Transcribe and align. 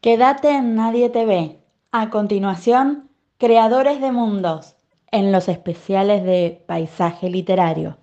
Quédate 0.00 0.50
en 0.50 0.76
Nadie 0.76 1.10
te 1.10 1.26
ve. 1.26 1.66
A 1.90 2.08
continuación, 2.08 3.10
Creadores 3.36 4.00
de 4.00 4.12
Mundos, 4.12 4.76
en 5.10 5.32
los 5.32 5.48
especiales 5.48 6.22
de 6.22 6.64
Paisaje 6.68 7.28
Literario. 7.28 7.98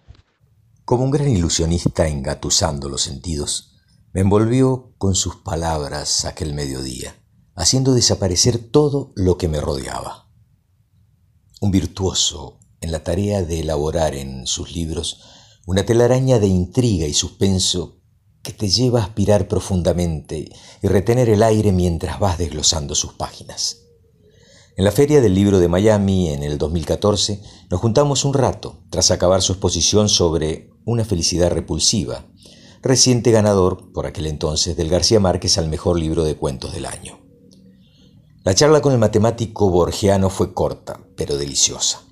Como 0.83 1.05
un 1.05 1.11
gran 1.11 1.29
ilusionista 1.29 2.09
engatusando 2.09 2.89
los 2.89 3.01
sentidos, 3.01 3.77
me 4.11 4.19
envolvió 4.19 4.93
con 4.97 5.15
sus 5.15 5.37
palabras 5.37 6.25
aquel 6.25 6.53
mediodía, 6.53 7.15
haciendo 7.55 7.93
desaparecer 7.93 8.57
todo 8.57 9.13
lo 9.15 9.37
que 9.37 9.47
me 9.47 9.61
rodeaba. 9.61 10.27
Un 11.61 11.71
virtuoso 11.71 12.59
en 12.81 12.91
la 12.91 13.05
tarea 13.05 13.41
de 13.41 13.61
elaborar 13.61 14.15
en 14.15 14.47
sus 14.47 14.75
libros 14.75 15.21
una 15.65 15.85
telaraña 15.85 16.39
de 16.39 16.47
intriga 16.47 17.07
y 17.07 17.13
suspenso 17.13 18.01
que 18.45 18.53
te 18.53 18.69
lleva 18.69 19.01
a 19.01 19.03
aspirar 19.05 19.47
profundamente 19.47 20.51
y 20.81 20.87
retener 20.87 21.29
el 21.29 21.41
aire 21.41 21.71
mientras 21.71 22.19
vas 22.19 22.37
desglosando 22.37 22.93
sus 22.93 23.13
páginas. 23.13 23.81
En 24.77 24.85
la 24.85 24.91
Feria 24.91 25.19
del 25.19 25.33
Libro 25.33 25.59
de 25.59 25.67
Miami, 25.67 26.29
en 26.29 26.43
el 26.43 26.59
2014, 26.59 27.41
nos 27.71 27.81
juntamos 27.81 28.23
un 28.23 28.35
rato 28.35 28.83
tras 28.91 29.09
acabar 29.09 29.41
su 29.41 29.53
exposición 29.53 30.09
sobre 30.09 30.69
Una 30.85 31.03
felicidad 31.03 31.49
repulsiva, 31.49 32.27
reciente 32.83 33.31
ganador 33.31 33.91
por 33.91 34.05
aquel 34.05 34.27
entonces 34.27 34.77
del 34.77 34.89
García 34.89 35.19
Márquez 35.19 35.57
al 35.57 35.67
mejor 35.67 35.97
libro 35.97 36.23
de 36.23 36.35
cuentos 36.35 36.71
del 36.71 36.85
año. 36.85 37.17
La 38.43 38.53
charla 38.53 38.81
con 38.81 38.93
el 38.93 38.99
matemático 38.99 39.71
borgiano 39.71 40.29
fue 40.29 40.53
corta, 40.53 40.99
pero 41.17 41.35
deliciosa. 41.35 42.03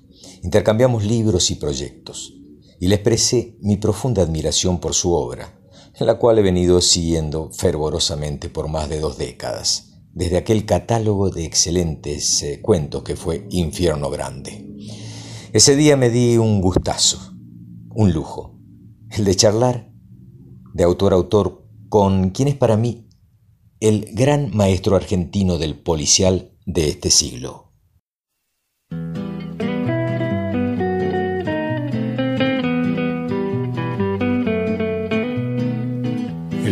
Intercambiamos 0.42 1.04
libros 1.04 1.52
y 1.52 1.54
proyectos, 1.54 2.34
y 2.80 2.88
le 2.88 2.96
expresé 2.96 3.56
mi 3.60 3.76
profunda 3.76 4.22
admiración 4.22 4.80
por 4.80 4.94
su 4.94 5.12
obra, 5.12 5.60
la 6.00 6.18
cual 6.18 6.38
he 6.38 6.42
venido 6.42 6.80
siguiendo 6.80 7.50
fervorosamente 7.52 8.48
por 8.48 8.68
más 8.68 8.88
de 8.88 8.98
dos 8.98 9.16
décadas, 9.16 10.00
desde 10.12 10.36
aquel 10.36 10.66
catálogo 10.66 11.30
de 11.30 11.44
excelentes 11.44 12.42
eh, 12.42 12.60
cuentos 12.60 13.02
que 13.04 13.16
fue 13.16 13.46
Infierno 13.50 14.10
Grande. 14.10 14.66
Ese 15.52 15.76
día 15.76 15.96
me 15.96 16.10
di 16.10 16.36
un 16.36 16.60
gustazo, 16.60 17.34
un 17.90 18.12
lujo, 18.12 18.58
el 19.10 19.24
de 19.24 19.36
charlar 19.36 19.92
de 20.74 20.82
autor 20.82 21.12
a 21.12 21.16
autor 21.16 21.64
con 21.88 22.30
quien 22.30 22.48
es 22.48 22.56
para 22.56 22.76
mí 22.76 23.08
el 23.78 24.08
gran 24.12 24.50
maestro 24.56 24.96
argentino 24.96 25.58
del 25.58 25.78
policial 25.78 26.50
de 26.66 26.88
este 26.88 27.10
siglo, 27.10 27.63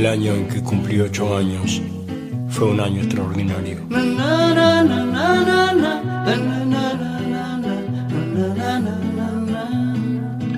El 0.03 0.09
año 0.09 0.35
en 0.35 0.49
que 0.49 0.61
cumplí 0.61 1.01
ocho 1.01 1.37
años 1.37 1.81
fue 2.49 2.67
un 2.73 2.81
año 2.81 3.03
extraordinario. 3.03 3.79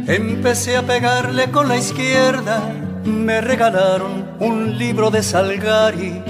Empecé 0.06 0.78
a 0.78 0.82
pegarle 0.86 1.50
con 1.50 1.68
la 1.68 1.76
izquierda, 1.76 2.72
me 3.04 3.42
regalaron 3.42 4.30
un 4.40 4.78
libro 4.78 5.10
de 5.10 5.22
Salgari 5.22 6.22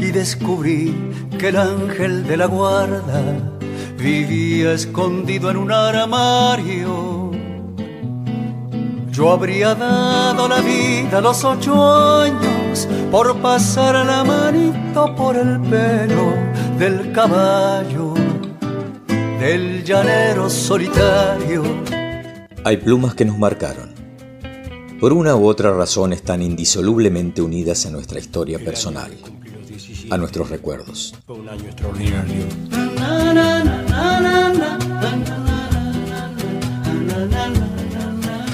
y 0.00 0.06
descubrí 0.06 1.12
que 1.38 1.48
el 1.48 1.58
ángel 1.58 2.26
de 2.26 2.38
la 2.38 2.46
guarda 2.46 3.20
vivía 3.98 4.72
escondido 4.72 5.50
en 5.50 5.58
un 5.58 5.70
armario 5.70 7.23
yo 9.14 9.30
habría 9.30 9.76
dado 9.76 10.48
la 10.48 10.60
vida 10.60 11.18
a 11.18 11.20
los 11.20 11.44
ocho 11.44 12.20
años 12.20 12.88
por 13.12 13.40
pasar 13.40 14.04
la 14.04 14.24
manito 14.24 15.14
por 15.14 15.36
el 15.36 15.60
pelo 15.60 16.34
del 16.76 17.12
caballo, 17.12 18.14
del 19.38 19.84
llanero 19.84 20.50
solitario. 20.50 21.62
Hay 22.64 22.76
plumas 22.78 23.14
que 23.14 23.24
nos 23.24 23.38
marcaron. 23.38 23.94
Por 24.98 25.12
una 25.12 25.36
u 25.36 25.46
otra 25.46 25.72
razón 25.72 26.12
están 26.12 26.42
indisolublemente 26.42 27.40
unidas 27.40 27.86
a 27.86 27.90
nuestra 27.90 28.18
historia 28.18 28.58
personal, 28.58 29.12
a 30.10 30.18
nuestros 30.18 30.50
recuerdos. 30.50 31.14
un 31.28 31.48
año 31.48 31.64
extraordinario. 31.66 32.46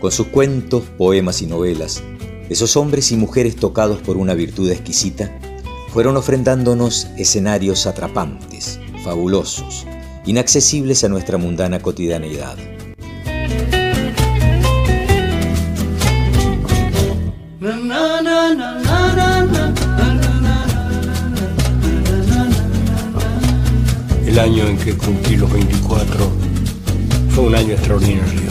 con 0.00 0.10
sus 0.10 0.28
cuentos, 0.28 0.84
poemas 0.96 1.42
y 1.42 1.46
novelas, 1.46 2.02
esos 2.48 2.76
hombres 2.76 3.12
y 3.12 3.16
mujeres 3.16 3.56
tocados 3.56 4.00
por 4.00 4.16
una 4.16 4.34
virtud 4.34 4.70
exquisita, 4.70 5.30
fueron 5.92 6.16
ofrendándonos 6.16 7.08
escenarios 7.18 7.86
atrapantes, 7.86 8.80
fabulosos, 9.04 9.86
inaccesibles 10.24 11.04
a 11.04 11.08
nuestra 11.08 11.36
mundana 11.36 11.80
cotidianeidad. 11.80 12.56
El 24.26 24.38
año 24.38 24.66
en 24.66 24.78
que 24.78 24.96
cumplí 24.96 25.36
los 25.36 25.52
24 25.52 26.30
fue 27.34 27.44
un 27.44 27.54
año 27.54 27.74
extraordinario. 27.74 28.50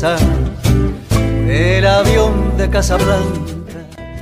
del 0.00 1.86
avión 1.86 2.58
de 2.58 2.68
Casablanca. 2.68 3.40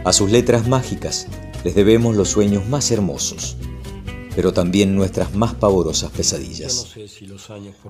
A 0.05 0.13
sus 0.13 0.31
letras 0.31 0.69
mágicas 0.69 1.27
les 1.65 1.75
debemos 1.75 2.15
los 2.15 2.29
sueños 2.29 2.69
más 2.69 2.93
hermosos, 2.93 3.57
pero 4.37 4.53
también 4.53 4.95
nuestras 4.95 5.35
más 5.35 5.55
pavorosas 5.55 6.13
pesadillas. 6.13 6.87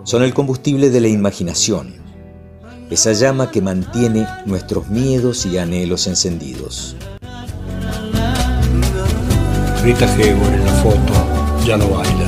Son 0.05 0.23
el 0.23 0.33
combustible 0.33 0.89
de 0.89 1.01
la 1.03 1.09
imaginación, 1.09 1.97
esa 2.89 3.13
llama 3.13 3.51
que 3.51 3.61
mantiene 3.61 4.27
nuestros 4.47 4.89
miedos 4.89 5.45
y 5.45 5.59
anhelos 5.59 6.07
encendidos. 6.07 6.97
Rita 9.83 10.11
Hayworth 10.15 10.55
en 10.55 10.65
la 10.65 10.73
foto 10.73 11.13
ya 11.67 11.77
no 11.77 11.91
baila. 11.91 12.27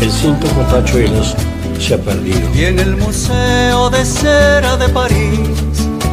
El 0.00 0.10
cinto 0.10 0.48
con 0.48 0.66
tachuelos 0.66 1.36
se 1.82 1.94
ha 1.94 1.98
perdido. 1.98 2.40
Y 2.54 2.64
en 2.64 2.78
el 2.78 2.96
Museo 2.96 3.90
de 3.90 4.04
Cera 4.04 4.76
de 4.76 4.88
París 4.88 5.40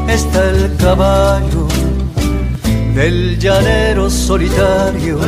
está 0.07 0.50
el 0.50 0.75
caballo 0.77 1.68
del 2.95 3.39
llanero 3.39 4.10
solitario. 4.10 5.19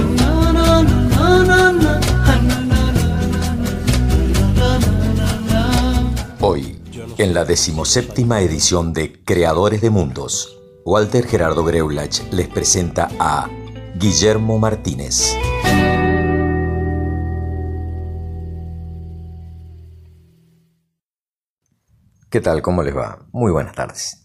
Hoy, 6.39 6.79
en 7.19 7.33
la 7.35 7.45
decimoséptima 7.45 8.41
edición 8.41 8.93
de 8.93 9.13
Creadores 9.23 9.81
de 9.81 9.91
Mundos, 9.91 10.57
Walter 10.85 11.27
Gerardo 11.27 11.63
Greulach 11.63 12.19
les 12.31 12.47
presenta 12.47 13.09
a 13.19 13.47
Guillermo 13.95 14.57
Martínez. 14.57 15.37
¿Qué 22.31 22.39
tal? 22.39 22.61
¿Cómo 22.61 22.81
les 22.81 22.95
va? 22.95 23.27
Muy 23.33 23.51
buenas 23.51 23.75
tardes. 23.75 24.23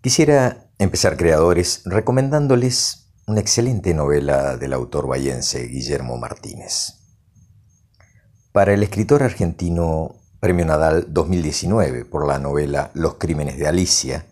Quisiera 0.00 0.72
empezar 0.78 1.16
creadores 1.16 1.82
recomendándoles 1.84 3.12
una 3.28 3.38
excelente 3.38 3.94
novela 3.94 4.56
del 4.56 4.72
autor 4.72 5.06
bayense 5.06 5.68
Guillermo 5.68 6.18
Martínez. 6.18 6.94
Para 8.50 8.74
el 8.74 8.82
escritor 8.82 9.22
argentino 9.22 10.16
Premio 10.40 10.64
Nadal 10.64 11.06
2019 11.10 12.06
por 12.06 12.26
la 12.26 12.40
novela 12.40 12.90
Los 12.92 13.14
Crímenes 13.18 13.56
de 13.56 13.68
Alicia, 13.68 14.26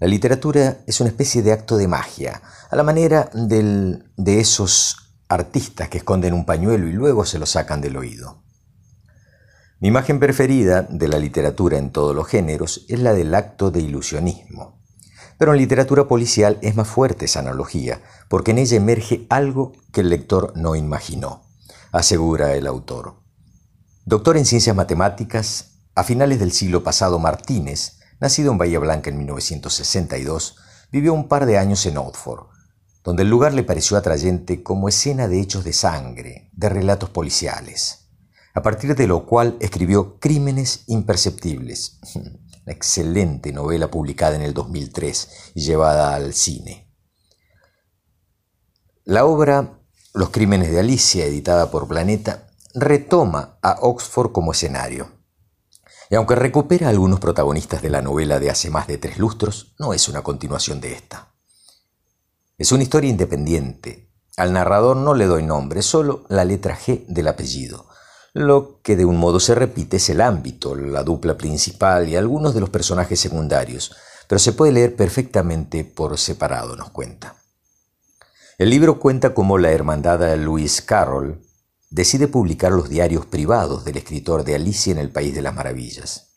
la 0.00 0.06
literatura 0.06 0.78
es 0.86 1.02
una 1.02 1.10
especie 1.10 1.42
de 1.42 1.52
acto 1.52 1.76
de 1.76 1.88
magia, 1.88 2.40
a 2.70 2.74
la 2.74 2.84
manera 2.84 3.28
de 3.34 4.40
esos 4.40 4.96
artistas 5.28 5.90
que 5.90 5.98
esconden 5.98 6.32
un 6.32 6.46
pañuelo 6.46 6.88
y 6.88 6.92
luego 6.92 7.26
se 7.26 7.38
lo 7.38 7.44
sacan 7.44 7.82
del 7.82 7.98
oído. 7.98 8.43
Mi 9.84 9.88
imagen 9.88 10.18
preferida 10.18 10.80
de 10.88 11.08
la 11.08 11.18
literatura 11.18 11.76
en 11.76 11.90
todos 11.90 12.16
los 12.16 12.26
géneros 12.26 12.86
es 12.88 13.00
la 13.00 13.12
del 13.12 13.34
acto 13.34 13.70
de 13.70 13.82
ilusionismo. 13.82 14.80
Pero 15.36 15.52
en 15.52 15.58
literatura 15.58 16.08
policial 16.08 16.58
es 16.62 16.74
más 16.74 16.88
fuerte 16.88 17.26
esa 17.26 17.40
analogía, 17.40 18.00
porque 18.30 18.52
en 18.52 18.60
ella 18.60 18.78
emerge 18.78 19.26
algo 19.28 19.72
que 19.92 20.00
el 20.00 20.08
lector 20.08 20.54
no 20.56 20.74
imaginó, 20.74 21.42
asegura 21.92 22.54
el 22.54 22.66
autor. 22.66 23.16
Doctor 24.06 24.38
en 24.38 24.46
ciencias 24.46 24.74
matemáticas, 24.74 25.72
a 25.94 26.02
finales 26.02 26.38
del 26.38 26.52
siglo 26.52 26.82
pasado 26.82 27.18
Martínez 27.18 27.98
Nacido 28.20 28.52
en 28.52 28.56
Bahía 28.56 28.78
Blanca 28.78 29.10
en 29.10 29.18
1962, 29.18 30.56
vivió 30.92 31.12
un 31.12 31.28
par 31.28 31.44
de 31.44 31.58
años 31.58 31.84
en 31.84 31.98
Oxford, 31.98 32.46
donde 33.02 33.24
el 33.24 33.28
lugar 33.28 33.52
le 33.52 33.64
pareció 33.64 33.98
atrayente 33.98 34.62
como 34.62 34.88
escena 34.88 35.28
de 35.28 35.42
hechos 35.42 35.62
de 35.62 35.74
sangre, 35.74 36.48
de 36.54 36.70
relatos 36.70 37.10
policiales, 37.10 38.03
a 38.54 38.62
partir 38.62 38.94
de 38.94 39.08
lo 39.08 39.26
cual 39.26 39.56
escribió 39.60 40.20
Crímenes 40.20 40.84
Imperceptibles, 40.86 41.98
una 42.14 42.32
excelente 42.72 43.52
novela 43.52 43.90
publicada 43.90 44.36
en 44.36 44.42
el 44.42 44.54
2003 44.54 45.52
y 45.56 45.62
llevada 45.62 46.14
al 46.14 46.34
cine. 46.34 46.88
La 49.04 49.26
obra 49.26 49.80
Los 50.14 50.30
Crímenes 50.30 50.70
de 50.70 50.78
Alicia, 50.78 51.26
editada 51.26 51.70
por 51.70 51.88
Planeta, 51.88 52.46
retoma 52.74 53.58
a 53.60 53.78
Oxford 53.80 54.30
como 54.30 54.52
escenario. 54.52 55.10
Y 56.08 56.14
aunque 56.14 56.36
recupera 56.36 56.88
algunos 56.88 57.18
protagonistas 57.18 57.82
de 57.82 57.90
la 57.90 58.02
novela 58.02 58.38
de 58.38 58.50
hace 58.50 58.70
más 58.70 58.86
de 58.86 58.98
tres 58.98 59.18
lustros, 59.18 59.74
no 59.80 59.94
es 59.94 60.08
una 60.08 60.22
continuación 60.22 60.80
de 60.80 60.92
esta. 60.92 61.34
Es 62.56 62.70
una 62.70 62.84
historia 62.84 63.10
independiente. 63.10 64.12
Al 64.36 64.52
narrador 64.52 64.96
no 64.96 65.14
le 65.14 65.26
doy 65.26 65.42
nombre, 65.42 65.82
solo 65.82 66.24
la 66.28 66.44
letra 66.44 66.78
G 66.78 67.04
del 67.08 67.26
apellido. 67.28 67.88
Lo 68.36 68.80
que 68.82 68.96
de 68.96 69.04
un 69.04 69.16
modo 69.16 69.38
se 69.38 69.54
repite 69.54 69.98
es 69.98 70.10
el 70.10 70.20
ámbito, 70.20 70.74
la 70.74 71.04
dupla 71.04 71.38
principal 71.38 72.08
y 72.08 72.16
algunos 72.16 72.52
de 72.52 72.58
los 72.58 72.68
personajes 72.68 73.20
secundarios, 73.20 73.94
pero 74.26 74.40
se 74.40 74.52
puede 74.52 74.72
leer 74.72 74.96
perfectamente 74.96 75.84
por 75.84 76.18
separado, 76.18 76.74
nos 76.74 76.90
cuenta. 76.90 77.36
El 78.58 78.70
libro 78.70 78.98
cuenta 78.98 79.34
cómo 79.34 79.56
la 79.56 79.70
hermandad 79.70 80.18
de 80.18 80.36
Lewis 80.36 80.82
Carroll 80.82 81.46
decide 81.90 82.26
publicar 82.26 82.72
los 82.72 82.88
diarios 82.88 83.24
privados 83.24 83.84
del 83.84 83.98
escritor 83.98 84.42
de 84.42 84.56
Alicia 84.56 84.90
en 84.90 84.98
el 84.98 85.12
País 85.12 85.32
de 85.32 85.42
las 85.42 85.54
Maravillas. 85.54 86.32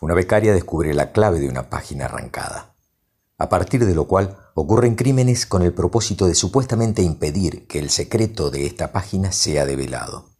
Una 0.00 0.14
becaria 0.14 0.52
descubre 0.52 0.92
la 0.94 1.12
clave 1.12 1.38
de 1.38 1.48
una 1.48 1.70
página 1.70 2.06
arrancada, 2.06 2.74
a 3.38 3.48
partir 3.48 3.86
de 3.86 3.94
lo 3.94 4.08
cual 4.08 4.36
ocurren 4.56 4.96
crímenes 4.96 5.46
con 5.46 5.62
el 5.62 5.72
propósito 5.72 6.26
de 6.26 6.34
supuestamente 6.34 7.02
impedir 7.02 7.68
que 7.68 7.78
el 7.78 7.90
secreto 7.90 8.50
de 8.50 8.66
esta 8.66 8.90
página 8.90 9.30
sea 9.30 9.64
develado. 9.64 10.35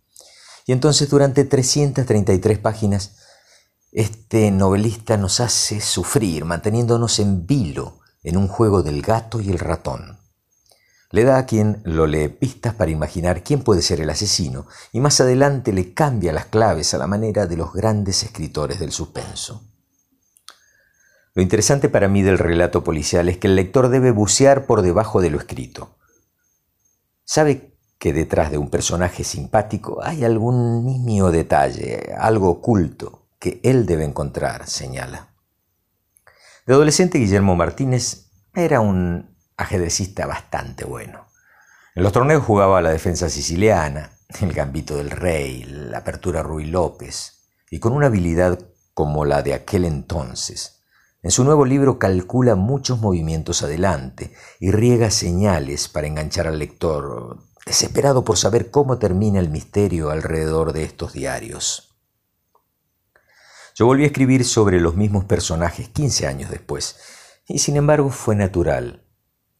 Y 0.66 0.72
entonces 0.72 1.08
durante 1.08 1.44
333 1.44 2.58
páginas, 2.58 3.16
este 3.92 4.50
novelista 4.50 5.16
nos 5.16 5.40
hace 5.40 5.80
sufrir, 5.80 6.44
manteniéndonos 6.44 7.20
en 7.20 7.46
vilo 7.46 8.00
en 8.24 8.36
un 8.36 8.48
juego 8.48 8.82
del 8.82 9.00
gato 9.00 9.40
y 9.40 9.48
el 9.48 9.60
ratón. 9.60 10.18
Le 11.12 11.22
da 11.22 11.38
a 11.38 11.46
quien 11.46 11.80
lo 11.84 12.08
lee 12.08 12.28
pistas 12.28 12.74
para 12.74 12.90
imaginar 12.90 13.44
quién 13.44 13.62
puede 13.62 13.80
ser 13.80 14.00
el 14.00 14.10
asesino 14.10 14.66
y 14.90 14.98
más 14.98 15.20
adelante 15.20 15.72
le 15.72 15.94
cambia 15.94 16.32
las 16.32 16.46
claves 16.46 16.92
a 16.92 16.98
la 16.98 17.06
manera 17.06 17.46
de 17.46 17.56
los 17.56 17.72
grandes 17.72 18.24
escritores 18.24 18.80
del 18.80 18.90
suspenso. 18.90 19.62
Lo 21.34 21.42
interesante 21.42 21.88
para 21.88 22.08
mí 22.08 22.22
del 22.22 22.38
relato 22.38 22.82
policial 22.82 23.28
es 23.28 23.38
que 23.38 23.46
el 23.46 23.54
lector 23.54 23.88
debe 23.88 24.10
bucear 24.10 24.66
por 24.66 24.82
debajo 24.82 25.20
de 25.20 25.30
lo 25.30 25.38
escrito. 25.38 25.96
Sabe 27.24 27.75
que 27.98 28.12
detrás 28.12 28.50
de 28.50 28.58
un 28.58 28.70
personaje 28.70 29.25
simpático 29.25 30.02
hay 30.02 30.25
algún 30.25 30.84
nimio 30.84 31.31
detalle, 31.31 32.14
algo 32.19 32.50
oculto, 32.50 33.28
que 33.38 33.60
él 33.62 33.87
debe 33.87 34.04
encontrar, 34.04 34.66
señala. 34.66 35.28
De 36.66 36.75
adolescente 36.75 37.19
Guillermo 37.19 37.56
Martínez 37.56 38.31
era 38.54 38.81
un 38.81 39.37
ajedrecista 39.56 40.26
bastante 40.26 40.84
bueno. 40.84 41.26
En 41.94 42.02
los 42.02 42.12
torneos 42.12 42.44
jugaba 42.44 42.82
la 42.82 42.90
defensa 42.90 43.31
siciliana, 43.31 44.10
el 44.40 44.52
gambito 44.52 44.96
del 44.96 45.10
rey, 45.10 45.64
la 45.64 45.99
apertura 45.99 46.42
Ruy 46.42 46.66
López, 46.66 47.49
y 47.70 47.78
con 47.78 47.92
una 47.92 48.06
habilidad 48.06 48.58
como 48.92 49.25
la 49.25 49.42
de 49.42 49.54
aquel 49.54 49.84
entonces. 49.84 50.82
En 51.22 51.31
su 51.31 51.44
nuevo 51.44 51.64
libro 51.64 51.99
calcula 51.99 52.54
muchos 52.54 53.00
movimientos 53.00 53.62
adelante 53.62 54.32
y 54.60 54.70
riega 54.70 55.10
señales 55.10 55.88
para 55.88 56.06
enganchar 56.06 56.46
al 56.46 56.58
lector, 56.58 57.38
desesperado 57.66 58.24
por 58.24 58.38
saber 58.38 58.70
cómo 58.70 58.98
termina 58.98 59.40
el 59.40 59.50
misterio 59.50 60.10
alrededor 60.10 60.72
de 60.72 60.84
estos 60.84 61.12
diarios. 61.12 61.98
Yo 63.74 63.84
volví 63.84 64.04
a 64.04 64.06
escribir 64.06 64.44
sobre 64.44 64.80
los 64.80 64.96
mismos 64.96 65.24
personajes 65.24 65.88
15 65.88 66.26
años 66.28 66.50
después, 66.50 66.98
y 67.46 67.58
sin 67.58 67.76
embargo 67.76 68.08
fue 68.10 68.36
natural. 68.36 69.04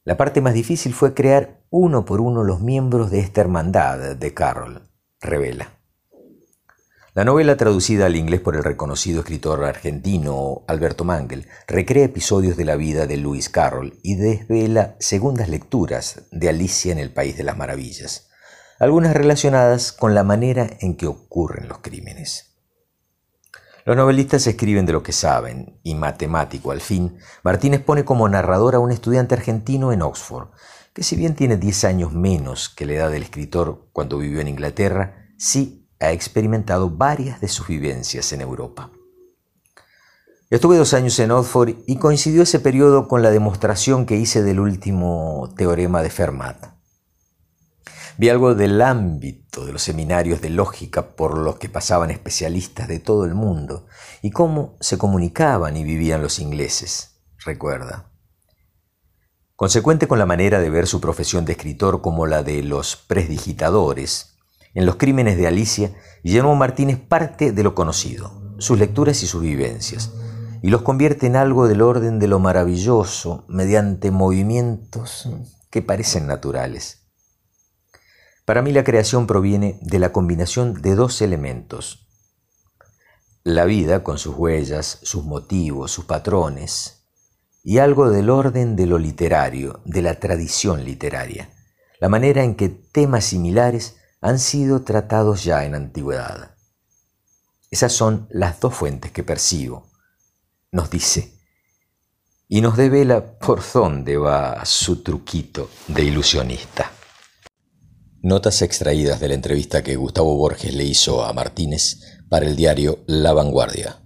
La 0.04 0.16
parte 0.16 0.40
más 0.40 0.54
difícil 0.54 0.94
fue 0.94 1.14
crear 1.14 1.64
uno 1.68 2.04
por 2.04 2.20
uno 2.20 2.44
los 2.44 2.60
miembros 2.60 3.10
de 3.10 3.18
esta 3.18 3.40
hermandad 3.40 4.16
de 4.16 4.32
Carroll, 4.32 4.88
revela. 5.20 5.75
La 7.16 7.24
novela 7.24 7.56
traducida 7.56 8.04
al 8.04 8.14
inglés 8.14 8.42
por 8.42 8.56
el 8.56 8.62
reconocido 8.62 9.20
escritor 9.20 9.64
argentino 9.64 10.64
Alberto 10.68 11.02
Mangel 11.02 11.48
recrea 11.66 12.04
episodios 12.04 12.58
de 12.58 12.66
la 12.66 12.76
vida 12.76 13.06
de 13.06 13.16
Lewis 13.16 13.48
Carroll 13.48 13.98
y 14.02 14.16
desvela 14.16 14.96
segundas 15.00 15.48
lecturas 15.48 16.28
de 16.30 16.50
Alicia 16.50 16.92
en 16.92 16.98
el 16.98 17.10
País 17.10 17.38
de 17.38 17.44
las 17.44 17.56
Maravillas, 17.56 18.28
algunas 18.78 19.14
relacionadas 19.14 19.92
con 19.92 20.14
la 20.14 20.24
manera 20.24 20.68
en 20.80 20.94
que 20.98 21.06
ocurren 21.06 21.68
los 21.68 21.78
crímenes. 21.78 22.58
Los 23.86 23.96
novelistas 23.96 24.46
escriben 24.46 24.84
de 24.84 24.92
lo 24.92 25.02
que 25.02 25.12
saben, 25.12 25.80
y 25.82 25.94
matemático 25.94 26.70
al 26.70 26.82
fin, 26.82 27.16
Martínez 27.42 27.80
pone 27.80 28.04
como 28.04 28.28
narrador 28.28 28.74
a 28.74 28.78
un 28.78 28.92
estudiante 28.92 29.34
argentino 29.34 29.90
en 29.90 30.02
Oxford, 30.02 30.48
que 30.92 31.02
si 31.02 31.16
bien 31.16 31.34
tiene 31.34 31.56
10 31.56 31.84
años 31.84 32.12
menos 32.12 32.68
que 32.68 32.85
la 32.85 32.92
edad 32.92 33.11
del 33.11 33.23
escritor 33.23 33.88
cuando 33.94 34.18
vivió 34.18 34.42
en 34.42 34.49
Inglaterra, 34.49 35.30
sí 35.38 35.85
ha 36.00 36.12
experimentado 36.12 36.90
varias 36.90 37.40
de 37.40 37.48
sus 37.48 37.68
vivencias 37.68 38.32
en 38.32 38.40
Europa. 38.40 38.90
Estuve 40.48 40.76
dos 40.76 40.94
años 40.94 41.18
en 41.18 41.32
Oxford 41.32 41.74
y 41.86 41.96
coincidió 41.96 42.42
ese 42.42 42.60
periodo 42.60 43.08
con 43.08 43.22
la 43.22 43.30
demostración 43.30 44.06
que 44.06 44.16
hice 44.16 44.42
del 44.42 44.60
último 44.60 45.52
teorema 45.56 46.02
de 46.02 46.10
Fermat. 46.10 46.76
Vi 48.18 48.28
algo 48.28 48.54
del 48.54 48.80
ámbito 48.80 49.66
de 49.66 49.72
los 49.72 49.82
seminarios 49.82 50.40
de 50.40 50.50
lógica 50.50 51.16
por 51.16 51.36
los 51.36 51.56
que 51.56 51.68
pasaban 51.68 52.10
especialistas 52.10 52.88
de 52.88 53.00
todo 53.00 53.24
el 53.24 53.34
mundo 53.34 53.86
y 54.22 54.30
cómo 54.30 54.76
se 54.80 54.96
comunicaban 54.96 55.76
y 55.76 55.84
vivían 55.84 56.22
los 56.22 56.38
ingleses, 56.38 57.20
recuerda. 57.44 58.12
Consecuente 59.56 60.06
con 60.06 60.18
la 60.18 60.26
manera 60.26 60.60
de 60.60 60.70
ver 60.70 60.86
su 60.86 61.00
profesión 61.00 61.44
de 61.44 61.52
escritor 61.52 62.02
como 62.02 62.26
la 62.26 62.42
de 62.42 62.62
los 62.62 62.96
presdigitadores, 62.96 64.36
en 64.76 64.85
los 64.85 64.97
crímenes 64.97 65.38
de 65.38 65.47
Alicia, 65.47 65.95
Guillermo 66.23 66.54
Martínez 66.54 66.99
parte 67.00 67.50
de 67.50 67.62
lo 67.62 67.75
conocido, 67.75 68.54
sus 68.59 68.78
lecturas 68.78 69.23
y 69.23 69.26
sus 69.26 69.40
vivencias, 69.40 70.12
y 70.62 70.68
los 70.68 70.83
convierte 70.83 71.26
en 71.26 71.35
algo 71.35 71.66
del 71.66 71.80
orden 71.80 72.18
de 72.18 72.28
lo 72.28 72.40
maravilloso 72.40 73.47
mediante 73.49 74.11
movimientos 74.11 75.30
que 75.71 75.80
parecen 75.80 76.26
naturales. 76.26 77.09
Para 78.45 78.61
mí 78.61 78.71
la 78.71 78.85
creación 78.85 79.26
proviene 79.26 79.78
de 79.80 79.99
la 79.99 80.12
combinación 80.12 80.75
de 80.83 80.95
dos 80.95 81.23
elementos. 81.23 82.06
La 83.45 83.64
vida 83.64 84.04
con 84.04 84.18
sus 84.18 84.37
huellas, 84.37 84.99
sus 85.02 85.25
motivos, 85.25 85.90
sus 85.90 86.04
patrones, 86.04 87.06
y 87.64 87.78
algo 87.78 88.11
del 88.11 88.28
orden 88.28 88.76
de 88.76 88.85
lo 88.85 88.99
literario, 88.99 89.80
de 89.87 90.02
la 90.02 90.21
tradición 90.21 90.85
literaria, 90.85 91.49
la 91.99 92.11
manera 92.11 92.45
en 92.45 92.56
que 92.56 92.68
temas 92.68 93.25
similares 93.25 93.97
han 94.20 94.38
sido 94.38 94.82
tratados 94.82 95.44
ya 95.44 95.64
en 95.64 95.75
antigüedad. 95.75 96.54
Esas 97.70 97.92
son 97.92 98.28
las 98.30 98.61
dos 98.61 98.75
fuentes 98.75 99.12
que 99.12 99.23
percibo, 99.23 99.90
nos 100.73 100.90
dice, 100.90 101.37
y 102.49 102.61
nos 102.61 102.76
devela 102.76 103.38
por 103.38 103.62
dónde 103.73 104.16
va 104.16 104.64
su 104.64 105.02
truquito 105.02 105.68
de 105.88 106.04
ilusionista. 106.04 106.92
Notas 108.23 108.62
extraídas 108.62 109.20
de 109.20 109.28
la 109.28 109.35
entrevista 109.35 109.82
que 109.82 109.96
Gustavo 109.96 110.37
Borges 110.37 110.75
le 110.75 110.85
hizo 110.85 111.25
a 111.25 111.32
Martínez 111.32 112.00
para 112.28 112.46
el 112.46 112.56
diario 112.56 113.04
La 113.06 113.32
Vanguardia. 113.32 114.05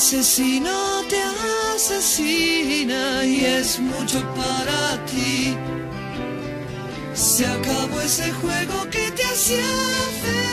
asesino 0.00 1.02
te 1.10 1.20
asesina 1.74 3.22
y 3.22 3.44
es 3.44 3.78
mucho 3.78 4.18
para 4.34 5.04
ti. 5.04 5.54
Se 7.12 7.44
acabó 7.44 8.00
ese 8.00 8.32
juego 8.32 8.88
que 8.90 9.10
te 9.10 9.22
hacía 9.22 9.62
feliz. 10.22 10.49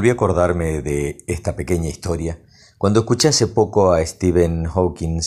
Volví 0.00 0.08
a 0.08 0.14
acordarme 0.14 0.80
de 0.80 1.22
esta 1.26 1.56
pequeña 1.56 1.90
historia 1.90 2.40
cuando 2.78 3.00
escuché 3.00 3.28
hace 3.28 3.46
poco 3.46 3.92
a 3.92 4.02
Stephen 4.06 4.64
Hawking 4.64 5.20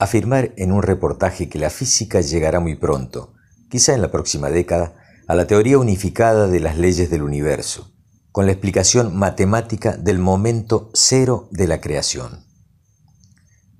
afirmar 0.00 0.52
en 0.56 0.72
un 0.72 0.82
reportaje 0.82 1.48
que 1.48 1.60
la 1.60 1.70
física 1.70 2.20
llegará 2.20 2.58
muy 2.58 2.74
pronto, 2.74 3.34
quizá 3.70 3.94
en 3.94 4.02
la 4.02 4.10
próxima 4.10 4.50
década, 4.50 4.96
a 5.28 5.36
la 5.36 5.46
teoría 5.46 5.78
unificada 5.78 6.48
de 6.48 6.58
las 6.58 6.76
leyes 6.76 7.10
del 7.10 7.22
universo, 7.22 7.92
con 8.32 8.46
la 8.46 8.50
explicación 8.50 9.16
matemática 9.16 9.96
del 9.96 10.18
momento 10.18 10.90
cero 10.92 11.46
de 11.52 11.68
la 11.68 11.80
creación. 11.80 12.44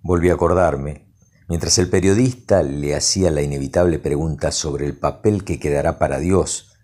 Volví 0.02 0.30
a 0.30 0.34
acordarme, 0.34 1.12
mientras 1.48 1.78
el 1.78 1.90
periodista 1.90 2.62
le 2.62 2.94
hacía 2.94 3.32
la 3.32 3.42
inevitable 3.42 3.98
pregunta 3.98 4.52
sobre 4.52 4.86
el 4.86 4.96
papel 4.96 5.42
que 5.42 5.58
quedará 5.58 5.98
para 5.98 6.20
Dios 6.20 6.75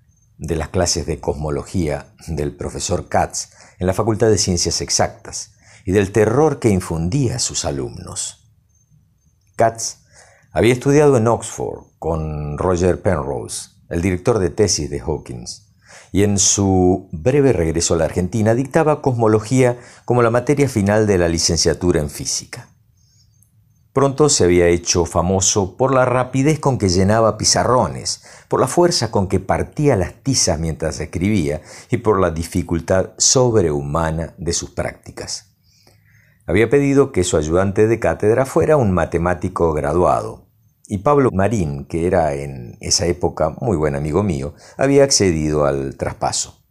de 0.42 0.56
las 0.56 0.70
clases 0.70 1.06
de 1.06 1.20
cosmología 1.20 2.08
del 2.26 2.56
profesor 2.56 3.08
Katz 3.08 3.50
en 3.78 3.86
la 3.86 3.94
Facultad 3.94 4.28
de 4.28 4.38
Ciencias 4.38 4.80
Exactas 4.80 5.52
y 5.84 5.92
del 5.92 6.10
terror 6.10 6.58
que 6.58 6.68
infundía 6.68 7.36
a 7.36 7.38
sus 7.38 7.64
alumnos. 7.64 8.52
Katz 9.54 9.98
había 10.50 10.72
estudiado 10.72 11.16
en 11.16 11.28
Oxford 11.28 11.84
con 12.00 12.58
Roger 12.58 13.00
Penrose, 13.00 13.70
el 13.88 14.02
director 14.02 14.40
de 14.40 14.50
tesis 14.50 14.90
de 14.90 15.00
Hawkins, 15.00 15.72
y 16.10 16.24
en 16.24 16.38
su 16.38 17.08
breve 17.12 17.52
regreso 17.52 17.94
a 17.94 17.98
la 17.98 18.06
Argentina 18.06 18.54
dictaba 18.54 19.00
cosmología 19.00 19.78
como 20.04 20.22
la 20.22 20.30
materia 20.30 20.68
final 20.68 21.06
de 21.06 21.18
la 21.18 21.28
licenciatura 21.28 22.00
en 22.00 22.10
física. 22.10 22.68
Pronto 23.92 24.30
se 24.30 24.44
había 24.44 24.68
hecho 24.68 25.04
famoso 25.04 25.76
por 25.76 25.92
la 25.92 26.06
rapidez 26.06 26.58
con 26.58 26.78
que 26.78 26.88
llenaba 26.88 27.36
pizarrones, 27.36 28.22
por 28.48 28.58
la 28.58 28.66
fuerza 28.66 29.10
con 29.10 29.28
que 29.28 29.38
partía 29.38 29.96
las 29.96 30.14
tizas 30.22 30.58
mientras 30.58 30.98
escribía 30.98 31.60
y 31.90 31.98
por 31.98 32.18
la 32.18 32.30
dificultad 32.30 33.10
sobrehumana 33.18 34.32
de 34.38 34.54
sus 34.54 34.70
prácticas. 34.70 35.54
Había 36.46 36.70
pedido 36.70 37.12
que 37.12 37.22
su 37.22 37.36
ayudante 37.36 37.86
de 37.86 38.00
cátedra 38.00 38.46
fuera 38.46 38.78
un 38.78 38.92
matemático 38.92 39.74
graduado, 39.74 40.46
y 40.86 40.98
Pablo 40.98 41.30
Marín, 41.30 41.84
que 41.84 42.06
era 42.06 42.32
en 42.32 42.78
esa 42.80 43.04
época 43.04 43.54
muy 43.60 43.76
buen 43.76 43.94
amigo 43.94 44.22
mío, 44.22 44.54
había 44.78 45.04
accedido 45.04 45.66
al 45.66 45.96
traspaso. 45.96 46.64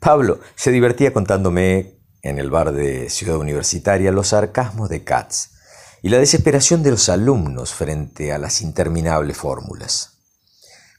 Pablo 0.00 0.40
se 0.56 0.72
divertía 0.72 1.12
contándome 1.12 2.00
en 2.22 2.40
el 2.40 2.50
bar 2.50 2.72
de 2.72 3.08
Ciudad 3.10 3.38
Universitaria 3.38 4.10
los 4.10 4.28
sarcasmos 4.28 4.88
de 4.88 5.04
Katz 5.04 5.57
y 6.02 6.08
la 6.08 6.18
desesperación 6.18 6.82
de 6.82 6.90
los 6.90 7.08
alumnos 7.08 7.74
frente 7.74 8.32
a 8.32 8.38
las 8.38 8.62
interminables 8.62 9.36
fórmulas. 9.36 10.18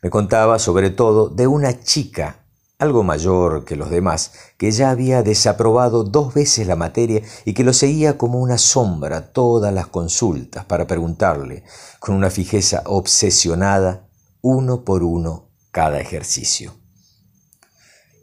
Me 0.01 0.09
contaba 0.09 0.59
sobre 0.59 0.89
todo 0.89 1.29
de 1.29 1.47
una 1.47 1.81
chica, 1.81 2.45
algo 2.77 3.03
mayor 3.03 3.65
que 3.65 3.75
los 3.75 3.89
demás, 3.89 4.31
que 4.57 4.71
ya 4.71 4.89
había 4.89 5.23
desaprobado 5.23 6.03
dos 6.05 6.33
veces 6.33 6.67
la 6.67 6.77
materia 6.77 7.21
y 7.43 7.53
que 7.53 7.65
lo 7.65 7.73
seguía 7.73 8.17
como 8.17 8.39
una 8.39 8.57
sombra 8.57 9.33
todas 9.33 9.73
las 9.73 9.87
consultas 9.87 10.63
para 10.65 10.87
preguntarle, 10.87 11.63
con 11.99 12.15
una 12.15 12.29
fijeza 12.29 12.83
obsesionada, 12.85 14.07
uno 14.41 14.85
por 14.85 15.03
uno, 15.03 15.49
cada 15.71 15.99
ejercicio. 15.99 16.73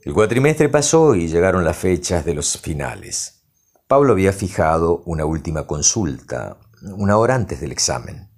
El 0.02 0.14
cuatrimestre 0.14 0.68
pasó 0.68 1.14
y 1.14 1.28
llegaron 1.28 1.64
las 1.64 1.76
fechas 1.76 2.24
de 2.24 2.34
los 2.34 2.56
finales. 2.56 3.42
Pablo 3.88 4.12
había 4.12 4.32
fijado 4.32 5.02
una 5.04 5.24
última 5.24 5.66
consulta, 5.66 6.56
una 6.82 7.16
hora 7.16 7.34
antes 7.34 7.60
del 7.60 7.72
examen. 7.72 8.30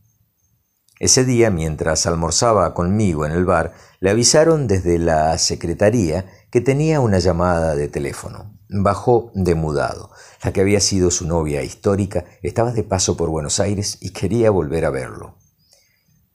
Ese 1.01 1.25
día, 1.25 1.51
mientras 1.51 2.07
almorzaba 2.07 2.75
conmigo 2.75 3.25
en 3.25 3.33
el 3.33 3.45
bar, 3.45 3.73
le 4.01 4.11
avisaron 4.11 4.67
desde 4.67 4.99
la 4.99 5.39
secretaría 5.39 6.27
que 6.51 6.61
tenía 6.61 7.01
una 7.01 7.21
llamada 7.21 7.77
de 7.77 7.87
teléfono. 7.87 8.59
Bajó 8.69 9.31
de 9.35 9.55
mudado. 9.55 10.11
La 10.43 10.53
que 10.53 10.61
había 10.61 10.81
sido 10.81 11.11
su 11.11 11.27
novia 11.27 11.63
histórica 11.63 12.25
estaba 12.43 12.73
de 12.73 12.83
paso 12.83 13.17
por 13.17 13.31
Buenos 13.31 13.61
Aires 13.61 13.99
y 14.01 14.11
quería 14.11 14.51
volver 14.51 14.85
a 14.85 14.91
verlo. 14.91 15.37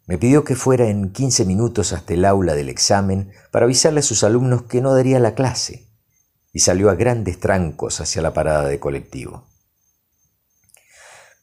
Me 0.06 0.18
pidió 0.18 0.44
que 0.44 0.56
fuera 0.56 0.88
en 0.88 1.12
quince 1.12 1.46
minutos 1.46 1.94
hasta 1.94 2.14
el 2.14 2.26
aula 2.26 2.56
del 2.56 2.70
examen 2.70 3.32
para 3.52 3.66
avisarle 3.66 4.00
a 4.00 4.04
sus 4.04 4.24
alumnos 4.24 4.64
que 4.64 4.82
no 4.82 4.94
daría 4.94 5.20
la 5.20 5.36
clase, 5.36 5.90
y 6.52 6.60
salió 6.60 6.90
a 6.90 6.96
grandes 6.96 7.40
trancos 7.40 8.02
hacia 8.02 8.22
la 8.22 8.34
parada 8.34 8.68
de 8.68 8.80
colectivo. 8.80 9.53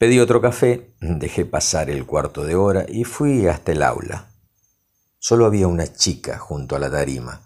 Pedí 0.00 0.18
otro 0.18 0.40
café, 0.40 0.94
dejé 1.02 1.44
pasar 1.44 1.90
el 1.90 2.06
cuarto 2.06 2.46
de 2.46 2.54
hora 2.54 2.86
y 2.88 3.04
fui 3.04 3.46
hasta 3.48 3.72
el 3.72 3.82
aula. 3.82 4.30
Solo 5.18 5.44
había 5.44 5.68
una 5.68 5.92
chica 5.92 6.38
junto 6.38 6.74
a 6.74 6.78
la 6.78 6.90
tarima, 6.90 7.42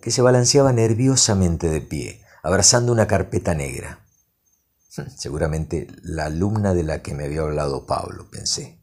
que 0.00 0.12
se 0.12 0.22
balanceaba 0.22 0.72
nerviosamente 0.72 1.68
de 1.68 1.80
pie, 1.80 2.22
abrazando 2.44 2.92
una 2.92 3.08
carpeta 3.08 3.54
negra. 3.54 3.98
Seguramente 5.16 5.88
la 6.04 6.26
alumna 6.26 6.72
de 6.72 6.84
la 6.84 7.02
que 7.02 7.14
me 7.14 7.24
había 7.24 7.40
hablado 7.40 7.84
Pablo, 7.84 8.30
pensé. 8.30 8.78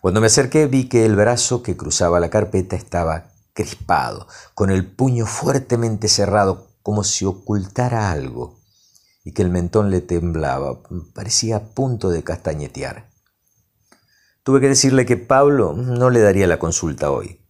Cuando 0.00 0.22
me 0.22 0.28
acerqué 0.28 0.64
vi 0.64 0.88
que 0.88 1.04
el 1.04 1.14
brazo 1.14 1.62
que 1.62 1.76
cruzaba 1.76 2.20
la 2.20 2.30
carpeta 2.30 2.74
estaba 2.74 3.34
crispado, 3.52 4.28
con 4.54 4.70
el 4.70 4.90
puño 4.90 5.26
fuertemente 5.26 6.08
cerrado, 6.08 6.70
como 6.80 7.04
si 7.04 7.26
ocultara 7.26 8.10
algo 8.10 8.57
y 9.28 9.32
que 9.32 9.42
el 9.42 9.50
mentón 9.50 9.90
le 9.90 10.00
temblaba, 10.00 10.82
parecía 11.12 11.56
a 11.56 11.74
punto 11.74 12.08
de 12.08 12.24
castañetear. 12.24 13.10
Tuve 14.42 14.58
que 14.58 14.68
decirle 14.68 15.04
que 15.04 15.18
Pablo 15.18 15.74
no 15.74 16.08
le 16.08 16.20
daría 16.20 16.46
la 16.46 16.58
consulta 16.58 17.10
hoy. 17.10 17.46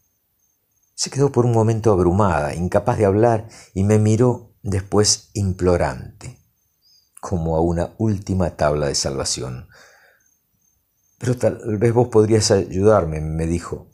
Se 0.96 1.08
quedó 1.08 1.30
por 1.30 1.46
un 1.46 1.52
momento 1.52 1.92
abrumada, 1.92 2.52
incapaz 2.52 2.98
de 2.98 3.04
hablar, 3.04 3.48
y 3.74 3.84
me 3.84 4.00
miró 4.00 4.56
después 4.60 5.30
implorante, 5.34 6.44
como 7.20 7.56
a 7.56 7.60
una 7.60 7.94
última 7.96 8.56
tabla 8.56 8.88
de 8.88 8.96
salvación. 8.96 9.68
Pero 11.20 11.36
tal 11.38 11.78
vez 11.78 11.92
vos 11.92 12.08
podrías 12.08 12.50
ayudarme, 12.50 13.20
me 13.20 13.46
dijo. 13.46 13.88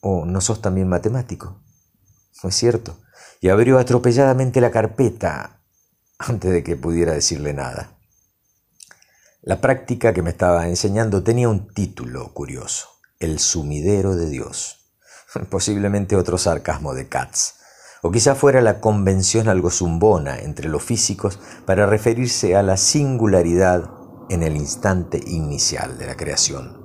¿O 0.00 0.26
no 0.26 0.40
sos 0.40 0.60
también 0.60 0.88
matemático? 0.88 1.62
No 2.42 2.48
es 2.48 2.56
cierto. 2.56 2.98
Y 3.40 3.50
abrió 3.50 3.78
atropelladamente 3.78 4.60
la 4.60 4.72
carpeta, 4.72 5.55
antes 6.18 6.50
de 6.50 6.62
que 6.62 6.76
pudiera 6.76 7.12
decirle 7.12 7.52
nada. 7.52 7.98
La 9.42 9.60
práctica 9.60 10.12
que 10.12 10.22
me 10.22 10.30
estaba 10.30 10.68
enseñando 10.68 11.22
tenía 11.22 11.48
un 11.48 11.68
título 11.68 12.32
curioso, 12.32 12.88
El 13.20 13.38
sumidero 13.38 14.16
de 14.16 14.28
Dios. 14.28 14.90
Posiblemente 15.50 16.16
otro 16.16 16.38
sarcasmo 16.38 16.94
de 16.94 17.08
Katz. 17.08 17.54
O 18.02 18.10
quizá 18.10 18.34
fuera 18.34 18.60
la 18.60 18.80
convención 18.80 19.48
algo 19.48 19.70
zumbona 19.70 20.38
entre 20.38 20.68
los 20.68 20.82
físicos 20.82 21.38
para 21.64 21.86
referirse 21.86 22.56
a 22.56 22.62
la 22.62 22.76
singularidad 22.76 23.90
en 24.28 24.42
el 24.42 24.56
instante 24.56 25.20
inicial 25.26 25.98
de 25.98 26.06
la 26.06 26.16
creación. 26.16 26.84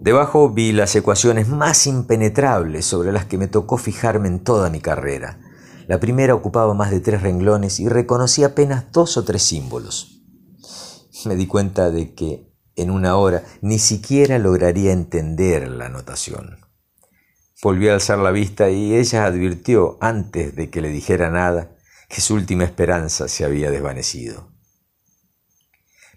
Debajo 0.00 0.50
vi 0.50 0.72
las 0.72 0.96
ecuaciones 0.96 1.48
más 1.48 1.86
impenetrables 1.86 2.86
sobre 2.86 3.12
las 3.12 3.26
que 3.26 3.36
me 3.36 3.48
tocó 3.48 3.76
fijarme 3.76 4.28
en 4.28 4.42
toda 4.42 4.70
mi 4.70 4.80
carrera 4.80 5.49
la 5.90 5.98
primera 5.98 6.36
ocupaba 6.36 6.72
más 6.72 6.92
de 6.92 7.00
tres 7.00 7.20
renglones 7.20 7.80
y 7.80 7.88
reconocí 7.88 8.44
apenas 8.44 8.92
dos 8.92 9.16
o 9.16 9.24
tres 9.24 9.42
símbolos. 9.42 10.22
Me 11.24 11.34
di 11.34 11.48
cuenta 11.48 11.90
de 11.90 12.14
que 12.14 12.54
en 12.76 12.92
una 12.92 13.16
hora 13.16 13.42
ni 13.60 13.80
siquiera 13.80 14.38
lograría 14.38 14.92
entender 14.92 15.68
la 15.68 15.88
notación. 15.88 16.60
Volví 17.60 17.88
a 17.88 17.94
alzar 17.94 18.20
la 18.20 18.30
vista 18.30 18.70
y 18.70 18.94
ella 18.94 19.24
advirtió, 19.24 19.98
antes 20.00 20.54
de 20.54 20.70
que 20.70 20.80
le 20.80 20.90
dijera 20.90 21.28
nada, 21.28 21.76
que 22.08 22.20
su 22.20 22.34
última 22.34 22.62
esperanza 22.62 23.26
se 23.26 23.44
había 23.44 23.72
desvanecido. 23.72 24.52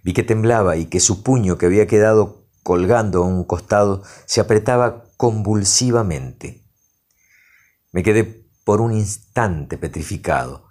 Vi 0.03 0.13
que 0.13 0.21
temblaba 0.21 0.77
y 0.77 0.85
que 0.85 0.99
su 0.99 1.23
puño, 1.23 1.57
que 1.57 1.65
había 1.65 1.87
quedado 1.87 2.47
colgando 2.61 3.23
a 3.23 3.25
un 3.25 3.43
costado, 3.43 4.03
se 4.25 4.39
apretaba 4.39 5.05
convulsivamente. 5.17 6.63
Me 7.91 8.03
quedé 8.03 8.42
por 8.63 8.81
un 8.81 8.93
instante 8.93 9.77
petrificado. 9.77 10.67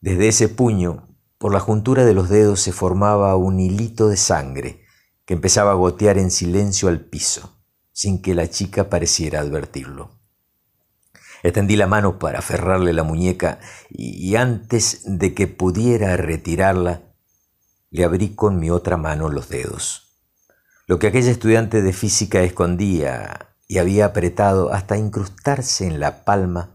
Desde 0.00 0.28
ese 0.28 0.48
puño, 0.48 1.08
por 1.38 1.52
la 1.52 1.60
juntura 1.60 2.04
de 2.04 2.14
los 2.14 2.28
dedos 2.28 2.60
se 2.60 2.72
formaba 2.72 3.36
un 3.36 3.60
hilito 3.60 4.08
de 4.08 4.16
sangre 4.16 4.84
que 5.26 5.34
empezaba 5.34 5.72
a 5.72 5.74
gotear 5.74 6.18
en 6.18 6.30
silencio 6.30 6.88
al 6.88 7.00
piso, 7.00 7.58
sin 7.92 8.20
que 8.22 8.34
la 8.34 8.48
chica 8.48 8.88
pareciera 8.88 9.40
advertirlo. 9.40 10.18
Extendí 11.42 11.76
la 11.76 11.86
mano 11.86 12.18
para 12.18 12.38
aferrarle 12.38 12.94
la 12.94 13.02
muñeca 13.02 13.60
y 13.90 14.34
antes 14.36 15.02
de 15.04 15.34
que 15.34 15.46
pudiera 15.46 16.16
retirarla, 16.16 17.02
le 17.90 18.04
abrí 18.04 18.34
con 18.34 18.58
mi 18.58 18.70
otra 18.70 18.96
mano 18.96 19.28
los 19.28 19.50
dedos. 19.50 20.04
Lo 20.86 20.98
que 20.98 21.06
aquella 21.06 21.30
estudiante 21.30 21.82
de 21.82 21.92
física 21.92 22.42
escondía 22.42 23.54
y 23.68 23.78
había 23.78 24.06
apretado 24.06 24.72
hasta 24.72 24.96
incrustarse 24.96 25.86
en 25.86 26.00
la 26.00 26.24
palma 26.24 26.73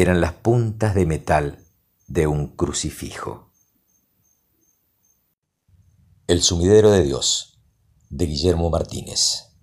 eran 0.00 0.20
las 0.20 0.32
puntas 0.32 0.94
de 0.94 1.06
metal 1.06 1.58
de 2.06 2.28
un 2.28 2.54
crucifijo. 2.54 3.50
El 6.28 6.40
sumidero 6.40 6.92
de 6.92 7.02
Dios, 7.02 7.60
de 8.08 8.26
Guillermo 8.26 8.70
Martínez. 8.70 9.56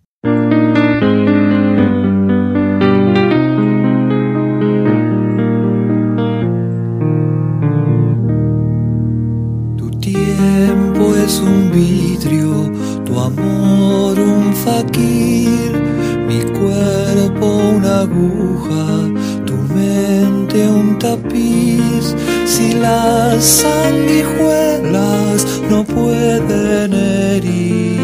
Si 22.45 22.73
las 22.73 23.43
sanguijuelas 23.43 25.45
no 25.69 25.83
pueden 25.83 26.93
herirte. 26.93 27.99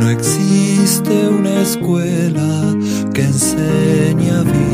No 0.00 0.10
existe 0.10 1.28
una 1.28 1.62
escuela 1.62 2.76
que 3.12 3.22
enseñe 3.22 4.30
a 4.30 4.42
vivir. 4.42 4.67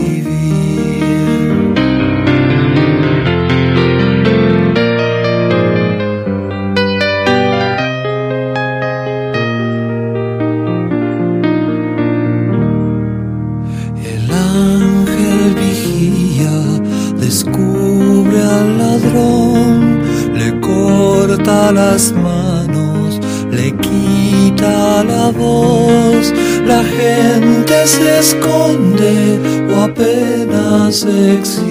Las 21.74 22.12
manos, 22.12 23.20
le 23.50 23.72
quita 23.72 25.02
la 25.02 25.30
voz, 25.30 26.32
la 26.64 26.82
gente 26.84 27.86
se 27.86 28.20
esconde 28.20 29.40
o 29.74 29.82
apenas 29.82 31.04
existe, 31.04 31.64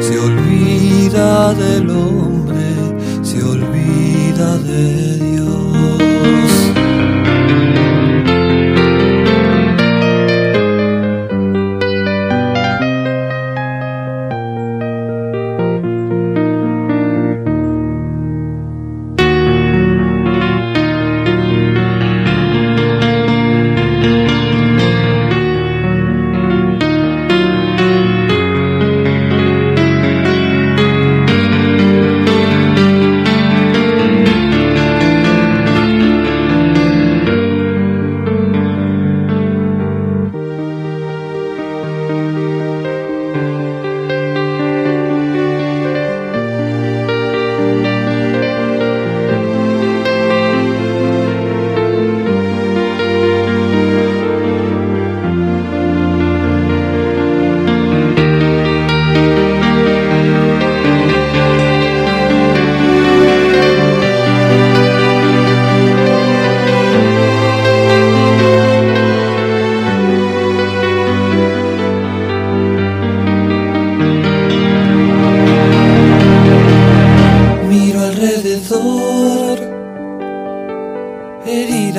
se 0.00 0.18
olvida 0.18 1.54
del 1.54 1.88
hombre, 1.88 2.66
se 3.22 3.42
olvida 3.42 4.58
de 4.58 5.17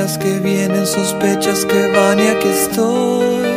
que 0.08 0.40
vienen, 0.40 0.86
sospechas 0.86 1.66
que 1.66 1.92
van 1.92 2.20
y 2.20 2.28
aquí 2.28 2.48
estoy. 2.48 3.50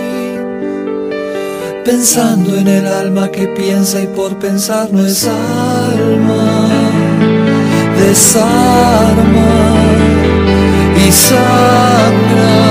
Pensando 1.84 2.56
en 2.56 2.66
el 2.66 2.86
alma 2.86 3.30
que 3.30 3.46
piensa 3.48 4.00
y 4.00 4.06
por 4.08 4.38
pensar 4.38 4.92
no 4.92 5.06
es 5.06 5.24
alma, 5.26 6.68
desarma 7.96 9.52
y 10.96 11.12
sangra. 11.12 12.61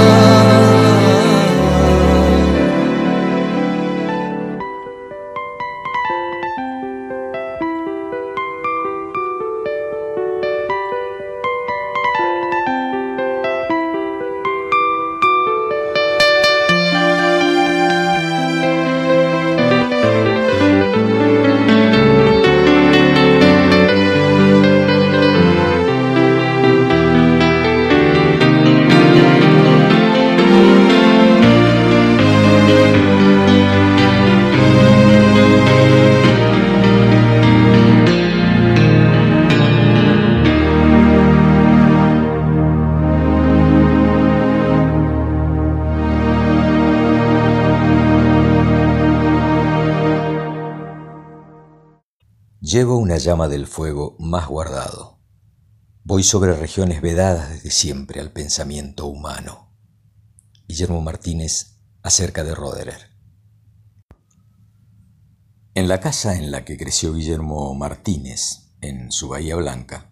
Llama 53.17 53.47
del 53.47 53.67
fuego 53.67 54.15
más 54.19 54.47
guardado. 54.47 55.19
Voy 56.03 56.23
sobre 56.23 56.53
regiones 56.53 57.01
vedadas 57.01 57.49
desde 57.49 57.71
siempre 57.71 58.19
al 58.19 58.31
pensamiento 58.31 59.05
humano. 59.05 59.73
Guillermo 60.67 61.01
Martínez 61.01 61.77
acerca 62.03 62.43
de 62.43 62.55
Roderer. 62.55 63.11
En 65.73 65.87
la 65.87 65.99
casa 65.99 66.37
en 66.37 66.51
la 66.51 66.65
que 66.65 66.77
creció 66.77 67.13
Guillermo 67.13 67.73
Martínez, 67.75 68.73
en 68.81 69.11
su 69.11 69.29
Bahía 69.29 69.55
Blanca, 69.55 70.11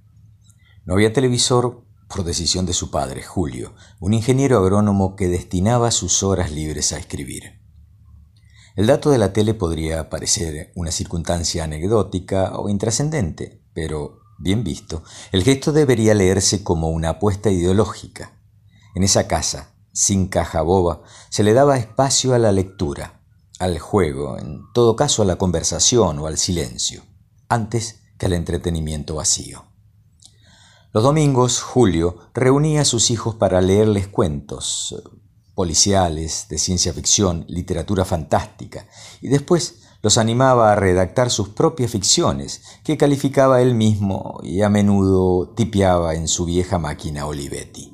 no 0.85 0.93
había 0.93 1.11
televisor 1.11 1.85
por 2.07 2.23
decisión 2.23 2.65
de 2.65 2.73
su 2.73 2.91
padre, 2.91 3.23
Julio, 3.23 3.75
un 3.99 4.13
ingeniero 4.13 4.57
agrónomo 4.57 5.15
que 5.15 5.27
destinaba 5.27 5.91
sus 5.91 6.23
horas 6.23 6.51
libres 6.51 6.91
a 6.93 6.97
escribir. 6.97 7.58
El 8.79 8.87
dato 8.87 9.09
de 9.09 9.17
la 9.17 9.33
tele 9.33 9.53
podría 9.55 10.09
parecer 10.09 10.71
una 10.73 10.89
circunstancia 10.89 11.65
anecdótica 11.65 12.57
o 12.57 12.69
intrascendente, 12.69 13.61
pero, 13.73 14.21
bien 14.37 14.63
visto, 14.63 15.03
el 15.33 15.43
gesto 15.43 15.73
debería 15.73 16.13
leerse 16.13 16.63
como 16.63 16.87
una 16.87 17.09
apuesta 17.09 17.49
ideológica. 17.49 18.39
En 18.95 19.03
esa 19.03 19.27
casa, 19.27 19.75
sin 19.91 20.29
caja 20.29 20.61
boba, 20.61 21.01
se 21.29 21.43
le 21.43 21.51
daba 21.51 21.77
espacio 21.77 22.33
a 22.33 22.39
la 22.39 22.53
lectura, 22.53 23.21
al 23.59 23.79
juego, 23.79 24.37
en 24.39 24.61
todo 24.73 24.95
caso 24.95 25.23
a 25.23 25.25
la 25.25 25.35
conversación 25.35 26.17
o 26.19 26.27
al 26.27 26.37
silencio, 26.37 27.03
antes 27.49 28.03
que 28.17 28.27
al 28.27 28.31
entretenimiento 28.31 29.15
vacío. 29.15 29.65
Los 30.93 31.03
domingos, 31.03 31.61
Julio 31.61 32.29
reunía 32.33 32.83
a 32.83 32.85
sus 32.85 33.11
hijos 33.11 33.35
para 33.35 33.59
leerles 33.59 34.07
cuentos, 34.07 34.95
policiales, 35.59 36.45
de 36.47 36.57
ciencia 36.57 36.93
ficción, 36.93 37.43
literatura 37.49 38.05
fantástica, 38.05 38.87
y 39.19 39.27
después 39.27 39.81
los 40.01 40.17
animaba 40.17 40.71
a 40.71 40.75
redactar 40.77 41.29
sus 41.29 41.49
propias 41.49 41.91
ficciones, 41.91 42.61
que 42.85 42.95
calificaba 42.95 43.61
él 43.61 43.75
mismo 43.75 44.39
y 44.41 44.61
a 44.61 44.69
menudo 44.69 45.49
tipeaba 45.49 46.15
en 46.15 46.29
su 46.29 46.45
vieja 46.45 46.79
máquina 46.79 47.25
Olivetti. 47.25 47.91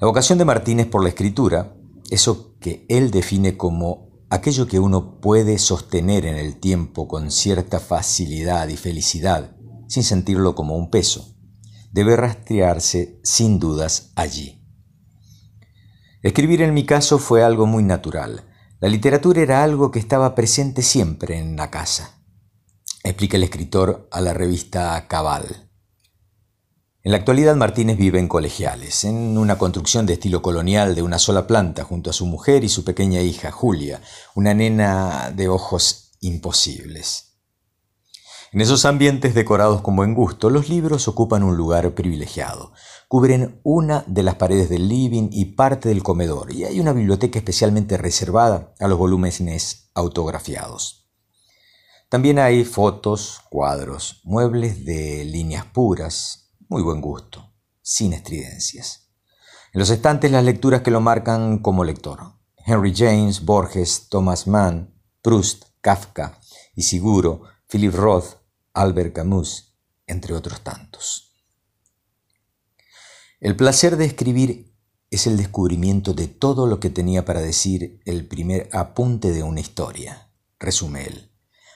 La 0.00 0.06
vocación 0.06 0.38
de 0.38 0.46
Martínez 0.46 0.86
por 0.86 1.02
la 1.02 1.10
escritura, 1.10 1.76
eso 2.10 2.54
que 2.58 2.86
él 2.88 3.10
define 3.10 3.58
como 3.58 4.08
aquello 4.30 4.66
que 4.66 4.80
uno 4.80 5.20
puede 5.20 5.58
sostener 5.58 6.24
en 6.24 6.38
el 6.38 6.58
tiempo 6.58 7.06
con 7.06 7.30
cierta 7.30 7.80
facilidad 7.80 8.68
y 8.68 8.78
felicidad, 8.78 9.54
sin 9.88 10.04
sentirlo 10.04 10.54
como 10.54 10.74
un 10.74 10.88
peso, 10.88 11.34
debe 11.92 12.16
rastrearse 12.16 13.20
sin 13.22 13.58
dudas 13.58 14.12
allí. 14.16 14.55
Escribir 16.26 16.60
en 16.62 16.74
mi 16.74 16.84
caso 16.84 17.20
fue 17.20 17.44
algo 17.44 17.66
muy 17.66 17.84
natural. 17.84 18.42
La 18.80 18.88
literatura 18.88 19.42
era 19.42 19.62
algo 19.62 19.92
que 19.92 20.00
estaba 20.00 20.34
presente 20.34 20.82
siempre 20.82 21.38
en 21.38 21.54
la 21.54 21.70
casa. 21.70 22.18
Explica 23.04 23.36
el 23.36 23.44
escritor 23.44 24.08
a 24.10 24.20
la 24.20 24.34
revista 24.34 25.06
Cabal. 25.06 25.70
En 27.04 27.12
la 27.12 27.18
actualidad 27.18 27.54
Martínez 27.54 27.96
vive 27.96 28.18
en 28.18 28.26
colegiales, 28.26 29.04
en 29.04 29.38
una 29.38 29.56
construcción 29.56 30.04
de 30.04 30.14
estilo 30.14 30.42
colonial 30.42 30.96
de 30.96 31.02
una 31.02 31.20
sola 31.20 31.46
planta 31.46 31.84
junto 31.84 32.10
a 32.10 32.12
su 32.12 32.26
mujer 32.26 32.64
y 32.64 32.68
su 32.68 32.82
pequeña 32.82 33.20
hija, 33.20 33.52
Julia, 33.52 34.00
una 34.34 34.52
nena 34.52 35.30
de 35.32 35.48
ojos 35.48 36.10
imposibles. 36.18 37.36
En 38.50 38.60
esos 38.60 38.84
ambientes 38.84 39.34
decorados 39.34 39.80
con 39.82 39.94
buen 39.94 40.14
gusto, 40.14 40.50
los 40.50 40.68
libros 40.68 41.08
ocupan 41.08 41.42
un 41.42 41.56
lugar 41.56 41.94
privilegiado. 41.94 42.72
Cubren 43.08 43.60
una 43.62 44.02
de 44.08 44.24
las 44.24 44.34
paredes 44.34 44.68
del 44.68 44.88
living 44.88 45.28
y 45.30 45.44
parte 45.54 45.88
del 45.88 46.02
comedor, 46.02 46.52
y 46.52 46.64
hay 46.64 46.80
una 46.80 46.92
biblioteca 46.92 47.38
especialmente 47.38 47.96
reservada 47.96 48.74
a 48.80 48.88
los 48.88 48.98
volúmenes 48.98 49.90
autografiados. 49.94 51.08
También 52.08 52.38
hay 52.38 52.64
fotos, 52.64 53.42
cuadros, 53.48 54.20
muebles 54.24 54.84
de 54.84 55.24
líneas 55.24 55.66
puras, 55.66 56.52
muy 56.68 56.82
buen 56.82 57.00
gusto, 57.00 57.52
sin 57.80 58.12
estridencias. 58.12 59.10
En 59.72 59.80
los 59.80 59.90
estantes 59.90 60.30
las 60.32 60.44
lecturas 60.44 60.82
que 60.82 60.90
lo 60.90 61.00
marcan 61.00 61.58
como 61.58 61.84
lector. 61.84 62.32
Henry 62.64 62.92
James, 62.94 63.44
Borges, 63.44 64.08
Thomas 64.08 64.46
Mann, 64.46 64.94
Proust, 65.22 65.66
Kafka, 65.80 66.40
Isiguro, 66.74 67.42
Philip 67.68 67.94
Roth, 67.94 68.36
Albert 68.72 69.14
Camus, 69.14 69.76
entre 70.06 70.34
otros 70.34 70.62
tantos. 70.62 71.25
El 73.46 73.54
placer 73.54 73.96
de 73.96 74.06
escribir 74.06 74.74
es 75.08 75.28
el 75.28 75.36
descubrimiento 75.36 76.14
de 76.14 76.26
todo 76.26 76.66
lo 76.66 76.80
que 76.80 76.90
tenía 76.90 77.24
para 77.24 77.40
decir 77.40 78.00
el 78.04 78.26
primer 78.26 78.68
apunte 78.72 79.30
de 79.30 79.44
una 79.44 79.60
historia, 79.60 80.32
resume 80.58 81.04
él. 81.04 81.30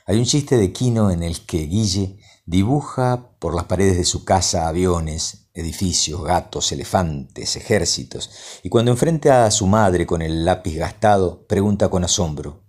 Hay 0.04 0.18
un 0.18 0.24
chiste 0.24 0.56
de 0.56 0.72
Quino 0.72 1.12
en 1.12 1.22
el 1.22 1.46
que 1.46 1.66
Guille 1.66 2.18
dibuja 2.44 3.36
por 3.38 3.54
las 3.54 3.66
paredes 3.66 3.96
de 3.96 4.04
su 4.04 4.24
casa 4.24 4.66
aviones, 4.66 5.48
edificios, 5.54 6.24
gatos, 6.24 6.72
elefantes, 6.72 7.54
ejércitos, 7.54 8.30
y 8.64 8.68
cuando 8.68 8.90
enfrenta 8.90 9.46
a 9.46 9.52
su 9.52 9.68
madre 9.68 10.06
con 10.08 10.22
el 10.22 10.44
lápiz 10.44 10.76
gastado, 10.76 11.46
pregunta 11.46 11.88
con 11.88 12.02
asombro, 12.02 12.64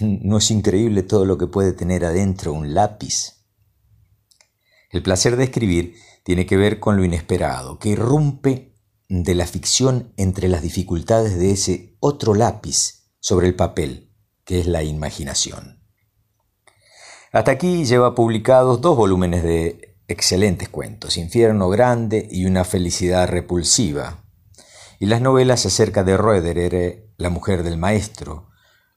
¿no 0.00 0.36
es 0.36 0.50
increíble 0.50 1.02
todo 1.02 1.24
lo 1.24 1.38
que 1.38 1.46
puede 1.46 1.72
tener 1.72 2.04
adentro 2.04 2.52
un 2.52 2.74
lápiz? 2.74 3.38
El 4.90 5.02
placer 5.02 5.36
de 5.36 5.44
escribir 5.44 5.94
tiene 6.22 6.46
que 6.46 6.56
ver 6.56 6.80
con 6.80 6.96
lo 6.96 7.04
inesperado, 7.04 7.78
que 7.78 7.90
irrumpe 7.90 8.74
de 9.08 9.34
la 9.34 9.46
ficción 9.46 10.12
entre 10.16 10.48
las 10.48 10.62
dificultades 10.62 11.38
de 11.38 11.50
ese 11.50 11.96
otro 12.00 12.34
lápiz 12.34 13.10
sobre 13.20 13.46
el 13.46 13.54
papel, 13.54 14.10
que 14.44 14.60
es 14.60 14.66
la 14.66 14.82
imaginación. 14.82 15.82
Hasta 17.32 17.50
aquí 17.50 17.84
lleva 17.84 18.14
publicados 18.14 18.80
dos 18.80 18.96
volúmenes 18.96 19.42
de 19.42 19.96
excelentes 20.08 20.68
cuentos, 20.68 21.16
Infierno 21.16 21.68
Grande 21.68 22.28
y 22.30 22.44
Una 22.44 22.64
Felicidad 22.64 23.28
Repulsiva, 23.28 24.24
y 24.98 25.06
las 25.06 25.20
novelas 25.20 25.66
acerca 25.66 26.04
de 26.04 26.16
Roederer, 26.16 27.10
La 27.16 27.30
Mujer 27.30 27.62
del 27.62 27.78
Maestro, 27.78 28.50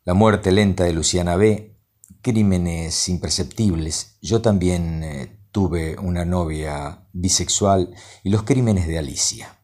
La 0.03 0.13
Muerte 0.13 0.51
Lenta 0.51 0.83
de 0.83 0.93
Luciana 0.93 1.35
B., 1.35 1.79
Crímenes 2.21 3.09
Imperceptibles, 3.09 4.17
Yo 4.21 4.41
también 4.41 5.03
eh, 5.03 5.34
tuve 5.55 5.95
una 6.01 6.25
novia 6.25 7.07
bisexual 7.13 7.95
y 8.25 8.29
Los 8.29 8.43
Crímenes 8.43 8.87
de 8.87 8.99
Alicia. 8.99 9.57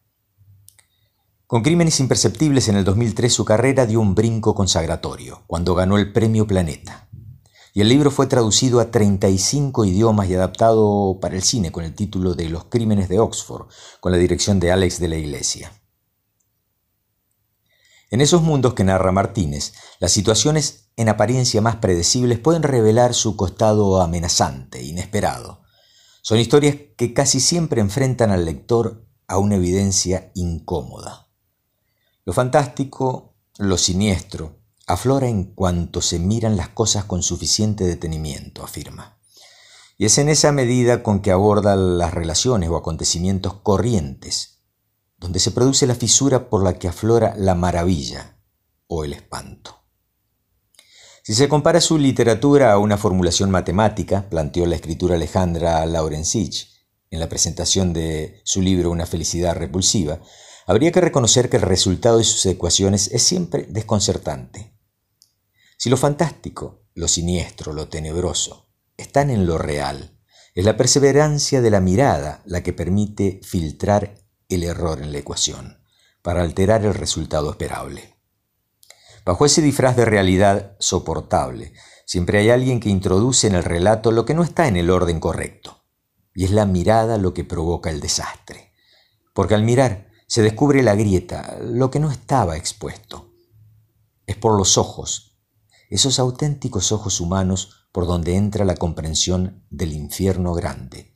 Con 1.46 1.62
Crímenes 1.62 2.00
Imperceptibles 2.00 2.68
en 2.68 2.76
el 2.76 2.84
2003 2.84 3.30
su 3.30 3.44
carrera 3.44 3.84
dio 3.84 4.00
un 4.00 4.14
brinco 4.14 4.54
consagratorio, 4.54 5.42
cuando 5.46 5.74
ganó 5.74 5.98
el 5.98 6.10
Premio 6.10 6.46
Planeta 6.46 7.10
y 7.74 7.82
el 7.82 7.90
libro 7.90 8.10
fue 8.10 8.26
traducido 8.26 8.80
a 8.80 8.90
35 8.90 9.84
idiomas 9.84 10.30
y 10.30 10.34
adaptado 10.34 11.18
para 11.20 11.36
el 11.36 11.42
cine 11.42 11.70
con 11.72 11.84
el 11.84 11.94
título 11.94 12.32
de 12.32 12.48
Los 12.48 12.64
Crímenes 12.64 13.10
de 13.10 13.18
Oxford, 13.18 13.66
con 14.00 14.12
la 14.12 14.18
dirección 14.18 14.60
de 14.60 14.72
Alex 14.72 14.98
de 14.98 15.08
la 15.08 15.16
Iglesia. 15.16 15.72
En 18.10 18.22
esos 18.22 18.40
mundos 18.40 18.72
que 18.72 18.84
narra 18.84 19.12
Martínez, 19.12 19.74
las 20.00 20.12
situaciones 20.12 20.90
en 20.96 21.10
apariencia 21.10 21.60
más 21.60 21.76
predecibles 21.76 22.38
pueden 22.38 22.62
revelar 22.62 23.12
su 23.12 23.36
costado 23.36 24.00
amenazante, 24.00 24.82
inesperado. 24.82 25.61
Son 26.24 26.38
historias 26.38 26.76
que 26.96 27.12
casi 27.12 27.40
siempre 27.40 27.80
enfrentan 27.80 28.30
al 28.30 28.44
lector 28.44 29.04
a 29.26 29.38
una 29.38 29.56
evidencia 29.56 30.30
incómoda. 30.36 31.28
Lo 32.24 32.32
fantástico, 32.32 33.34
lo 33.58 33.76
siniestro, 33.76 34.60
aflora 34.86 35.26
en 35.26 35.52
cuanto 35.52 36.00
se 36.00 36.20
miran 36.20 36.56
las 36.56 36.68
cosas 36.68 37.06
con 37.06 37.24
suficiente 37.24 37.84
detenimiento, 37.84 38.62
afirma. 38.62 39.18
Y 39.98 40.04
es 40.04 40.16
en 40.18 40.28
esa 40.28 40.52
medida 40.52 41.02
con 41.02 41.22
que 41.22 41.32
aborda 41.32 41.74
las 41.74 42.14
relaciones 42.14 42.70
o 42.70 42.76
acontecimientos 42.76 43.54
corrientes, 43.54 44.60
donde 45.18 45.40
se 45.40 45.50
produce 45.50 45.88
la 45.88 45.96
fisura 45.96 46.48
por 46.48 46.62
la 46.62 46.78
que 46.78 46.86
aflora 46.86 47.34
la 47.36 47.56
maravilla 47.56 48.38
o 48.86 49.02
el 49.02 49.12
espanto. 49.12 49.81
Si 51.24 51.34
se 51.34 51.48
compara 51.48 51.80
su 51.80 51.98
literatura 51.98 52.72
a 52.72 52.78
una 52.78 52.98
formulación 52.98 53.48
matemática, 53.48 54.28
planteó 54.28 54.66
la 54.66 54.74
escritura 54.74 55.14
Alejandra 55.14 55.86
Laurensich 55.86 56.68
en 57.10 57.20
la 57.20 57.28
presentación 57.28 57.92
de 57.92 58.40
su 58.42 58.60
libro 58.60 58.90
Una 58.90 59.06
felicidad 59.06 59.54
repulsiva, 59.54 60.20
habría 60.66 60.90
que 60.90 61.00
reconocer 61.00 61.48
que 61.48 61.58
el 61.58 61.62
resultado 61.62 62.18
de 62.18 62.24
sus 62.24 62.44
ecuaciones 62.46 63.08
es 63.12 63.22
siempre 63.22 63.66
desconcertante. 63.68 64.76
Si 65.76 65.90
lo 65.90 65.96
fantástico, 65.96 66.86
lo 66.94 67.06
siniestro, 67.06 67.72
lo 67.72 67.88
tenebroso 67.88 68.72
están 68.96 69.30
en 69.30 69.46
lo 69.46 69.58
real, 69.58 70.18
es 70.54 70.64
la 70.64 70.76
perseverancia 70.76 71.60
de 71.60 71.70
la 71.70 71.80
mirada 71.80 72.42
la 72.44 72.62
que 72.62 72.72
permite 72.72 73.40
filtrar 73.42 74.14
el 74.48 74.64
error 74.64 75.00
en 75.00 75.12
la 75.12 75.18
ecuación, 75.18 75.78
para 76.20 76.42
alterar 76.42 76.84
el 76.84 76.94
resultado 76.94 77.50
esperable. 77.50 78.11
Bajo 79.24 79.46
ese 79.46 79.62
disfraz 79.62 79.96
de 79.96 80.04
realidad 80.04 80.76
soportable, 80.80 81.72
siempre 82.06 82.38
hay 82.38 82.50
alguien 82.50 82.80
que 82.80 82.88
introduce 82.88 83.46
en 83.46 83.54
el 83.54 83.64
relato 83.64 84.10
lo 84.10 84.24
que 84.24 84.34
no 84.34 84.42
está 84.42 84.68
en 84.68 84.76
el 84.76 84.90
orden 84.90 85.20
correcto, 85.20 85.84
y 86.34 86.44
es 86.44 86.50
la 86.50 86.66
mirada 86.66 87.18
lo 87.18 87.32
que 87.32 87.44
provoca 87.44 87.90
el 87.90 88.00
desastre, 88.00 88.72
porque 89.32 89.54
al 89.54 89.62
mirar 89.62 90.08
se 90.26 90.42
descubre 90.42 90.82
la 90.82 90.94
grieta, 90.94 91.58
lo 91.62 91.90
que 91.90 92.00
no 92.00 92.10
estaba 92.10 92.56
expuesto. 92.56 93.32
Es 94.26 94.36
por 94.36 94.56
los 94.56 94.78
ojos 94.78 95.32
esos 95.92 96.18
auténticos 96.18 96.90
ojos 96.90 97.20
humanos 97.20 97.86
por 97.92 98.06
donde 98.06 98.36
entra 98.36 98.64
la 98.64 98.76
comprensión 98.76 99.66
del 99.68 99.92
infierno 99.92 100.54
grande, 100.54 101.12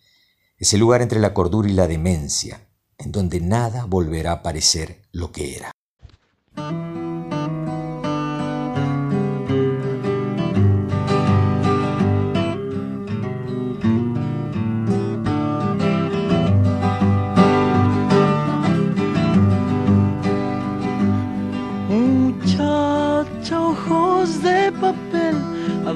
ese 0.58 0.76
lugar 0.76 1.00
entre 1.00 1.18
la 1.18 1.32
cordura 1.32 1.66
y 1.66 1.72
la 1.72 1.88
demencia, 1.88 2.68
en 2.98 3.10
donde 3.10 3.40
nada 3.40 3.86
volverá 3.86 4.32
a 4.32 4.42
parecer 4.42 5.08
lo 5.12 5.32
que 5.32 5.56
era. 5.56 5.72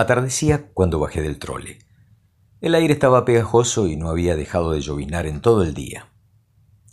Atardecía 0.00 0.70
cuando 0.72 0.98
bajé 0.98 1.20
del 1.20 1.38
trole. 1.38 1.76
El 2.62 2.74
aire 2.74 2.94
estaba 2.94 3.26
pegajoso 3.26 3.86
y 3.86 3.96
no 3.96 4.08
había 4.08 4.34
dejado 4.34 4.72
de 4.72 4.80
llovinar 4.80 5.26
en 5.26 5.42
todo 5.42 5.62
el 5.62 5.74
día. 5.74 6.10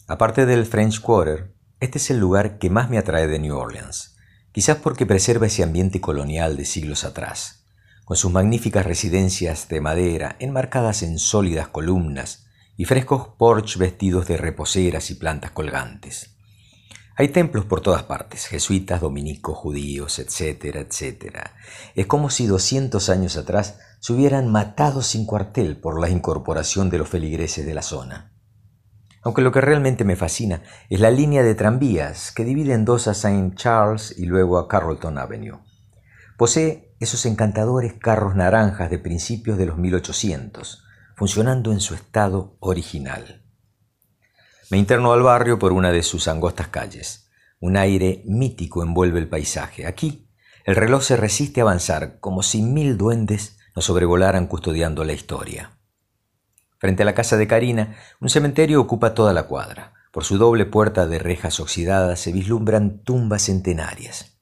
Aparte 0.07 0.45
del 0.45 0.65
French 0.65 0.99
Quarter, 0.99 1.55
este 1.79 1.99
es 1.99 2.09
el 2.11 2.19
lugar 2.19 2.57
que 2.57 2.69
más 2.69 2.89
me 2.89 2.97
atrae 2.97 3.27
de 3.27 3.39
New 3.39 3.55
Orleans, 3.55 4.17
quizás 4.51 4.79
porque 4.79 5.05
preserva 5.05 5.47
ese 5.47 5.63
ambiente 5.63 6.01
colonial 6.01 6.57
de 6.57 6.65
siglos 6.65 7.05
atrás, 7.05 7.63
con 8.03 8.17
sus 8.17 8.33
magníficas 8.33 8.85
residencias 8.85 9.69
de 9.69 9.79
madera 9.79 10.35
enmarcadas 10.39 11.01
en 11.01 11.17
sólidas 11.17 11.69
columnas 11.69 12.47
y 12.75 12.83
frescos 12.83 13.29
porches 13.37 13.77
vestidos 13.77 14.27
de 14.27 14.35
reposeras 14.35 15.11
y 15.11 15.15
plantas 15.15 15.51
colgantes. 15.51 16.36
Hay 17.19 17.29
templos 17.29 17.65
por 17.65 17.81
todas 17.81 18.03
partes, 18.03 18.45
jesuitas, 18.45 19.01
dominicos, 19.01 19.57
judíos, 19.57 20.19
etcétera, 20.19 20.81
etcétera. 20.81 21.55
Es 21.95 22.05
como 22.05 22.29
si 22.29 22.45
200 22.45 23.09
años 23.09 23.37
atrás 23.37 23.79
se 23.99 24.13
hubieran 24.13 24.51
matado 24.51 25.01
sin 25.01 25.25
cuartel 25.25 25.77
por 25.77 25.99
la 25.99 26.11
incorporación 26.11 26.91
de 26.91 26.99
los 26.99 27.09
feligreses 27.09 27.65
de 27.65 27.73
la 27.73 27.81
zona. 27.81 28.33
Aunque 29.23 29.41
lo 29.41 29.51
que 29.51 29.61
realmente 29.61 30.03
me 30.03 30.15
fascina 30.15 30.61
es 30.91 30.99
la 30.99 31.09
línea 31.09 31.41
de 31.41 31.55
tranvías 31.55 32.31
que 32.31 32.45
divide 32.45 32.73
en 32.73 32.85
dos 32.85 33.07
a 33.07 33.11
St. 33.13 33.55
Charles 33.55 34.13
y 34.15 34.27
luego 34.27 34.59
a 34.59 34.67
Carrollton 34.67 35.17
Avenue. 35.17 35.57
Posee 36.37 36.93
esos 36.99 37.25
encantadores 37.25 37.93
carros 37.95 38.35
naranjas 38.35 38.91
de 38.91 38.99
principios 38.99 39.57
de 39.57 39.65
los 39.65 39.79
1800, 39.79 40.83
funcionando 41.15 41.71
en 41.71 41.79
su 41.79 41.95
estado 41.95 42.57
original. 42.59 43.46
Me 44.69 44.77
interno 44.77 45.13
al 45.13 45.23
barrio 45.23 45.57
por 45.59 45.71
una 45.71 45.91
de 45.91 46.03
sus 46.03 46.27
angostas 46.27 46.67
calles. 46.67 47.29
Un 47.61 47.77
aire 47.77 48.21
mítico 48.25 48.83
envuelve 48.83 49.19
el 49.19 49.29
paisaje. 49.29 49.87
Aquí, 49.87 50.29
el 50.65 50.75
reloj 50.75 51.03
se 51.03 51.15
resiste 51.15 51.61
a 51.61 51.63
avanzar 51.63 52.19
como 52.19 52.43
si 52.43 52.61
mil 52.61 52.97
duendes 52.97 53.57
nos 53.75 53.85
sobrevolaran 53.85 54.47
custodiando 54.47 55.05
la 55.05 55.13
historia. 55.13 55.79
Frente 56.79 57.03
a 57.03 57.05
la 57.05 57.15
casa 57.15 57.37
de 57.37 57.47
Karina, 57.47 57.95
un 58.19 58.29
cementerio 58.29 58.81
ocupa 58.81 59.13
toda 59.13 59.31
la 59.31 59.43
cuadra. 59.43 59.93
Por 60.11 60.25
su 60.25 60.37
doble 60.37 60.65
puerta 60.65 61.07
de 61.07 61.19
rejas 61.19 61.61
oxidadas 61.61 62.19
se 62.19 62.33
vislumbran 62.33 63.03
tumbas 63.03 63.43
centenarias. 63.43 64.37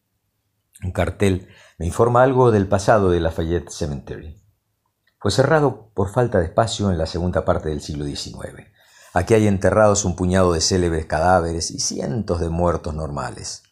Un 0.83 0.91
cartel 0.91 1.49
me 1.77 1.85
informa 1.85 2.23
algo 2.23 2.51
del 2.51 2.67
pasado 2.67 3.11
de 3.11 3.19
Lafayette 3.19 3.69
Cemetery. 3.69 4.41
Fue 5.19 5.31
cerrado 5.31 5.91
por 5.93 6.11
falta 6.11 6.39
de 6.39 6.45
espacio 6.45 6.91
en 6.91 6.97
la 6.97 7.05
segunda 7.05 7.45
parte 7.45 7.69
del 7.69 7.81
siglo 7.81 8.05
XIX. 8.05 8.74
Aquí 9.15 9.33
hay 9.33 9.47
enterrados 9.47 10.03
un 10.03 10.17
puñado 10.17 10.51
de 10.51 10.59
célebres 10.59 11.05
cadáveres 11.05 11.71
y 11.71 11.79
cientos 11.79 12.41
de 12.41 12.49
muertos 12.49 12.93
normales. 12.93 13.63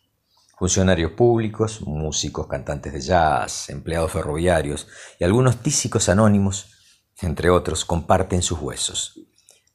Funcionarios 0.57 1.11
públicos, 1.11 1.81
músicos, 1.81 2.47
cantantes 2.47 2.93
de 2.93 3.01
jazz, 3.01 3.69
empleados 3.69 4.13
ferroviarios 4.13 4.87
y 5.19 5.25
algunos 5.25 5.61
tísicos 5.61 6.07
anónimos, 6.07 6.71
entre 7.19 7.49
otros, 7.49 7.83
comparten 7.83 8.41
sus 8.41 8.57
huesos. 8.59 9.19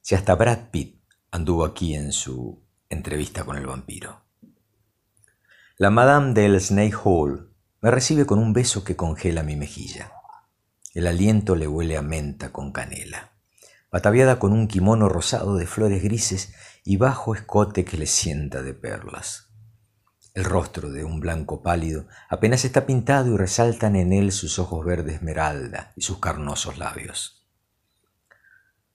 Si 0.00 0.14
hasta 0.14 0.34
Brad 0.36 0.70
Pitt 0.70 1.02
anduvo 1.32 1.66
aquí 1.66 1.94
en 1.94 2.12
su 2.12 2.64
entrevista 2.88 3.44
con 3.44 3.58
el 3.58 3.66
vampiro. 3.66 4.24
La 5.76 5.90
Madame 5.90 6.32
del 6.32 6.58
Snake 6.62 6.96
Hall 7.04 7.54
me 7.82 7.90
recibe 7.90 8.24
con 8.24 8.38
un 8.38 8.54
beso 8.54 8.84
que 8.84 8.96
congela 8.96 9.42
mi 9.42 9.54
mejilla. 9.54 10.12
El 10.94 11.06
aliento 11.06 11.54
le 11.56 11.68
huele 11.68 11.98
a 11.98 12.02
menta 12.02 12.52
con 12.52 12.72
canela 12.72 13.37
ataviada 13.90 14.38
con 14.38 14.52
un 14.52 14.68
kimono 14.68 15.08
rosado 15.08 15.56
de 15.56 15.66
flores 15.66 16.02
grises 16.02 16.52
y 16.84 16.96
bajo 16.96 17.34
escote 17.34 17.84
que 17.84 17.96
le 17.96 18.06
sienta 18.06 18.62
de 18.62 18.74
perlas. 18.74 19.48
El 20.34 20.44
rostro 20.44 20.90
de 20.90 21.04
un 21.04 21.20
blanco 21.20 21.62
pálido 21.62 22.06
apenas 22.28 22.64
está 22.64 22.86
pintado 22.86 23.34
y 23.34 23.36
resaltan 23.36 23.96
en 23.96 24.12
él 24.12 24.30
sus 24.30 24.58
ojos 24.58 24.84
verde 24.84 25.14
esmeralda 25.14 25.92
y 25.96 26.02
sus 26.02 26.18
carnosos 26.18 26.78
labios. 26.78 27.38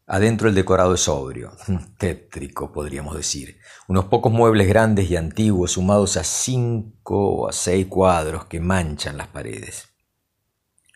Adentro 0.05 0.49
el 0.49 0.55
decorado 0.55 0.93
es 0.93 1.01
sobrio, 1.01 1.51
tétrico 1.97 2.71
podríamos 2.71 3.15
decir, 3.15 3.57
unos 3.87 4.05
pocos 4.05 4.31
muebles 4.31 4.67
grandes 4.67 5.09
y 5.09 5.15
antiguos 5.15 5.71
sumados 5.71 6.17
a 6.17 6.23
cinco 6.23 7.29
o 7.29 7.49
a 7.49 7.53
seis 7.53 7.87
cuadros 7.87 8.45
que 8.45 8.59
manchan 8.59 9.17
las 9.17 9.27
paredes. 9.27 9.89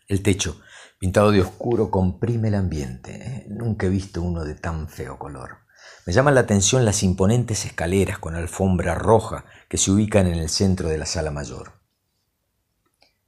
El 0.07 0.21
techo 0.23 0.61
pintado 0.97 1.31
de 1.31 1.41
oscuro, 1.41 1.91
comprime 1.91 2.47
el 2.47 2.55
ambiente. 2.55 3.15
¿eh? 3.15 3.45
Nunca 3.49 3.87
he 3.87 3.89
visto 3.89 4.21
uno 4.21 4.43
de 4.43 4.55
tan 4.55 4.87
feo 4.87 5.17
color. 5.17 5.59
Me 6.05 6.13
llaman 6.13 6.35
la 6.35 6.41
atención 6.41 6.85
las 6.85 7.03
imponentes 7.03 7.65
escaleras 7.65 8.17
con 8.19 8.35
alfombra 8.35 8.95
roja 8.95 9.45
que 9.69 9.77
se 9.77 9.91
ubican 9.91 10.27
en 10.27 10.39
el 10.39 10.49
centro 10.49 10.89
de 10.89 10.97
la 10.97 11.05
sala 11.05 11.31
mayor. 11.31 11.73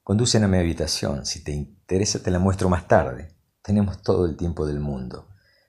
Conducen 0.04 0.44
a 0.44 0.48
mi 0.48 0.58
habitación. 0.58 1.26
Si 1.26 1.44
te 1.44 1.52
interesa 1.52 2.24
te 2.24 2.32
la 2.32 2.40
muestro 2.40 2.70
más 2.70 2.88
tarde. 2.88 3.36
Tenemos 3.62 4.02
todo 4.02 4.26
el 4.26 4.38
tiempo 4.38 4.66
del 4.66 4.80
mundo, 4.80 5.28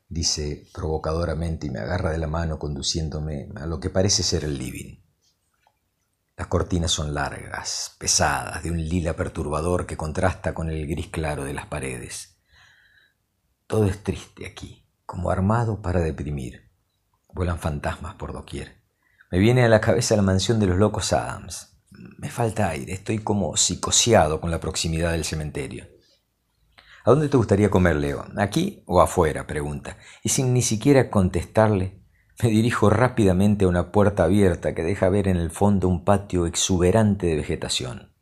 dice 0.09 0.69
provocadoramente 0.73 1.67
y 1.67 1.71
me 1.71 1.81
agarra 1.81 2.13
de 2.13 2.19
la 2.19 2.29
mano 2.29 2.59
conduciéndome 2.59 3.49
a 3.57 3.67
lo 3.67 3.81
que 3.81 3.91
parece 3.91 4.23
ser 4.23 4.45
el 4.45 4.57
living. 4.57 5.01
Las 6.41 6.49
cortinas 6.49 6.91
son 6.91 7.13
largas, 7.13 7.97
pesadas, 7.99 8.63
de 8.63 8.71
un 8.71 8.79
lila 8.79 9.15
perturbador 9.15 9.85
que 9.85 9.99
contrasta 9.99 10.55
con 10.55 10.71
el 10.71 10.87
gris 10.87 11.09
claro 11.09 11.45
de 11.45 11.53
las 11.53 11.67
paredes. 11.67 12.39
Todo 13.67 13.85
es 13.85 14.03
triste 14.03 14.47
aquí, 14.47 14.89
como 15.05 15.31
armado 15.31 15.83
para 15.83 16.01
deprimir. 16.01 16.71
Vuelan 17.29 17.59
fantasmas 17.59 18.15
por 18.15 18.33
doquier. 18.33 18.81
Me 19.31 19.39
viene 19.39 19.65
a 19.65 19.69
la 19.69 19.83
cabeza 19.83 20.17
la 20.17 20.23
mansión 20.23 20.59
de 20.59 20.67
los 20.69 20.79
locos 20.79 21.13
Adams. 21.13 21.79
Me 21.91 22.31
falta 22.31 22.71
aire, 22.71 22.95
estoy 22.95 23.19
como 23.19 23.55
psicoseado 23.59 24.41
con 24.41 24.51
la 24.51 24.61
proximidad 24.61 25.13
del 25.13 25.27
cementerio. 25.27 25.89
¿A 27.05 27.11
dónde 27.11 27.29
te 27.29 27.37
gustaría 27.37 27.69
comer, 27.69 27.97
Leo? 27.97 28.25
¿Aquí 28.39 28.83
o 28.87 29.03
afuera? 29.03 29.47
pregunta. 29.47 29.99
Y 30.23 30.31
sin 30.31 30.55
ni 30.55 30.63
siquiera 30.63 31.11
contestarle, 31.11 32.00
me 32.43 32.51
dirijo 32.51 32.91
rápidamente 32.91 33.65
a 33.65 33.69
una 33.69 33.93
puerta 33.93 34.25
abierta 34.25 34.75
que 34.75 34.83
deja 34.83 35.09
ver 35.09 35.29
en 35.29 35.37
el 35.37 35.51
fondo 35.51 35.89
un 35.89 36.05
patio 36.05 36.47
exuberante 36.47 37.27
de 37.27 37.37
vegetación. 37.37 38.15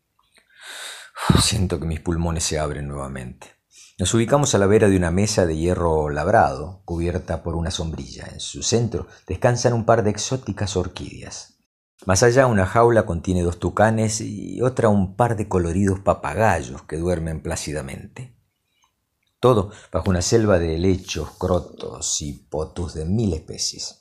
siento 1.41 1.79
que 1.81 1.87
mis 1.87 2.01
pulmones 2.01 2.45
se 2.45 2.59
abren 2.59 2.89
nuevamente. 2.89 3.59
Nos 3.99 4.14
ubicamos 4.14 4.55
a 4.55 4.59
la 4.59 4.66
vera 4.66 4.89
de 4.89 4.97
una 4.97 5.11
mesa 5.11 5.45
de 5.45 5.57
hierro 5.57 6.09
labrado, 6.09 6.83
cubierta 6.85 7.43
por 7.43 7.57
una 7.57 7.73
sombrilla. 7.73 8.29
En 8.33 8.39
su 8.39 8.62
centro 8.62 9.09
descansan 9.27 9.73
un 9.73 9.85
par 9.85 10.05
de 10.05 10.11
exóticas 10.11 10.77
orquídeas. 10.77 11.59
Más 12.07 12.23
allá 12.23 12.47
una 12.47 12.64
jaula 12.64 13.07
contiene 13.07 13.43
dos 13.43 13.59
tucanes 13.59 14.21
y 14.21 14.62
otra 14.62 14.89
un 14.89 15.16
par 15.16 15.37
de 15.37 15.49
coloridos 15.49 15.99
papagayos 15.99 16.83
que 16.83 16.97
duermen 16.97 17.43
plácidamente. 17.43 18.37
Todo 19.41 19.73
bajo 19.93 20.11
una 20.11 20.23
selva 20.23 20.59
de 20.59 20.77
helechos, 20.77 21.31
crotos 21.39 22.23
y 22.23 22.33
potus 22.33 22.95
de 22.95 23.05
mil 23.05 23.35
especies. 23.35 23.97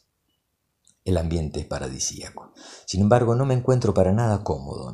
El 1.08 1.16
ambiente 1.16 1.62
es 1.62 1.66
paradisíaco. 1.66 2.52
Sin 2.86 3.00
embargo, 3.00 3.34
no 3.34 3.46
me 3.46 3.54
encuentro 3.54 3.94
para 3.94 4.12
nada 4.12 4.44
cómodo. 4.44 4.94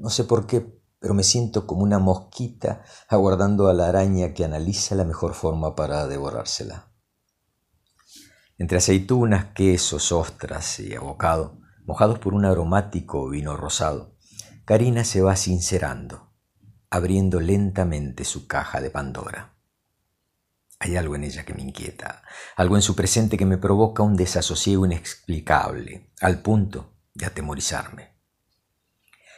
No 0.00 0.10
sé 0.10 0.24
por 0.24 0.48
qué, 0.48 0.82
pero 0.98 1.14
me 1.14 1.22
siento 1.22 1.64
como 1.64 1.84
una 1.84 2.00
mosquita 2.00 2.82
aguardando 3.08 3.68
a 3.68 3.72
la 3.72 3.86
araña 3.86 4.34
que 4.34 4.44
analiza 4.44 4.96
la 4.96 5.04
mejor 5.04 5.32
forma 5.34 5.76
para 5.76 6.08
devorársela. 6.08 6.90
Entre 8.58 8.78
aceitunas, 8.78 9.52
quesos, 9.54 10.10
ostras 10.10 10.80
y 10.80 10.96
abocado, 10.96 11.60
mojados 11.84 12.18
por 12.18 12.34
un 12.34 12.46
aromático 12.46 13.28
vino 13.28 13.56
rosado, 13.56 14.16
Karina 14.64 15.04
se 15.04 15.22
va 15.22 15.36
sincerando, 15.36 16.32
abriendo 16.90 17.38
lentamente 17.38 18.24
su 18.24 18.48
caja 18.48 18.80
de 18.80 18.90
Pandora. 18.90 19.53
Hay 20.78 20.96
algo 20.96 21.14
en 21.16 21.24
ella 21.24 21.44
que 21.44 21.54
me 21.54 21.62
inquieta, 21.62 22.22
algo 22.56 22.76
en 22.76 22.82
su 22.82 22.94
presente 22.94 23.36
que 23.36 23.46
me 23.46 23.58
provoca 23.58 24.02
un 24.02 24.16
desasosiego 24.16 24.86
inexplicable, 24.86 26.10
al 26.20 26.42
punto 26.42 26.94
de 27.14 27.26
atemorizarme. 27.26 28.14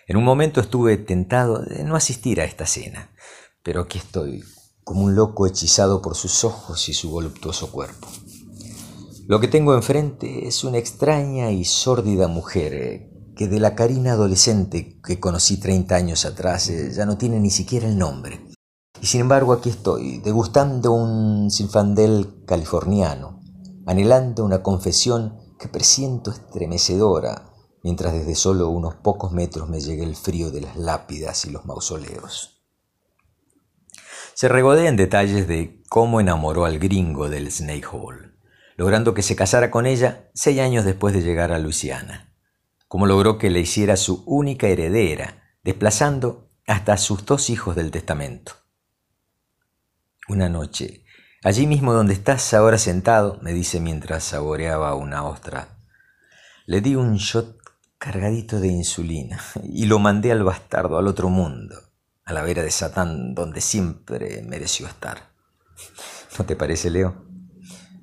En 0.08 0.16
un 0.16 0.24
momento 0.24 0.60
estuve 0.60 0.96
tentado 0.96 1.58
de 1.58 1.84
no 1.84 1.96
asistir 1.96 2.40
a 2.40 2.44
esta 2.44 2.66
cena, 2.66 3.10
pero 3.62 3.82
aquí 3.82 3.98
estoy, 3.98 4.44
como 4.84 5.02
un 5.02 5.16
loco 5.16 5.46
hechizado 5.46 6.00
por 6.00 6.14
sus 6.14 6.44
ojos 6.44 6.88
y 6.88 6.94
su 6.94 7.10
voluptuoso 7.10 7.72
cuerpo. 7.72 8.08
Lo 9.26 9.40
que 9.40 9.48
tengo 9.48 9.74
enfrente 9.74 10.46
es 10.46 10.62
una 10.62 10.78
extraña 10.78 11.50
y 11.50 11.64
sórdida 11.64 12.28
mujer 12.28 12.74
eh, 12.74 13.10
que 13.36 13.48
de 13.48 13.58
la 13.58 13.74
Karina 13.74 14.12
adolescente 14.12 15.00
que 15.04 15.18
conocí 15.18 15.58
30 15.58 15.96
años 15.96 16.24
atrás 16.24 16.68
eh, 16.70 16.92
ya 16.92 17.04
no 17.04 17.18
tiene 17.18 17.40
ni 17.40 17.50
siquiera 17.50 17.88
el 17.88 17.98
nombre. 17.98 18.40
Y 19.00 19.06
sin 19.06 19.22
embargo 19.22 19.52
aquí 19.52 19.70
estoy, 19.70 20.18
degustando 20.18 20.92
un 20.92 21.50
sinfandel 21.50 22.44
californiano, 22.46 23.42
anhelando 23.86 24.44
una 24.44 24.62
confesión 24.62 25.38
que 25.58 25.68
presiento 25.68 26.30
estremecedora, 26.30 27.52
mientras 27.82 28.12
desde 28.12 28.34
solo 28.34 28.68
unos 28.68 28.94
pocos 28.96 29.32
metros 29.32 29.68
me 29.68 29.80
llegue 29.80 30.04
el 30.04 30.16
frío 30.16 30.50
de 30.50 30.62
las 30.62 30.76
lápidas 30.76 31.44
y 31.44 31.50
los 31.50 31.64
mausoleos. 31.66 32.64
Se 34.34 34.48
regodea 34.48 34.88
en 34.88 34.96
detalles 34.96 35.48
de 35.48 35.82
cómo 35.88 36.20
enamoró 36.20 36.64
al 36.64 36.78
gringo 36.78 37.28
del 37.28 37.50
Snake 37.50 37.86
Hall 37.90 38.36
logrando 38.76 39.14
que 39.14 39.22
se 39.22 39.36
casara 39.36 39.70
con 39.70 39.86
ella 39.86 40.30
seis 40.34 40.60
años 40.60 40.84
después 40.84 41.14
de 41.14 41.22
llegar 41.22 41.52
a 41.52 41.58
Luisiana, 41.58 42.34
como 42.88 43.06
logró 43.06 43.38
que 43.38 43.50
le 43.50 43.60
hiciera 43.60 43.96
su 43.96 44.22
única 44.26 44.68
heredera, 44.68 45.42
desplazando 45.64 46.50
hasta 46.66 46.96
sus 46.96 47.24
dos 47.24 47.50
hijos 47.50 47.74
del 47.74 47.90
testamento. 47.90 48.52
Una 50.28 50.48
noche, 50.48 51.04
allí 51.44 51.68
mismo 51.68 51.92
donde 51.92 52.12
estás 52.12 52.52
ahora 52.52 52.78
sentado, 52.78 53.38
me 53.42 53.52
dice 53.52 53.78
mientras 53.78 54.24
saboreaba 54.24 54.96
una 54.96 55.24
ostra, 55.24 55.78
le 56.66 56.80
di 56.80 56.96
un 56.96 57.14
shot 57.14 57.56
cargadito 57.96 58.58
de 58.58 58.66
insulina 58.66 59.40
y 59.62 59.86
lo 59.86 60.00
mandé 60.00 60.32
al 60.32 60.42
bastardo, 60.42 60.98
al 60.98 61.06
otro 61.06 61.28
mundo, 61.28 61.76
a 62.24 62.32
la 62.32 62.42
vera 62.42 62.64
de 62.64 62.72
Satán, 62.72 63.36
donde 63.36 63.60
siempre 63.60 64.42
mereció 64.42 64.88
estar. 64.88 65.30
¿No 66.38 66.44
te 66.44 66.56
parece, 66.56 66.90
Leo? 66.90 67.24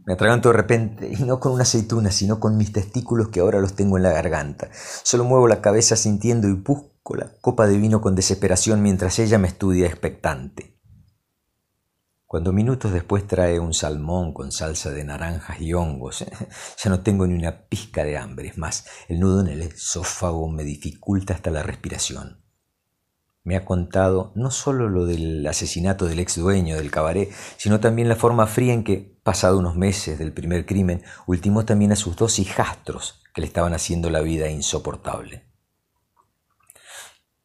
Me 0.06 0.14
atraganto 0.14 0.48
de 0.48 0.58
repente, 0.58 1.12
y 1.12 1.24
no 1.24 1.42
con 1.42 1.52
una 1.52 1.64
aceituna, 1.64 2.10
sino 2.10 2.40
con 2.40 2.56
mis 2.56 2.72
testículos 2.72 3.28
que 3.30 3.42
ahora 3.42 3.60
los 3.60 3.74
tengo 3.74 3.98
en 3.98 4.04
la 4.04 4.14
garganta. 4.14 4.70
Solo 4.74 5.26
muevo 5.26 5.50
la 5.50 5.62
cabeza 5.62 5.98
sintiendo 5.98 6.48
y 6.48 6.54
busco 6.54 7.16
la 7.18 7.34
copa 7.42 7.68
de 7.68 7.78
vino 7.78 8.00
con 8.00 8.16
desesperación 8.16 8.82
mientras 8.82 9.20
ella 9.20 9.38
me 9.38 9.50
estudia 9.50 9.88
expectante. 9.88 10.73
Cuando 12.34 12.52
minutos 12.52 12.92
después 12.92 13.28
trae 13.28 13.60
un 13.60 13.76
salmón 13.76 14.34
con 14.34 14.52
salsa 14.52 14.90
de 14.90 15.04
naranjas 15.04 15.62
y 15.62 15.72
hongos, 15.76 16.26
ya 16.84 16.90
no 16.90 17.02
tengo 17.02 17.28
ni 17.28 17.36
una 17.36 17.68
pizca 17.68 18.04
de 18.04 18.18
hambre. 18.18 18.48
Es 18.48 18.58
más, 18.58 18.88
el 19.08 19.20
nudo 19.20 19.42
en 19.42 19.50
el 19.50 19.62
esófago 19.62 20.50
me 20.50 20.64
dificulta 20.64 21.36
hasta 21.36 21.52
la 21.52 21.62
respiración 21.62 22.42
me 23.46 23.56
ha 23.58 23.66
contado 23.66 24.32
no 24.36 24.50
solo 24.50 24.90
lo 24.90 25.06
del 25.06 25.46
asesinato 25.46 26.06
del 26.06 26.22
ex 26.22 26.38
dueño 26.38 26.78
del 26.78 26.90
cabaret, 26.90 27.30
sino 27.58 27.82
también 27.82 28.08
la 28.10 28.16
forma 28.16 28.48
fría 28.48 28.74
en 28.74 28.86
que, 28.86 29.20
pasado 29.22 29.60
unos 29.60 29.76
meses 29.76 30.18
del 30.18 30.32
primer 30.32 30.66
crimen, 30.66 31.04
ultimó 31.28 31.66
también 31.66 31.92
a 31.92 31.98
sus 31.98 32.16
dos 32.16 32.40
hijastros 32.40 33.22
que 33.36 33.42
le 33.42 33.48
estaban 33.48 33.74
haciendo 33.74 34.10
la 34.10 34.22
vida 34.22 34.50
insoportable. 34.50 35.44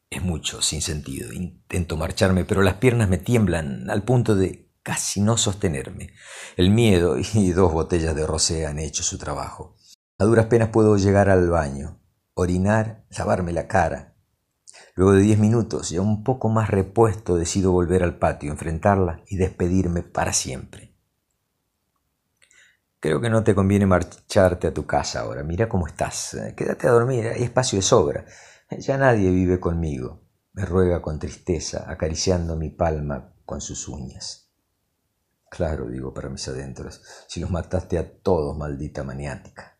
Es 0.09 0.23
mucho, 0.23 0.61
sin 0.61 0.81
sentido. 0.81 1.33
Intento 1.33 1.97
marcharme, 1.97 2.45
pero 2.45 2.61
las 2.61 2.75
piernas 2.75 3.09
me 3.09 3.17
tiemblan 3.17 3.89
al 3.89 4.03
punto 4.03 4.37
de 4.37 4.68
casi 4.89 5.21
no 5.21 5.37
sostenerme. 5.37 6.09
El 6.57 6.71
miedo 6.71 7.15
y 7.35 7.51
dos 7.51 7.71
botellas 7.71 8.15
de 8.15 8.25
rosé 8.25 8.65
han 8.65 8.79
hecho 8.79 9.03
su 9.03 9.19
trabajo. 9.19 9.75
A 10.17 10.25
duras 10.25 10.47
penas 10.47 10.69
puedo 10.69 10.97
llegar 10.97 11.29
al 11.29 11.47
baño, 11.47 12.01
orinar, 12.33 13.05
lavarme 13.15 13.53
la 13.53 13.67
cara, 13.67 14.15
Luego 14.95 15.13
de 15.13 15.21
diez 15.21 15.37
minutos, 15.39 15.91
ya 15.91 16.01
un 16.01 16.23
poco 16.23 16.49
más 16.49 16.69
repuesto, 16.69 17.37
decido 17.37 17.71
volver 17.71 18.03
al 18.03 18.17
patio, 18.17 18.51
enfrentarla 18.51 19.21
y 19.27 19.37
despedirme 19.37 20.01
para 20.01 20.33
siempre. 20.33 20.93
Creo 22.99 23.21
que 23.21 23.29
no 23.29 23.43
te 23.43 23.55
conviene 23.55 23.85
marcharte 23.85 24.67
a 24.67 24.73
tu 24.73 24.85
casa 24.85 25.21
ahora. 25.21 25.43
Mira 25.43 25.69
cómo 25.69 25.87
estás. 25.87 26.35
Quédate 26.57 26.87
a 26.87 26.91
dormir, 26.91 27.27
hay 27.27 27.43
espacio 27.43 27.77
de 27.77 27.83
sobra. 27.83 28.25
Ya 28.71 28.97
nadie 28.97 29.29
vive 29.29 29.59
conmigo. 29.61 30.27
Me 30.51 30.65
ruega 30.65 31.01
con 31.01 31.19
tristeza, 31.19 31.85
acariciando 31.87 32.57
mi 32.57 32.69
palma 32.69 33.35
con 33.45 33.61
sus 33.61 33.87
uñas. 33.87 34.48
Claro, 35.49 35.87
digo 35.87 36.13
para 36.13 36.29
mis 36.29 36.47
adentros, 36.47 37.01
si 37.27 37.39
los 37.39 37.49
mataste 37.49 37.97
a 37.97 38.21
todos, 38.21 38.57
maldita 38.57 39.03
maniática. 39.03 39.77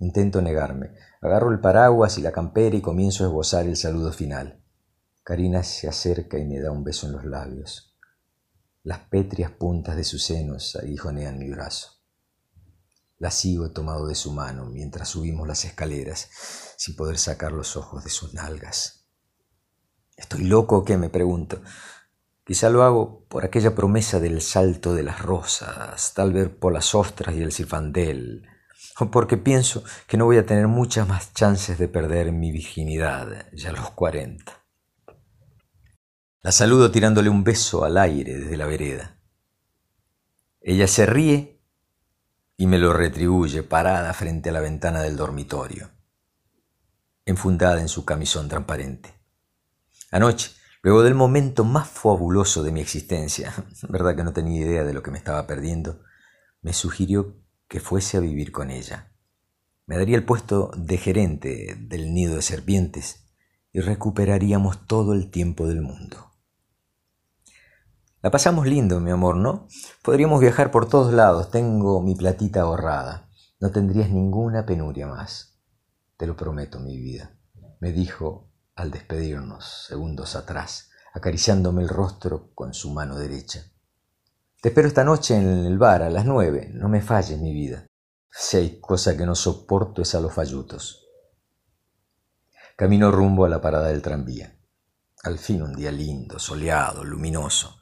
Intento 0.00 0.40
negarme. 0.40 0.94
Agarro 1.20 1.50
el 1.50 1.60
paraguas 1.60 2.16
y 2.18 2.22
la 2.22 2.32
campera 2.32 2.76
y 2.76 2.80
comienzo 2.80 3.24
a 3.24 3.26
esbozar 3.26 3.66
el 3.66 3.76
saludo 3.76 4.12
final. 4.12 4.62
Karina 5.22 5.62
se 5.62 5.88
acerca 5.88 6.38
y 6.38 6.44
me 6.44 6.58
da 6.58 6.70
un 6.70 6.84
beso 6.84 7.06
en 7.06 7.12
los 7.12 7.24
labios. 7.24 7.94
Las 8.82 9.00
pétreas 9.00 9.50
puntas 9.50 9.96
de 9.96 10.04
sus 10.04 10.24
senos 10.24 10.76
aguijonean 10.76 11.38
mi 11.38 11.50
brazo. 11.50 12.00
La 13.18 13.30
sigo 13.30 13.70
tomado 13.72 14.06
de 14.06 14.14
su 14.14 14.32
mano 14.32 14.64
mientras 14.64 15.10
subimos 15.10 15.46
las 15.46 15.66
escaleras, 15.66 16.30
sin 16.78 16.96
poder 16.96 17.18
sacar 17.18 17.52
los 17.52 17.76
ojos 17.76 18.02
de 18.02 18.08
sus 18.08 18.32
nalgas. 18.32 19.06
¿Estoy 20.16 20.44
loco 20.44 20.78
o 20.78 20.84
qué? 20.84 20.96
me 20.96 21.10
pregunto. 21.10 21.60
Quizá 22.50 22.68
lo 22.68 22.82
hago 22.82 23.24
por 23.28 23.44
aquella 23.44 23.76
promesa 23.76 24.18
del 24.18 24.42
salto 24.42 24.92
de 24.92 25.04
las 25.04 25.22
rosas, 25.22 26.14
tal 26.14 26.32
vez 26.32 26.48
por 26.48 26.72
las 26.72 26.96
ostras 26.96 27.36
y 27.36 27.42
el 27.42 27.52
cifandel, 27.52 28.44
porque 29.12 29.36
pienso 29.36 29.84
que 30.08 30.16
no 30.16 30.24
voy 30.24 30.36
a 30.38 30.46
tener 30.46 30.66
muchas 30.66 31.06
más 31.06 31.32
chances 31.32 31.78
de 31.78 31.86
perder 31.86 32.32
mi 32.32 32.50
virginidad 32.50 33.46
ya 33.52 33.68
a 33.68 33.72
los 33.72 33.90
cuarenta. 33.90 34.64
La 36.42 36.50
saludo 36.50 36.90
tirándole 36.90 37.30
un 37.30 37.44
beso 37.44 37.84
al 37.84 37.96
aire 37.96 38.38
desde 38.38 38.56
la 38.56 38.66
vereda. 38.66 39.22
Ella 40.60 40.88
se 40.88 41.06
ríe 41.06 41.62
y 42.56 42.66
me 42.66 42.80
lo 42.80 42.92
retribuye 42.92 43.62
parada 43.62 44.12
frente 44.12 44.48
a 44.48 44.52
la 44.52 44.60
ventana 44.60 45.02
del 45.02 45.16
dormitorio, 45.16 45.92
enfundada 47.24 47.80
en 47.80 47.88
su 47.88 48.04
camisón 48.04 48.48
transparente. 48.48 49.14
Anoche, 50.10 50.50
luego 50.82 51.02
del 51.02 51.14
momento 51.14 51.64
más 51.64 51.88
fabuloso 51.88 52.62
de 52.62 52.72
mi 52.72 52.80
existencia, 52.80 53.52
verdad 53.88 54.16
que 54.16 54.24
no 54.24 54.32
tenía 54.32 54.60
idea 54.60 54.84
de 54.84 54.92
lo 54.92 55.02
que 55.02 55.10
me 55.10 55.18
estaba 55.18 55.46
perdiendo, 55.46 56.00
me 56.62 56.72
sugirió 56.72 57.36
que 57.68 57.80
fuese 57.80 58.16
a 58.16 58.20
vivir 58.20 58.52
con 58.52 58.70
ella. 58.70 59.12
Me 59.86 59.96
daría 59.96 60.16
el 60.16 60.24
puesto 60.24 60.70
de 60.76 60.98
gerente 60.98 61.76
del 61.80 62.12
nido 62.14 62.36
de 62.36 62.42
serpientes 62.42 63.26
y 63.72 63.80
recuperaríamos 63.80 64.86
todo 64.86 65.14
el 65.14 65.30
tiempo 65.30 65.66
del 65.66 65.80
mundo. 65.82 66.30
La 68.22 68.30
pasamos 68.30 68.66
lindo, 68.66 69.00
mi 69.00 69.10
amor, 69.10 69.36
¿no? 69.36 69.66
Podríamos 70.02 70.40
viajar 70.40 70.70
por 70.70 70.88
todos 70.88 71.12
lados. 71.12 71.50
Tengo 71.50 72.02
mi 72.02 72.14
platita 72.14 72.60
ahorrada. 72.60 73.30
No 73.60 73.70
tendrías 73.70 74.10
ninguna 74.10 74.66
penuria 74.66 75.06
más. 75.06 75.58
Te 76.18 76.26
lo 76.26 76.36
prometo, 76.36 76.80
mi 76.80 76.98
vida, 76.98 77.34
me 77.80 77.92
dijo 77.92 78.49
al 78.74 78.90
despedirnos 78.90 79.86
segundos 79.88 80.36
atrás, 80.36 80.90
acariciándome 81.12 81.82
el 81.82 81.88
rostro 81.88 82.52
con 82.54 82.74
su 82.74 82.90
mano 82.90 83.16
derecha. 83.16 83.64
Te 84.60 84.68
espero 84.68 84.88
esta 84.88 85.04
noche 85.04 85.36
en 85.36 85.64
el 85.64 85.78
bar 85.78 86.02
a 86.02 86.10
las 86.10 86.26
nueve. 86.26 86.70
No 86.74 86.88
me 86.88 87.00
falles, 87.00 87.38
mi 87.38 87.52
vida. 87.52 87.86
Si 88.30 88.58
hay 88.58 88.80
cosa 88.80 89.16
que 89.16 89.24
no 89.24 89.34
soporto 89.34 90.02
es 90.02 90.14
a 90.14 90.20
los 90.20 90.34
fallutos. 90.34 91.06
Camino 92.76 93.10
rumbo 93.10 93.44
a 93.44 93.48
la 93.48 93.60
parada 93.60 93.88
del 93.88 94.02
tranvía. 94.02 94.56
Al 95.22 95.38
fin 95.38 95.62
un 95.62 95.74
día 95.74 95.90
lindo, 95.90 96.38
soleado, 96.38 97.04
luminoso. 97.04 97.78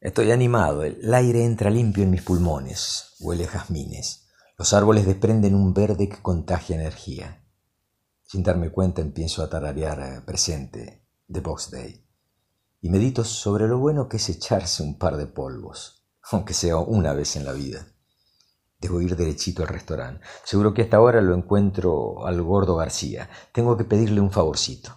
Estoy 0.00 0.30
animado, 0.30 0.84
el 0.84 1.12
aire 1.12 1.44
entra 1.44 1.70
limpio 1.70 2.04
en 2.04 2.10
mis 2.10 2.22
pulmones, 2.22 3.16
huele 3.18 3.44
a 3.44 3.48
jazmines. 3.48 4.28
Los 4.56 4.72
árboles 4.72 5.06
desprenden 5.06 5.54
un 5.54 5.74
verde 5.74 6.08
que 6.08 6.22
contagia 6.22 6.76
energía. 6.76 7.44
Sin 8.30 8.42
darme 8.42 8.70
cuenta 8.70 9.00
empiezo 9.00 9.42
a 9.42 9.48
tararear 9.48 10.00
eh, 10.00 10.20
presente 10.20 11.02
de 11.26 11.40
Box 11.40 11.70
Day 11.70 12.06
y 12.82 12.90
medito 12.90 13.24
sobre 13.24 13.66
lo 13.66 13.78
bueno 13.78 14.06
que 14.06 14.18
es 14.18 14.28
echarse 14.28 14.82
un 14.82 14.98
par 14.98 15.16
de 15.16 15.26
polvos, 15.26 16.06
aunque 16.30 16.52
sea 16.52 16.76
una 16.76 17.14
vez 17.14 17.36
en 17.36 17.46
la 17.46 17.52
vida. 17.52 17.86
Debo 18.78 19.00
ir 19.00 19.16
derechito 19.16 19.62
al 19.62 19.68
restaurante. 19.68 20.22
Seguro 20.44 20.74
que 20.74 20.82
hasta 20.82 20.98
ahora 20.98 21.22
lo 21.22 21.34
encuentro 21.34 22.26
al 22.26 22.42
gordo 22.42 22.76
García. 22.76 23.30
Tengo 23.50 23.78
que 23.78 23.84
pedirle 23.84 24.20
un 24.20 24.30
favorcito. 24.30 24.94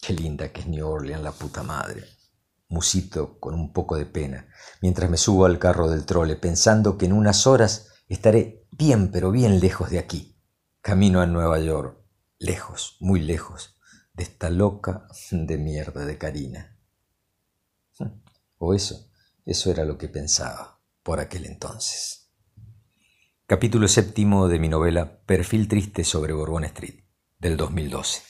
Qué 0.00 0.12
linda 0.12 0.52
que 0.52 0.60
es 0.60 0.68
New 0.68 0.86
Orleans, 0.86 1.24
la 1.24 1.32
puta 1.32 1.64
madre. 1.64 2.04
Musito 2.68 3.40
con 3.40 3.54
un 3.54 3.72
poco 3.72 3.96
de 3.96 4.06
pena, 4.06 4.46
mientras 4.80 5.10
me 5.10 5.16
subo 5.16 5.46
al 5.46 5.58
carro 5.58 5.90
del 5.90 6.06
trole, 6.06 6.36
pensando 6.36 6.96
que 6.96 7.06
en 7.06 7.12
unas 7.12 7.48
horas 7.48 7.88
estaré 8.06 8.68
bien, 8.70 9.10
pero 9.10 9.32
bien 9.32 9.58
lejos 9.58 9.90
de 9.90 9.98
aquí. 9.98 10.29
Camino 10.82 11.20
a 11.20 11.26
Nueva 11.26 11.60
York. 11.60 11.98
Lejos, 12.38 12.96
muy 13.00 13.20
lejos 13.20 13.76
de 14.14 14.22
esta 14.22 14.48
loca 14.48 15.06
de 15.30 15.58
mierda 15.58 16.06
de 16.06 16.16
Karina. 16.16 16.78
O 18.56 18.72
eso, 18.72 19.12
Eso 19.44 19.70
era 19.70 19.84
lo 19.84 19.98
que 19.98 20.08
pensaba 20.08 20.80
por 21.02 21.20
aquel 21.20 21.44
entonces. 21.44 22.32
Capítulo 23.46 23.88
séptimo 23.88 24.48
de 24.48 24.58
mi 24.58 24.70
novela 24.70 25.20
Perfil 25.26 25.68
triste 25.68 26.02
sobre 26.02 26.32
Bourbon 26.32 26.64
Street, 26.64 27.04
del 27.38 27.58
2012. 27.58 28.22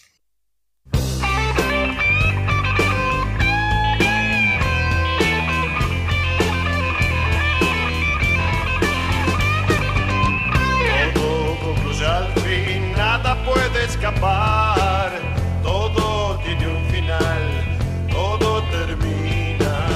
Todo 15.62 16.38
tiene 16.44 16.66
un 16.66 16.84
final, 16.90 17.78
todo 18.10 18.62
termina. 18.64 19.86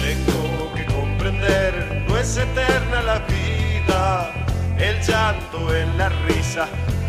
Tengo 0.00 0.72
que 0.74 0.86
comprender, 0.86 2.04
no 2.08 2.16
es 2.16 2.36
eterna 2.36 3.02
la 3.02 3.18
vida. 3.20 4.32
El 4.78 5.00
llanto 5.02 5.74
en 5.74 5.98
la 5.98 6.08
risa, 6.26 6.68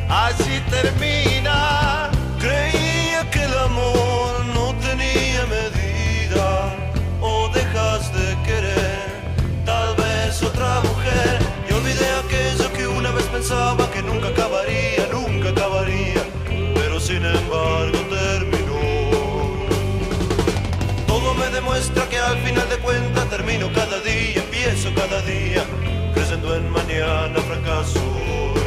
así 0.09 0.61
termina. 0.69 2.09
Creía 2.39 3.29
que 3.31 3.43
el 3.43 3.57
amor 3.57 4.45
no 4.53 4.75
tenía 4.81 5.45
medida. 5.45 6.75
O 7.21 7.49
dejas 7.53 8.11
de 8.13 8.35
querer, 8.43 8.99
tal 9.65 9.95
vez 9.95 10.43
otra 10.43 10.81
mujer. 10.81 11.39
Y 11.69 11.73
olvidé 11.73 12.07
aquello 12.25 12.73
que 12.73 12.87
una 12.87 13.11
vez 13.11 13.25
pensaba 13.27 13.80
al 22.31 22.39
final 22.39 22.69
de 22.69 22.77
cuentas 22.77 23.29
termino 23.29 23.71
cada 23.73 23.99
día, 24.01 24.41
empiezo 24.43 24.93
cada 24.95 25.21
día, 25.21 25.63
creciendo 26.13 26.55
en 26.55 26.69
mañana 26.69 27.39
fracaso 27.41 27.99
hoy. 27.99 28.61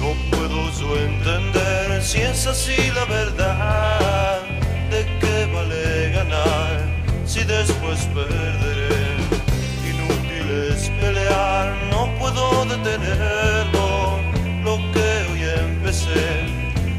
No 0.00 0.10
puedo 0.30 0.58
yo 0.78 0.96
entender 0.96 2.02
si 2.02 2.18
es 2.20 2.46
así 2.46 2.90
la 2.94 3.04
verdad, 3.06 4.40
de 4.90 5.04
qué 5.20 5.50
vale 5.54 6.10
ganar 6.12 6.76
si 7.24 7.44
después 7.44 7.98
perderé. 8.14 8.88
Inútil 9.90 10.72
es 10.72 10.90
pelear, 11.00 11.74
no 11.90 12.12
puedo 12.18 12.64
detenerlo 12.66 13.80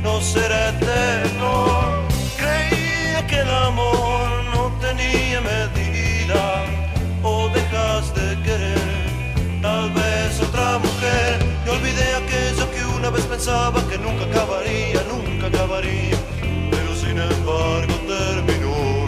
no 0.03 0.21
será 0.21 0.69
eterno. 0.69 2.07
Creía 2.37 3.25
que 3.27 3.39
el 3.39 3.49
amor 3.49 4.00
pensaba 13.43 13.81
que 13.89 13.97
nunca 13.97 14.25
acabaría, 14.25 15.01
nunca 15.09 15.47
acabaría, 15.47 16.15
pero 16.69 16.95
sin 16.95 17.17
embargo 17.17 17.95
terminó. 18.07 19.05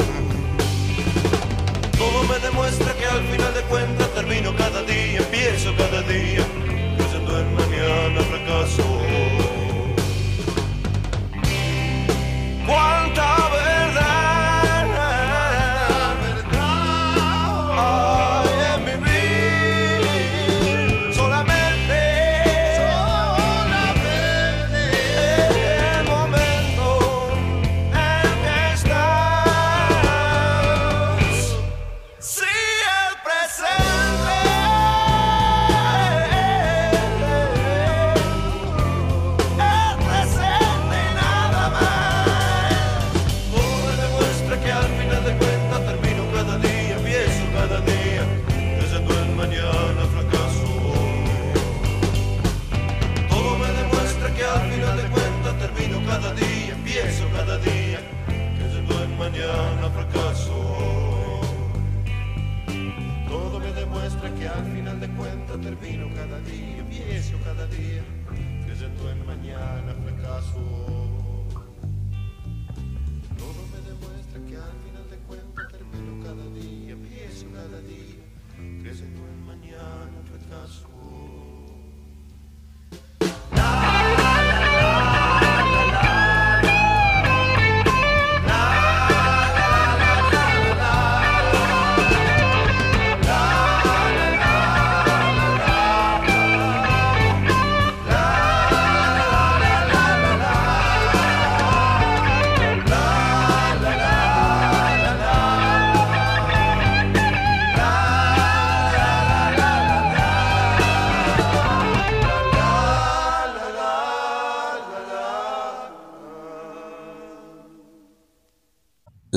Todo 1.99 2.23
me 2.23 2.39
demuestra 2.39 2.93
que 2.95 3.05
al 3.05 3.23
final 3.25 3.53
de 3.53 3.61
cuentas 3.69 4.11
termino 4.15 4.55
cada 4.55 4.81
día, 4.81 5.19
empiezo 5.19 5.75
cada 5.77 6.01
día, 6.01 6.43
creyendo 6.97 7.39
en 7.41 7.53
mañana 7.53 8.21
fracaso. 8.21 8.83
cuánta 12.65 13.35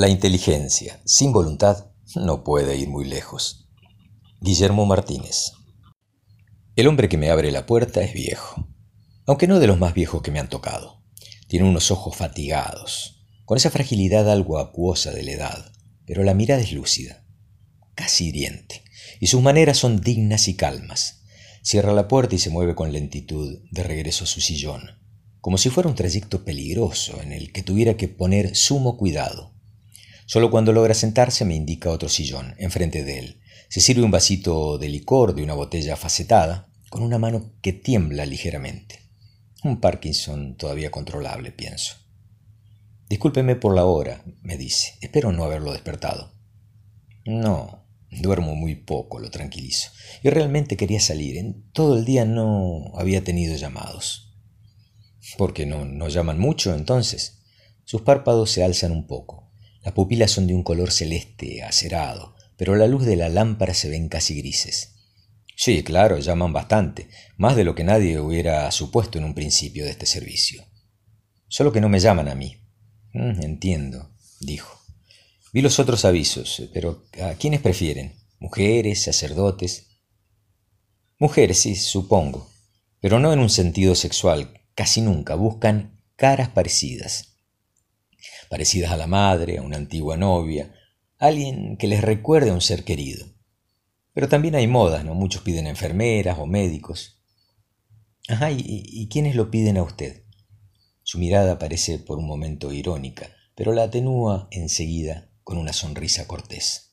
La 0.07 0.11
inteligencia, 0.11 1.01
sin 1.03 1.33
voluntad, 1.33 1.91
no 2.15 2.45
puede 2.45 2.77
ir 2.77 2.87
muy 2.87 3.03
lejos. 3.03 3.67
Guillermo 4.39 4.85
Martínez. 4.85 5.51
El 6.77 6.87
hombre 6.87 7.09
que 7.09 7.17
me 7.17 7.29
abre 7.29 7.51
la 7.51 7.65
puerta 7.65 8.01
es 8.01 8.13
viejo, 8.13 8.69
aunque 9.25 9.47
no 9.47 9.59
de 9.59 9.67
los 9.67 9.79
más 9.79 9.93
viejos 9.93 10.21
que 10.21 10.31
me 10.31 10.39
han 10.39 10.47
tocado. 10.47 11.03
Tiene 11.49 11.67
unos 11.67 11.91
ojos 11.91 12.15
fatigados, 12.15 13.19
con 13.43 13.57
esa 13.57 13.69
fragilidad 13.69 14.31
algo 14.31 14.59
acuosa 14.59 15.11
de 15.11 15.23
la 15.23 15.31
edad, 15.33 15.73
pero 16.05 16.23
la 16.23 16.33
mirada 16.33 16.61
es 16.61 16.71
lúcida, 16.71 17.25
casi 17.93 18.29
hiriente, 18.29 18.85
y 19.19 19.27
sus 19.27 19.41
maneras 19.41 19.77
son 19.77 19.99
dignas 19.99 20.47
y 20.47 20.55
calmas. 20.55 21.23
Cierra 21.63 21.91
la 21.91 22.07
puerta 22.07 22.33
y 22.33 22.39
se 22.39 22.49
mueve 22.49 22.75
con 22.75 22.93
lentitud 22.93 23.59
de 23.71 23.83
regreso 23.83 24.23
a 24.23 24.27
su 24.27 24.39
sillón, 24.39 24.83
como 25.41 25.57
si 25.57 25.69
fuera 25.69 25.89
un 25.89 25.95
trayecto 25.95 26.45
peligroso 26.45 27.21
en 27.21 27.33
el 27.33 27.51
que 27.51 27.61
tuviera 27.61 27.97
que 27.97 28.07
poner 28.07 28.55
sumo 28.55 28.95
cuidado 28.95 29.56
Solo 30.27 30.51
cuando 30.51 30.73
logra 30.73 30.93
sentarse 30.93 31.45
me 31.45 31.55
indica 31.55 31.89
otro 31.89 32.09
sillón, 32.09 32.53
enfrente 32.57 33.05
de 33.05 33.19
él. 33.19 33.41
Se 33.69 33.79
sirve 33.79 34.03
un 34.03 34.11
vasito 34.11 34.77
de 34.77 34.89
licor 34.89 35.33
de 35.33 35.41
una 35.41 35.53
botella 35.53 35.95
facetada, 35.95 36.69
con 36.89 37.01
una 37.01 37.17
mano 37.17 37.53
que 37.61 37.71
tiembla 37.71 38.25
ligeramente. 38.25 38.99
Un 39.63 39.79
Parkinson 39.79 40.57
todavía 40.57 40.91
controlable, 40.91 41.53
pienso. 41.53 41.95
Discúlpeme 43.07 43.55
por 43.55 43.73
la 43.73 43.85
hora, 43.85 44.21
me 44.41 44.57
dice. 44.57 44.95
Espero 44.99 45.31
no 45.31 45.45
haberlo 45.45 45.71
despertado. 45.71 46.33
No, 47.23 47.87
duermo 48.11 48.53
muy 48.53 48.75
poco, 48.75 49.19
lo 49.19 49.31
tranquilizo. 49.31 49.91
Y 50.23 50.29
realmente 50.29 50.75
quería 50.75 50.99
salir. 50.99 51.37
En 51.37 51.71
todo 51.71 51.97
el 51.97 52.03
día 52.03 52.25
no 52.25 52.91
había 52.95 53.23
tenido 53.23 53.55
llamados. 53.55 54.37
¿Por 55.37 55.53
qué 55.53 55.65
no, 55.65 55.85
no 55.85 56.09
llaman 56.09 56.37
mucho 56.37 56.75
entonces? 56.75 57.39
Sus 57.85 58.01
párpados 58.01 58.51
se 58.51 58.65
alzan 58.65 58.91
un 58.91 59.07
poco. 59.07 59.46
Las 59.87 59.93
pupilas 59.93 60.31
son 60.31 60.47
de 60.47 60.53
un 60.53 60.63
color 60.63 60.91
celeste, 60.91 61.63
acerado, 61.63 62.35
pero 62.57 62.73
a 62.73 62.75
la 62.75 62.87
luz 62.87 63.05
de 63.05 63.15
la 63.15 63.29
lámpara 63.29 63.73
se 63.73 63.87
ven 63.87 64.09
casi 64.09 64.35
grises. 64.35 64.95
Sí, 65.55 65.81
claro, 65.81 66.19
llaman 66.19 66.51
bastante, 66.51 67.07
más 67.37 67.55
de 67.55 67.63
lo 67.63 67.73
que 67.73 67.85
nadie 67.85 68.19
hubiera 68.19 68.69
supuesto 68.71 69.17
en 69.17 69.23
un 69.23 69.33
principio 69.33 69.85
de 69.85 69.91
este 69.91 70.05
servicio. 70.05 70.65
Solo 71.47 71.71
que 71.71 71.79
no 71.79 71.87
me 71.87 72.01
llaman 72.01 72.27
a 72.27 72.35
mí. 72.35 72.57
Mm, 73.13 73.41
entiendo, 73.43 74.11
dijo. 74.41 74.77
Vi 75.53 75.61
los 75.61 75.79
otros 75.79 76.03
avisos, 76.03 76.63
pero 76.73 77.05
¿a 77.23 77.35
quiénes 77.35 77.61
prefieren? 77.61 78.13
¿Mujeres, 78.39 79.03
sacerdotes? 79.03 80.01
Mujeres, 81.17 81.59
sí, 81.59 81.75
supongo, 81.77 82.51
pero 82.99 83.19
no 83.19 83.31
en 83.31 83.39
un 83.39 83.49
sentido 83.49 83.95
sexual, 83.95 84.65
casi 84.75 84.99
nunca. 84.99 85.35
Buscan 85.35 86.01
caras 86.17 86.49
parecidas. 86.49 87.36
Parecidas 88.49 88.91
a 88.91 88.97
la 88.97 89.07
madre, 89.07 89.57
a 89.57 89.61
una 89.61 89.77
antigua 89.77 90.17
novia, 90.17 90.73
alguien 91.17 91.77
que 91.77 91.87
les 91.87 92.01
recuerde 92.01 92.49
a 92.49 92.53
un 92.53 92.61
ser 92.61 92.83
querido. 92.83 93.25
Pero 94.13 94.29
también 94.29 94.55
hay 94.55 94.67
modas, 94.67 95.05
¿no? 95.05 95.13
Muchos 95.13 95.41
piden 95.41 95.67
enfermeras 95.67 96.37
o 96.39 96.45
médicos. 96.45 97.21
Ajá, 98.27 98.51
¿y, 98.51 98.63
y 98.65 99.07
quiénes 99.09 99.35
lo 99.35 99.51
piden 99.51 99.77
a 99.77 99.83
usted? 99.83 100.23
Su 101.03 101.19
mirada 101.19 101.57
parece 101.57 101.99
por 101.99 102.17
un 102.17 102.27
momento 102.27 102.73
irónica, 102.73 103.29
pero 103.55 103.71
la 103.71 103.83
atenúa 103.83 104.47
enseguida 104.51 105.31
con 105.43 105.57
una 105.57 105.71
sonrisa 105.71 106.27
cortés. 106.27 106.87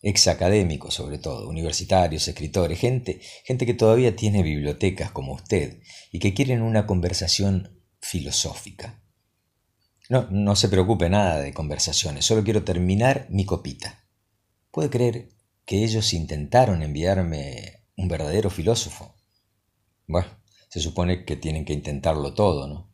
Ex 0.00 0.28
académicos, 0.28 0.94
sobre 0.94 1.18
todo, 1.18 1.48
universitarios, 1.48 2.28
escritores, 2.28 2.78
gente, 2.78 3.20
gente 3.44 3.66
que 3.66 3.74
todavía 3.74 4.14
tiene 4.14 4.44
bibliotecas 4.44 5.10
como 5.10 5.32
usted 5.32 5.80
y 6.12 6.20
que 6.20 6.34
quieren 6.34 6.62
una 6.62 6.86
conversación 6.86 7.82
filosófica. 8.00 8.97
No, 10.08 10.26
no 10.30 10.56
se 10.56 10.70
preocupe 10.70 11.10
nada 11.10 11.40
de 11.40 11.52
conversaciones, 11.52 12.24
solo 12.24 12.42
quiero 12.42 12.64
terminar 12.64 13.26
mi 13.28 13.44
copita. 13.44 14.06
¿Puede 14.70 14.88
creer 14.88 15.28
que 15.66 15.84
ellos 15.84 16.14
intentaron 16.14 16.82
enviarme 16.82 17.84
un 17.94 18.08
verdadero 18.08 18.48
filósofo? 18.48 19.14
Bueno, 20.06 20.28
se 20.70 20.80
supone 20.80 21.26
que 21.26 21.36
tienen 21.36 21.66
que 21.66 21.74
intentarlo 21.74 22.32
todo, 22.32 22.66
¿no? 22.66 22.90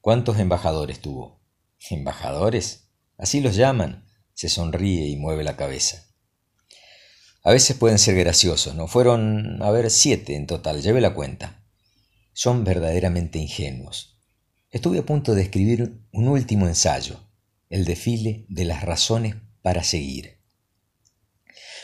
¿Cuántos 0.00 0.38
embajadores 0.38 1.00
tuvo? 1.00 1.40
¿Embajadores? 1.90 2.88
Así 3.16 3.40
los 3.40 3.54
llaman. 3.54 4.04
Se 4.34 4.48
sonríe 4.48 5.06
y 5.06 5.16
mueve 5.16 5.44
la 5.44 5.56
cabeza. 5.56 6.04
A 7.44 7.52
veces 7.52 7.76
pueden 7.76 8.00
ser 8.00 8.16
graciosos, 8.16 8.74
¿no? 8.74 8.88
Fueron, 8.88 9.62
a 9.62 9.70
ver, 9.70 9.88
siete 9.88 10.34
en 10.34 10.48
total, 10.48 10.82
lleve 10.82 11.00
la 11.00 11.14
cuenta. 11.14 11.64
Son 12.32 12.64
verdaderamente 12.64 13.38
ingenuos. 13.38 14.15
Estuve 14.70 14.98
a 14.98 15.06
punto 15.06 15.34
de 15.34 15.42
escribir 15.42 16.00
un 16.12 16.28
último 16.28 16.66
ensayo, 16.66 17.20
el 17.70 17.84
desfile 17.84 18.46
de 18.48 18.64
las 18.64 18.82
razones 18.82 19.36
para 19.62 19.84
seguir. 19.84 20.38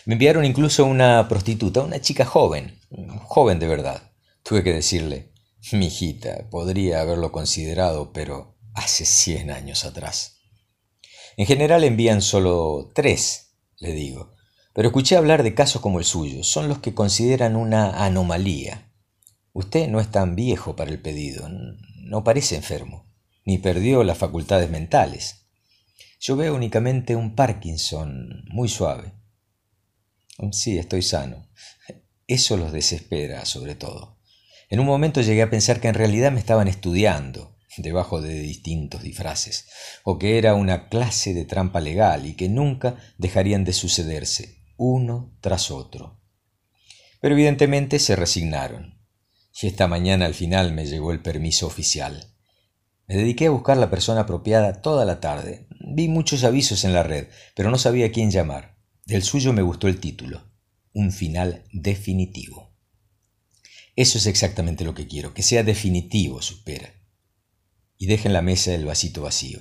Me 0.04 0.14
enviaron 0.14 0.44
incluso 0.44 0.84
una 0.84 1.28
prostituta, 1.28 1.82
una 1.82 2.00
chica 2.00 2.24
joven, 2.24 2.80
joven 3.22 3.60
de 3.60 3.68
verdad. 3.68 4.12
Tuve 4.42 4.64
que 4.64 4.72
decirle, 4.72 5.32
mi 5.70 5.86
hijita, 5.86 6.50
podría 6.50 7.00
haberlo 7.00 7.30
considerado, 7.30 8.12
pero 8.12 8.58
hace 8.74 9.04
cien 9.04 9.52
años 9.52 9.84
atrás. 9.84 10.40
En 11.36 11.46
general 11.46 11.84
envían 11.84 12.20
solo 12.20 12.90
tres, 12.94 13.54
le 13.78 13.92
digo, 13.92 14.34
pero 14.74 14.88
escuché 14.88 15.16
hablar 15.16 15.44
de 15.44 15.54
casos 15.54 15.80
como 15.80 16.00
el 16.00 16.04
suyo. 16.04 16.42
Son 16.42 16.68
los 16.68 16.78
que 16.78 16.94
consideran 16.94 17.54
una 17.54 18.04
anomalía. 18.04 18.90
Usted 19.52 19.88
no 19.88 20.00
es 20.00 20.10
tan 20.10 20.34
viejo 20.34 20.74
para 20.74 20.90
el 20.90 21.00
pedido, 21.00 21.48
no 22.12 22.24
parece 22.24 22.56
enfermo, 22.56 23.10
ni 23.46 23.56
perdió 23.56 24.04
las 24.04 24.18
facultades 24.18 24.68
mentales. 24.68 25.46
Yo 26.20 26.36
veo 26.36 26.54
únicamente 26.54 27.16
un 27.16 27.34
Parkinson 27.34 28.44
muy 28.50 28.68
suave. 28.68 29.14
Sí, 30.50 30.76
estoy 30.76 31.00
sano. 31.00 31.48
Eso 32.26 32.58
los 32.58 32.70
desespera, 32.70 33.46
sobre 33.46 33.76
todo. 33.76 34.18
En 34.68 34.78
un 34.78 34.84
momento 34.84 35.22
llegué 35.22 35.40
a 35.40 35.48
pensar 35.48 35.80
que 35.80 35.88
en 35.88 35.94
realidad 35.94 36.32
me 36.32 36.38
estaban 36.38 36.68
estudiando, 36.68 37.56
debajo 37.78 38.20
de 38.20 38.40
distintos 38.40 39.02
disfraces, 39.02 39.70
o 40.04 40.18
que 40.18 40.36
era 40.36 40.54
una 40.54 40.90
clase 40.90 41.32
de 41.32 41.46
trampa 41.46 41.80
legal 41.80 42.26
y 42.26 42.34
que 42.34 42.50
nunca 42.50 42.98
dejarían 43.16 43.64
de 43.64 43.72
sucederse, 43.72 44.58
uno 44.76 45.34
tras 45.40 45.70
otro. 45.70 46.20
Pero 47.22 47.32
evidentemente 47.32 47.98
se 47.98 48.16
resignaron, 48.16 49.01
y 49.60 49.66
esta 49.66 49.86
mañana 49.86 50.26
al 50.26 50.34
final 50.34 50.72
me 50.72 50.86
llegó 50.86 51.12
el 51.12 51.20
permiso 51.20 51.66
oficial. 51.66 52.32
Me 53.06 53.16
dediqué 53.16 53.46
a 53.46 53.50
buscar 53.50 53.76
la 53.76 53.90
persona 53.90 54.22
apropiada 54.22 54.80
toda 54.80 55.04
la 55.04 55.20
tarde. 55.20 55.66
Vi 55.80 56.08
muchos 56.08 56.44
avisos 56.44 56.84
en 56.84 56.92
la 56.92 57.02
red, 57.02 57.28
pero 57.54 57.70
no 57.70 57.78
sabía 57.78 58.06
a 58.06 58.12
quién 58.12 58.30
llamar. 58.30 58.76
Del 59.04 59.22
suyo 59.22 59.52
me 59.52 59.62
gustó 59.62 59.88
el 59.88 60.00
título, 60.00 60.50
un 60.92 61.12
final 61.12 61.64
definitivo. 61.72 62.72
Eso 63.96 64.18
es 64.18 64.26
exactamente 64.26 64.84
lo 64.84 64.94
que 64.94 65.06
quiero, 65.06 65.34
que 65.34 65.42
sea 65.42 65.62
definitivo, 65.62 66.40
supera 66.40 67.02
y 68.02 68.06
deja 68.06 68.28
en 68.28 68.32
la 68.32 68.42
mesa 68.42 68.74
el 68.74 68.84
vasito 68.84 69.22
vacío. 69.22 69.60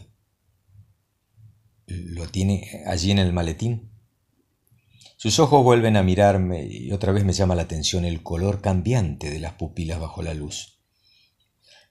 ¿Lo 1.86 2.28
tiene 2.28 2.82
allí 2.88 3.12
en 3.12 3.20
el 3.20 3.34
maletín? 3.34 3.91
Sus 5.22 5.38
ojos 5.38 5.64
vuelven 5.64 5.98
a 5.98 6.02
mirarme 6.02 6.66
y 6.66 6.92
otra 6.92 7.12
vez 7.12 7.24
me 7.24 7.34
llama 7.34 7.54
la 7.54 7.62
atención 7.62 8.06
el 8.06 8.24
color 8.24 8.60
cambiante 8.60 9.30
de 9.30 9.38
las 9.38 9.54
pupilas 9.54 10.00
bajo 10.00 10.24
la 10.24 10.34
luz. 10.34 10.82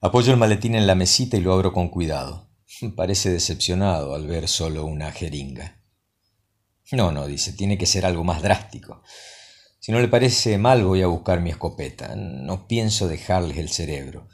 Apoyo 0.01 0.33
el 0.33 0.37
maletín 0.37 0.75
en 0.75 0.89
la 0.89 0.97
mesita 0.97 1.37
y 1.37 1.41
lo 1.41 1.53
abro 1.53 1.73
con 1.73 1.91
cuidado. 1.91 2.51
Parece 2.97 3.31
decepcionado 3.31 4.17
al 4.17 4.27
ver 4.27 4.49
solo 4.49 4.85
una 4.85 5.13
jeringa. 5.13 5.81
No, 6.91 7.13
no, 7.13 7.29
dice, 7.29 7.53
tiene 7.53 7.79
que 7.79 7.87
ser 7.87 8.05
algo 8.05 8.25
más 8.25 8.43
drástico. 8.43 9.05
Si 9.79 9.93
no 9.93 10.01
le 10.01 10.09
parece 10.09 10.59
mal 10.59 10.83
voy 10.83 11.03
a 11.03 11.07
buscar 11.07 11.41
mi 11.41 11.51
escopeta. 11.51 12.17
No 12.17 12.67
pienso 12.67 13.07
dejarles 13.07 13.59
el 13.59 13.69
cerebro 13.69 14.27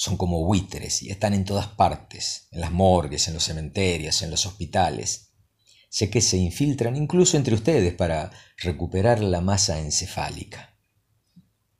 son 0.00 0.16
como 0.16 0.42
buitres 0.46 1.02
y 1.02 1.10
están 1.10 1.34
en 1.34 1.44
todas 1.44 1.66
partes, 1.66 2.48
en 2.52 2.62
las 2.62 2.72
morgues, 2.72 3.28
en 3.28 3.34
los 3.34 3.44
cementerios, 3.44 4.22
en 4.22 4.30
los 4.30 4.46
hospitales. 4.46 5.29
Sé 5.90 6.08
que 6.08 6.20
se 6.20 6.36
infiltran 6.36 6.96
incluso 6.96 7.36
entre 7.36 7.52
ustedes 7.52 7.92
para 7.92 8.30
recuperar 8.58 9.18
la 9.20 9.40
masa 9.40 9.80
encefálica. 9.80 10.78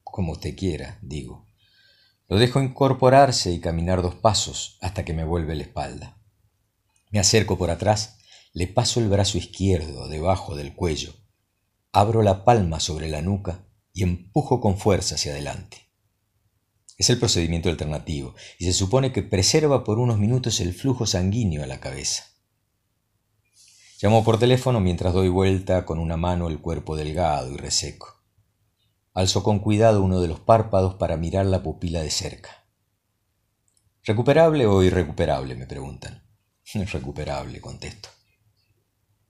Como 0.02 0.32
usted 0.32 0.56
quiera, 0.56 0.98
digo. 1.00 1.48
Lo 2.26 2.36
dejo 2.36 2.60
incorporarse 2.60 3.52
y 3.52 3.60
caminar 3.60 4.02
dos 4.02 4.16
pasos 4.16 4.78
hasta 4.80 5.04
que 5.04 5.12
me 5.12 5.24
vuelve 5.24 5.54
la 5.54 5.62
espalda. 5.62 6.20
Me 7.10 7.20
acerco 7.20 7.56
por 7.56 7.70
atrás, 7.70 8.18
le 8.52 8.66
paso 8.66 8.98
el 8.98 9.08
brazo 9.08 9.38
izquierdo 9.38 10.08
debajo 10.08 10.56
del 10.56 10.74
cuello, 10.74 11.14
abro 11.92 12.22
la 12.22 12.44
palma 12.44 12.80
sobre 12.80 13.08
la 13.08 13.22
nuca 13.22 13.64
y 13.92 14.02
empujo 14.02 14.60
con 14.60 14.76
fuerza 14.76 15.14
hacia 15.14 15.32
adelante. 15.32 15.88
Es 16.98 17.10
el 17.10 17.18
procedimiento 17.18 17.68
alternativo 17.68 18.34
y 18.58 18.64
se 18.64 18.72
supone 18.72 19.12
que 19.12 19.22
preserva 19.22 19.84
por 19.84 20.00
unos 20.00 20.18
minutos 20.18 20.58
el 20.58 20.74
flujo 20.74 21.06
sanguíneo 21.06 21.62
a 21.62 21.68
la 21.68 21.78
cabeza. 21.78 22.29
Llamo 24.02 24.24
por 24.24 24.38
teléfono 24.38 24.80
mientras 24.80 25.12
doy 25.12 25.28
vuelta 25.28 25.84
con 25.84 25.98
una 25.98 26.16
mano 26.16 26.48
el 26.48 26.58
cuerpo 26.58 26.96
delgado 26.96 27.52
y 27.52 27.58
reseco. 27.58 28.22
Alzo 29.12 29.42
con 29.42 29.58
cuidado 29.58 30.02
uno 30.02 30.22
de 30.22 30.28
los 30.28 30.40
párpados 30.40 30.94
para 30.94 31.18
mirar 31.18 31.44
la 31.44 31.62
pupila 31.62 32.00
de 32.00 32.10
cerca. 32.10 32.64
¿Recuperable 34.02 34.64
o 34.64 34.82
irrecuperable? 34.82 35.54
me 35.54 35.66
preguntan. 35.66 36.22
Recuperable, 36.72 37.60
contesto. 37.60 38.08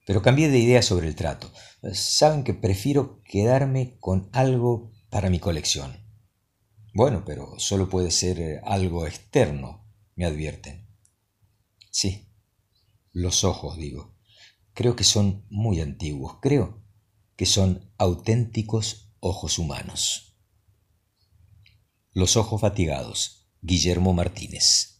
Pero 0.06 0.22
cambié 0.22 0.48
de 0.48 0.60
idea 0.60 0.82
sobre 0.82 1.08
el 1.08 1.16
trato. 1.16 1.50
Saben 1.92 2.44
que 2.44 2.54
prefiero 2.54 3.22
quedarme 3.24 3.96
con 3.98 4.30
algo 4.32 4.92
para 5.08 5.30
mi 5.30 5.40
colección. 5.40 5.96
Bueno, 6.94 7.24
pero 7.26 7.58
solo 7.58 7.88
puede 7.88 8.12
ser 8.12 8.40
eh, 8.40 8.60
algo 8.62 9.04
externo, 9.04 9.84
me 10.14 10.26
advierten. 10.26 10.86
Sí, 11.90 12.28
los 13.12 13.42
ojos, 13.42 13.76
digo. 13.76 14.09
Creo 14.80 14.96
que 14.96 15.04
son 15.04 15.44
muy 15.50 15.82
antiguos, 15.82 16.38
creo 16.40 16.82
que 17.36 17.44
son 17.44 17.92
auténticos 17.98 19.12
ojos 19.20 19.58
humanos. 19.58 20.38
Los 22.12 22.38
ojos 22.38 22.62
fatigados, 22.62 23.52
Guillermo 23.60 24.14
Martínez. 24.14 24.99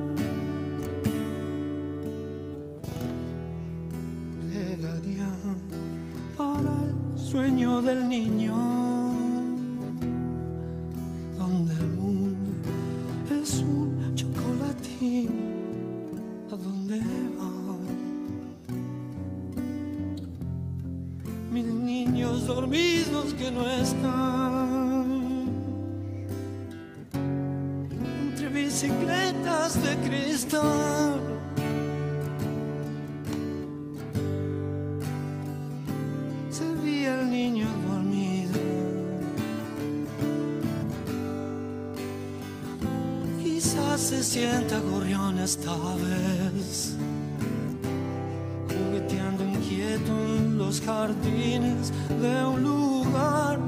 Jugueteando 48.67 49.43
inquieto 49.43 50.11
en 50.37 50.57
los 50.57 50.81
jardines 50.81 51.91
de 52.09 52.45
un 52.45 52.63
lugar 52.63 53.59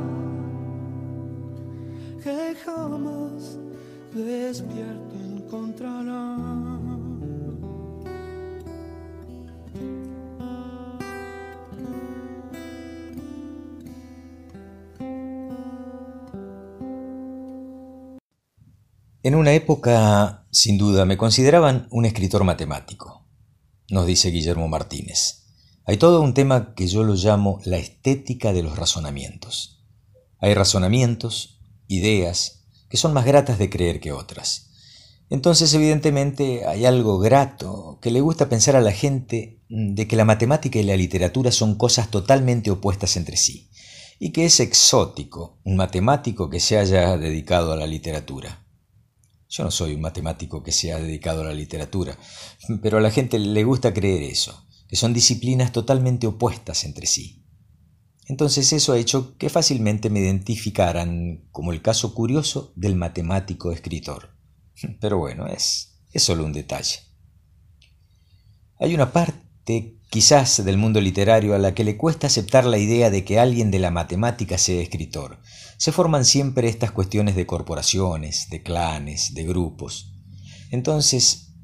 que 2.24 2.56
jamás 2.66 3.58
despierto 4.14 5.16
encontrará. 5.16 6.38
En 19.26 19.36
una 19.36 19.54
época, 19.54 20.43
sin 20.54 20.78
duda, 20.78 21.06
me 21.06 21.18
consideraban 21.18 21.88
un 21.90 22.06
escritor 22.06 22.44
matemático, 22.44 23.26
nos 23.90 24.06
dice 24.06 24.30
Guillermo 24.30 24.68
Martínez. 24.68 25.46
Hay 25.84 25.98
todo 25.98 26.22
un 26.22 26.36
tema 26.36 26.76
que 26.76 26.88
yo 26.88 27.04
lo 27.04 27.16
llamo 27.16 27.60
la 27.66 27.78
estética 27.78 28.54
de 28.54 28.62
los 28.62 28.78
razonamientos. 28.78 29.84
Hay 30.38 30.54
razonamientos, 30.54 31.60
ideas, 31.88 32.66
que 32.88 32.98
son 32.98 33.14
más 33.14 33.26
gratas 33.26 33.58
de 33.58 33.72
creer 33.72 34.00
que 34.00 34.12
otras. 34.12 34.70
Entonces, 35.32 35.74
evidentemente, 35.74 36.68
hay 36.68 36.86
algo 36.86 37.18
grato 37.18 37.98
que 38.00 38.12
le 38.12 38.22
gusta 38.22 38.48
pensar 38.48 38.76
a 38.76 38.82
la 38.82 38.92
gente 38.92 39.60
de 39.70 40.08
que 40.08 40.16
la 40.16 40.26
matemática 40.26 40.78
y 40.78 40.84
la 40.84 40.96
literatura 40.96 41.52
son 41.52 41.76
cosas 41.76 42.12
totalmente 42.12 42.70
opuestas 42.70 43.18
entre 43.18 43.38
sí, 43.38 43.72
y 44.20 44.30
que 44.30 44.46
es 44.46 44.60
exótico 44.60 45.58
un 45.64 45.78
matemático 45.78 46.52
que 46.52 46.60
se 46.60 46.78
haya 46.78 47.18
dedicado 47.18 47.74
a 47.74 47.76
la 47.76 47.88
literatura. 47.88 48.63
Yo 49.54 49.64
no 49.64 49.70
soy 49.70 49.94
un 49.94 50.02
matemático 50.02 50.64
que 50.64 50.72
se 50.72 50.94
ha 50.94 50.98
dedicado 50.98 51.42
a 51.42 51.46
la 51.46 51.54
literatura, 51.54 52.18
pero 52.82 52.98
a 52.98 53.02
la 53.02 53.12
gente 53.12 53.38
le 53.38 53.64
gusta 53.64 53.94
creer 53.94 54.24
eso, 54.24 54.66
que 54.88 54.96
son 54.96 55.14
disciplinas 55.14 55.72
totalmente 55.72 56.26
opuestas 56.26 56.84
entre 56.86 57.06
sí. 57.06 57.46
Entonces 58.26 58.74
eso 58.74 58.94
ha 58.94 58.98
hecho 58.98 59.38
que 59.38 59.52
fácilmente 59.52 60.10
me 60.10 60.22
identificaran 60.22 61.48
como 61.52 61.72
el 61.72 61.84
caso 61.84 62.16
curioso 62.16 62.74
del 62.76 62.96
matemático 62.96 63.72
escritor. 63.72 64.36
Pero 65.00 65.20
bueno, 65.20 65.46
es, 65.46 66.00
es 66.12 66.24
solo 66.24 66.46
un 66.46 66.54
detalle. 66.54 67.02
Hay 68.80 68.96
una 68.96 69.14
parte 69.14 70.00
quizás 70.10 70.66
del 70.66 70.78
mundo 70.78 71.00
literario 71.00 71.54
a 71.54 71.60
la 71.60 71.76
que 71.76 71.84
le 71.84 71.96
cuesta 71.96 72.26
aceptar 72.26 72.66
la 72.66 72.80
idea 72.80 73.12
de 73.12 73.24
que 73.24 73.40
alguien 73.40 73.70
de 73.70 73.78
la 73.78 73.92
matemática 73.92 74.58
sea 74.58 74.82
escritor. 74.82 75.40
Se 75.84 75.92
forman 75.92 76.24
siempre 76.24 76.70
estas 76.70 76.94
cuestiones 76.94 77.36
de 77.36 77.46
corporaciones, 77.46 78.48
de 78.50 78.64
clanes, 78.64 79.34
de 79.34 79.44
grupos. 79.44 80.14
Entonces, 80.72 81.58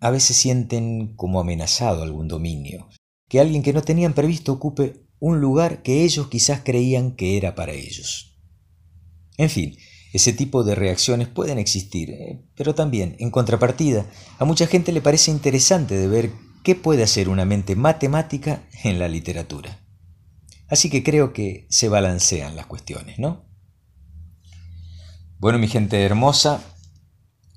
a 0.00 0.08
veces 0.08 0.38
sienten 0.38 1.14
como 1.14 1.40
amenazado 1.40 2.02
algún 2.02 2.26
dominio, 2.26 2.88
que 3.28 3.38
alguien 3.38 3.62
que 3.62 3.74
no 3.74 3.82
tenían 3.82 4.14
previsto 4.14 4.54
ocupe 4.54 5.04
un 5.18 5.42
lugar 5.42 5.82
que 5.82 6.04
ellos 6.04 6.28
quizás 6.28 6.62
creían 6.64 7.16
que 7.16 7.36
era 7.36 7.54
para 7.54 7.72
ellos. 7.72 8.40
En 9.36 9.50
fin, 9.50 9.76
ese 10.14 10.32
tipo 10.32 10.64
de 10.64 10.74
reacciones 10.74 11.28
pueden 11.28 11.58
existir, 11.58 12.08
eh, 12.12 12.46
pero 12.56 12.74
también, 12.74 13.14
en 13.18 13.30
contrapartida, 13.30 14.06
a 14.38 14.46
mucha 14.46 14.66
gente 14.66 14.90
le 14.90 15.02
parece 15.02 15.30
interesante 15.30 15.98
de 15.98 16.08
ver 16.08 16.32
qué 16.64 16.76
puede 16.76 17.02
hacer 17.02 17.28
una 17.28 17.44
mente 17.44 17.76
matemática 17.76 18.66
en 18.84 18.98
la 18.98 19.08
literatura. 19.08 19.84
Así 20.66 20.88
que 20.88 21.02
creo 21.02 21.34
que 21.34 21.66
se 21.68 21.90
balancean 21.90 22.56
las 22.56 22.64
cuestiones, 22.64 23.18
¿no? 23.18 23.45
Bueno, 25.38 25.58
mi 25.58 25.68
gente 25.68 26.02
hermosa, 26.02 26.64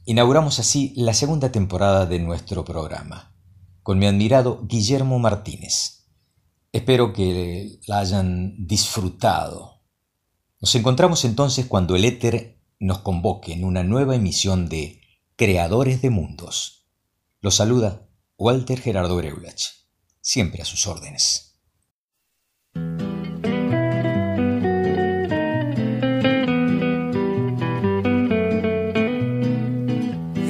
inauguramos 0.03 0.59
así 0.59 0.91
la 0.97 1.13
segunda 1.13 1.53
temporada 1.53 2.05
de 2.05 2.19
nuestro 2.19 2.65
programa, 2.65 3.33
con 3.83 3.97
mi 3.99 4.05
admirado 4.05 4.65
Guillermo 4.67 5.17
Martínez. 5.17 6.09
Espero 6.73 7.13
que 7.13 7.79
la 7.87 7.99
hayan 7.99 8.67
disfrutado. 8.67 9.81
Nos 10.59 10.75
encontramos 10.75 11.23
entonces 11.23 11.67
cuando 11.67 11.95
el 11.95 12.03
éter 12.03 12.61
nos 12.79 12.99
convoque 12.99 13.53
en 13.53 13.63
una 13.63 13.81
nueva 13.81 14.13
emisión 14.13 14.67
de 14.67 14.99
Creadores 15.37 16.01
de 16.01 16.09
Mundos. 16.09 16.85
Los 17.39 17.55
saluda 17.55 18.09
Walter 18.37 18.81
Gerardo 18.81 19.15
Breulach, 19.15 19.63
siempre 20.19 20.61
a 20.61 20.65
sus 20.65 20.85
órdenes. 20.85 21.48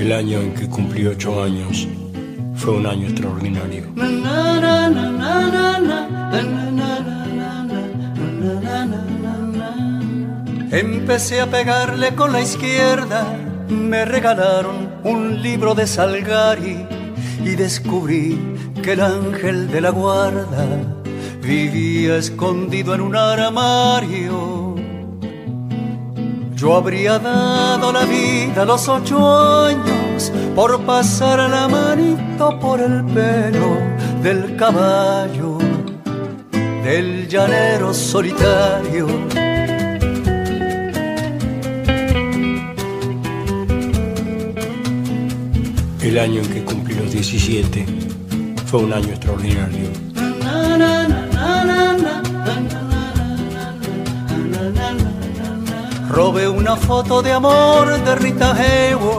El 0.09 0.15
año 0.15 0.39
en 0.39 0.55
que 0.55 0.67
cumplí 0.67 1.05
ocho 1.05 1.43
años 1.43 1.87
fue 2.55 2.77
un 2.77 2.87
año 2.87 3.09
extraordinario. 3.09 3.83
Empecé 10.71 11.41
a 11.41 11.45
pegarle 11.45 12.15
con 12.15 12.31
la 12.33 12.41
izquierda, 12.41 13.37
me 13.69 14.03
regalaron 14.03 14.95
un 15.03 15.43
libro 15.43 15.75
de 15.75 15.85
Salgari 15.85 16.87
y 17.45 17.49
descubrí 17.49 18.55
que 18.81 18.93
el 18.93 19.01
ángel 19.01 19.69
de 19.69 19.79
la 19.79 19.91
guarda 19.91 20.65
vivía 21.39 22.15
escondido 22.15 22.95
en 22.95 23.01
un 23.01 23.15
armario. 23.15 24.73
Yo 26.55 26.75
habría 26.75 27.19
dado 27.19 27.91
la 27.93 28.05
vida 28.05 28.63
a 28.63 28.65
los 28.65 28.89
ocho 28.89 29.65
años 29.65 29.98
por 30.59 30.77
pasar 30.81 31.49
la 31.49 31.69
manito 31.69 32.59
por 32.59 32.81
el 32.81 33.05
pelo 33.05 33.77
del 34.21 34.57
caballo, 34.57 35.57
del 36.83 37.29
llanero 37.29 37.93
solitario. 37.93 39.07
El 46.01 46.17
año 46.19 46.41
en 46.41 46.49
que 46.53 46.61
cumplí 46.65 46.95
los 46.95 47.09
17 47.09 47.85
fue 48.65 48.81
un 48.81 48.91
año 48.91 49.11
extraordinario. 49.11 50.09
una 56.47 56.75
foto 56.75 57.21
de 57.23 57.31
amor 57.31 58.03
de 58.03 58.15
Rita 58.15 58.53
Hayworth. 58.53 59.18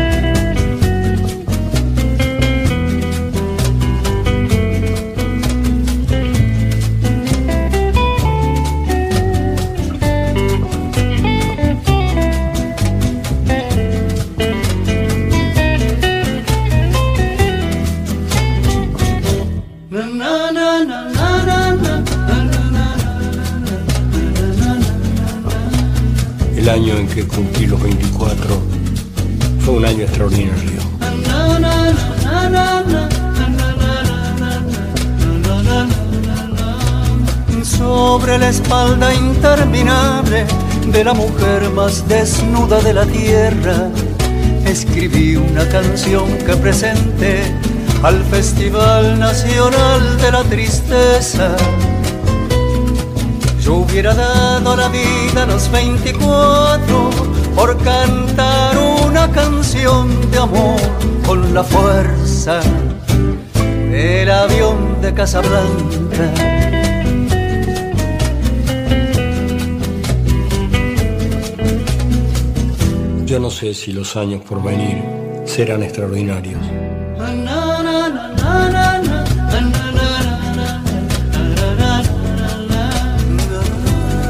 fue 29.65 29.73
un 29.75 29.85
año 29.85 30.03
extraordinario. 30.03 30.79
Sobre 37.63 38.37
la 38.37 38.49
espalda 38.49 39.13
interminable 39.13 40.45
de 40.87 41.03
la 41.03 41.13
mujer 41.13 41.69
más 41.71 42.07
desnuda 42.07 42.79
de 42.81 42.93
la 42.93 43.05
tierra, 43.05 43.89
escribí 44.65 45.35
una 45.35 45.67
canción 45.69 46.37
que 46.45 46.55
presenté 46.57 47.41
al 48.03 48.23
Festival 48.25 49.19
Nacional 49.19 50.17
de 50.21 50.31
la 50.31 50.43
Tristeza. 50.43 51.55
Yo 53.61 53.75
hubiera 53.75 54.13
dado 54.13 54.75
la 54.75 54.89
vida 54.89 55.43
a 55.43 55.45
los 55.45 55.71
24 55.71 57.30
por 57.55 57.77
cantar 57.83 58.77
una 59.07 59.29
canción 59.31 60.31
de 60.31 60.37
amor 60.37 60.79
con 61.25 61.53
la 61.53 61.63
fuerza 61.63 62.59
del 63.91 64.29
avión 64.31 65.01
de 65.01 65.13
Casablanca. 65.13 66.33
Yo 73.25 73.39
no 73.39 73.49
sé 73.49 73.73
si 73.73 73.93
los 73.93 74.17
años 74.17 74.41
por 74.41 74.61
venir 74.61 75.01
serán 75.45 75.83
extraordinarios. 75.83 76.61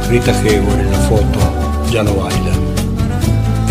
Rita 0.10 0.34
Hayworth 0.42 0.80
en 0.80 0.92
la 0.92 0.98
foto 1.08 1.40
ya 1.90 2.04
no 2.04 2.14
baila. 2.16 2.51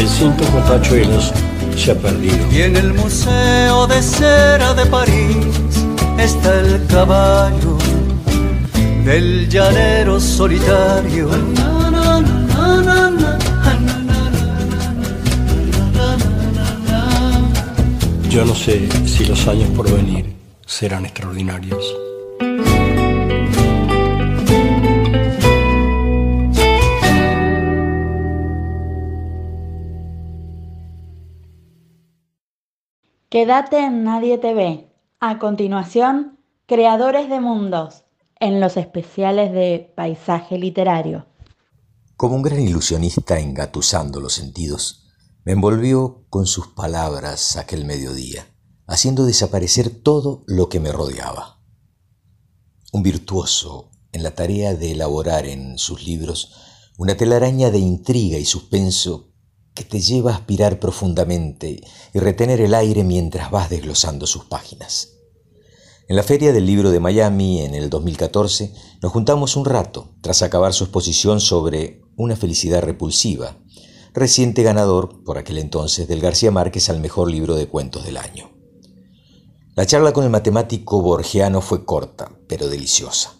El 0.00 0.08
cinto 0.08 0.42
con 0.46 0.64
tachuelos 0.64 1.30
se 1.76 1.90
ha 1.90 1.94
perdido. 1.94 2.38
Y 2.50 2.62
en 2.62 2.74
el 2.74 2.94
Museo 2.94 3.86
de 3.86 4.00
Cera 4.00 4.72
de 4.72 4.86
París 4.86 5.46
está 6.16 6.58
el 6.60 6.86
caballo 6.86 7.76
del 9.04 9.46
llanero 9.50 10.18
solitario. 10.18 11.28
Yo 18.30 18.44
no 18.46 18.54
sé 18.54 18.88
si 19.04 19.26
los 19.26 19.46
años 19.48 19.68
por 19.76 19.94
venir 19.94 20.34
serán 20.64 21.04
extraordinarios. 21.04 21.99
Quédate 33.30 33.78
en 33.78 34.02
Nadie 34.02 34.38
te 34.38 34.54
ve. 34.54 34.92
A 35.20 35.38
continuación, 35.38 36.40
Creadores 36.66 37.30
de 37.30 37.38
Mundos, 37.38 38.02
en 38.40 38.58
los 38.58 38.76
especiales 38.76 39.52
de 39.52 39.92
Paisaje 39.94 40.58
Literario. 40.58 41.28
Como 42.16 42.34
un 42.34 42.42
gran 42.42 42.58
ilusionista 42.58 43.38
engatusando 43.38 44.18
los 44.18 44.32
sentidos, 44.32 45.12
me 45.44 45.52
envolvió 45.52 46.26
con 46.28 46.46
sus 46.46 46.66
palabras 46.66 47.56
aquel 47.56 47.84
mediodía, 47.84 48.48
haciendo 48.88 49.24
desaparecer 49.24 49.90
todo 49.90 50.42
lo 50.48 50.68
que 50.68 50.80
me 50.80 50.90
rodeaba. 50.90 51.60
Un 52.90 53.04
virtuoso 53.04 53.92
en 54.10 54.24
la 54.24 54.32
tarea 54.32 54.74
de 54.74 54.90
elaborar 54.90 55.46
en 55.46 55.78
sus 55.78 56.04
libros 56.04 56.52
una 56.98 57.16
telaraña 57.16 57.70
de 57.70 57.78
intriga 57.78 58.38
y 58.38 58.44
suspenso 58.44 59.29
que 59.80 59.86
te 59.86 60.00
lleva 60.00 60.32
a 60.32 60.34
aspirar 60.34 60.78
profundamente 60.78 61.80
y 62.12 62.18
retener 62.18 62.60
el 62.60 62.74
aire 62.74 63.02
mientras 63.02 63.50
vas 63.50 63.70
desglosando 63.70 64.26
sus 64.26 64.44
páginas. 64.44 65.14
En 66.06 66.16
la 66.16 66.22
Feria 66.22 66.52
del 66.52 66.66
Libro 66.66 66.90
de 66.90 67.00
Miami, 67.00 67.62
en 67.62 67.74
el 67.74 67.88
2014, 67.88 68.74
nos 69.00 69.10
juntamos 69.10 69.56
un 69.56 69.64
rato 69.64 70.10
tras 70.20 70.42
acabar 70.42 70.74
su 70.74 70.84
exposición 70.84 71.40
sobre 71.40 72.02
Una 72.14 72.36
felicidad 72.36 72.82
repulsiva, 72.82 73.56
reciente 74.12 74.62
ganador 74.62 75.24
por 75.24 75.38
aquel 75.38 75.56
entonces 75.56 76.06
del 76.06 76.20
García 76.20 76.50
Márquez 76.50 76.90
al 76.90 77.00
mejor 77.00 77.30
libro 77.30 77.54
de 77.54 77.66
cuentos 77.66 78.04
del 78.04 78.18
año. 78.18 78.50
La 79.76 79.86
charla 79.86 80.12
con 80.12 80.24
el 80.24 80.30
matemático 80.30 81.00
borgiano 81.00 81.62
fue 81.62 81.86
corta, 81.86 82.30
pero 82.48 82.68
deliciosa. 82.68 83.34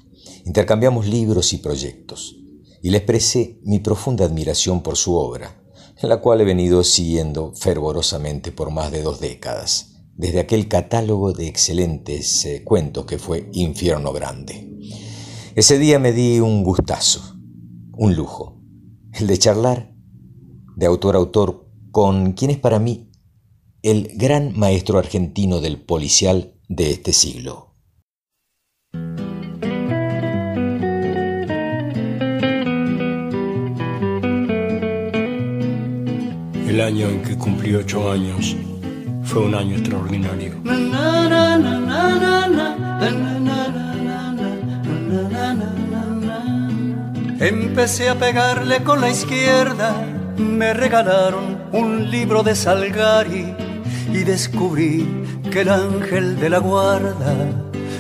Intercambiamos 0.47 1.07
libros 1.07 1.53
y 1.53 1.59
proyectos, 1.59 2.35
y 2.81 2.89
le 2.89 2.97
expresé 2.97 3.61
mi 3.63 3.81
profunda 3.81 4.25
admiración 4.25 4.83
por 4.83 4.97
su 4.97 5.17
obra, 5.17 5.60
en 6.03 6.09
la 6.09 6.21
cual 6.21 6.41
he 6.41 6.45
venido 6.45 6.83
siguiendo 6.83 7.53
fervorosamente 7.55 8.53
por 8.53 8.71
más 8.71 8.91
de 8.91 9.03
dos 9.03 9.21
décadas, 9.21 10.03
desde 10.15 10.41
aquel 10.41 10.69
catálogo 10.69 11.33
de 11.33 11.47
excelentes 11.47 12.45
eh, 12.45 12.63
cuentos 12.65 13.05
que 13.05 13.19
fue 13.19 13.49
Infierno 13.53 14.13
Grande. 14.13 14.71
Ese 15.55 15.79
día 15.79 15.99
me 15.99 16.13
di 16.13 16.41
un 16.41 16.63
gustazo, 16.63 17.37
un 17.93 18.15
lujo, 18.15 18.63
el 19.13 19.27
de 19.27 19.39
charlar 19.39 19.95
de 20.77 20.87
autor 20.87 21.17
a 21.17 21.19
autor 21.19 21.69
con 21.91 22.33
quien 22.33 22.51
es 22.51 22.59
para 22.59 22.79
mí 22.79 23.11
el 23.83 24.13
gran 24.15 24.59
maestro 24.59 24.99
argentino 24.99 25.61
del 25.61 25.81
policial 25.81 26.55
de 26.69 26.91
este 26.91 27.13
siglo. 27.13 27.70
El 36.71 36.81
año 36.81 37.09
en 37.09 37.23
que 37.23 37.37
cumplí 37.37 37.75
ocho 37.75 38.13
años 38.13 38.57
fue 39.25 39.43
un 39.43 39.57
año 39.57 39.77
extraordinario. 39.77 40.53
Empecé 47.41 48.09
a 48.09 48.15
pegarle 48.15 48.85
con 48.85 49.01
la 49.01 49.11
izquierda, 49.11 49.97
me 50.39 50.73
regalaron 50.73 51.59
un 51.73 52.09
libro 52.09 52.45
de 52.45 52.55
Salgari 52.55 53.53
y 54.13 54.19
descubrí 54.19 55.09
que 55.51 55.63
el 55.63 55.71
ángel 55.71 56.39
de 56.39 56.51
la 56.51 56.59
guarda 56.59 57.35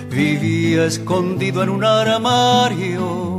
vivía 0.08 0.84
escondido 0.84 1.64
en 1.64 1.70
un 1.70 1.84
armario. 1.84 3.29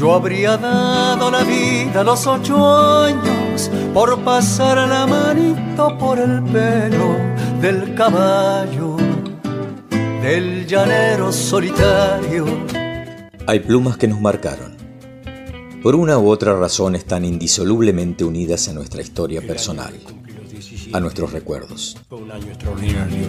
Yo 0.00 0.14
habría 0.14 0.56
dado 0.56 1.30
la 1.30 1.42
vida 1.42 2.00
a 2.00 2.04
los 2.04 2.26
ocho 2.26 2.56
años 3.04 3.70
por 3.92 4.18
pasar 4.24 4.88
la 4.88 5.06
manito 5.06 5.98
por 5.98 6.18
el 6.18 6.42
pelo 6.44 7.18
del 7.60 7.94
caballo, 7.94 8.96
del 10.22 10.66
llanero 10.66 11.30
solitario. 11.30 12.46
Hay 13.46 13.60
plumas 13.60 13.98
que 13.98 14.08
nos 14.08 14.22
marcaron. 14.22 14.74
Por 15.82 15.94
una 15.94 16.16
u 16.16 16.30
otra 16.30 16.58
razón 16.58 16.94
están 16.94 17.26
indisolublemente 17.26 18.24
unidas 18.24 18.70
a 18.70 18.72
nuestra 18.72 19.02
historia 19.02 19.42
personal, 19.42 19.92
a 20.94 21.00
nuestros 21.00 21.30
recuerdos. 21.30 21.98
Fue 22.08 22.22
un 22.22 22.30
año 22.30 22.46
extraordinario. 22.46 23.28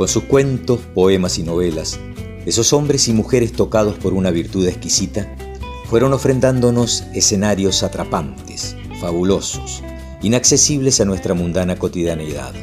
Con 0.00 0.08
sus 0.08 0.24
cuentos, 0.24 0.80
poemas 0.94 1.36
y 1.36 1.42
novelas, 1.42 2.00
esos 2.46 2.72
hombres 2.72 3.06
y 3.08 3.12
mujeres 3.12 3.52
tocados 3.52 3.98
por 3.98 4.14
una 4.14 4.30
virtud 4.30 4.66
exquisita 4.66 5.36
fueron 5.90 6.14
ofrendándonos 6.14 7.04
escenarios 7.12 7.82
atrapantes, 7.82 8.76
fabulosos, 8.98 9.82
inaccesibles 10.22 11.02
a 11.02 11.04
nuestra 11.04 11.34
mundana 11.34 11.76
cotidianeidad. 11.76 12.54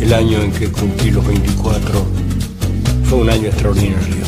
El 0.00 0.12
año 0.12 0.42
en 0.42 0.52
que 0.54 0.72
cumplí 0.72 1.12
los 1.12 1.24
24 1.24 2.04
fue 3.04 3.18
un 3.20 3.30
año 3.30 3.46
extraordinario. 3.46 4.27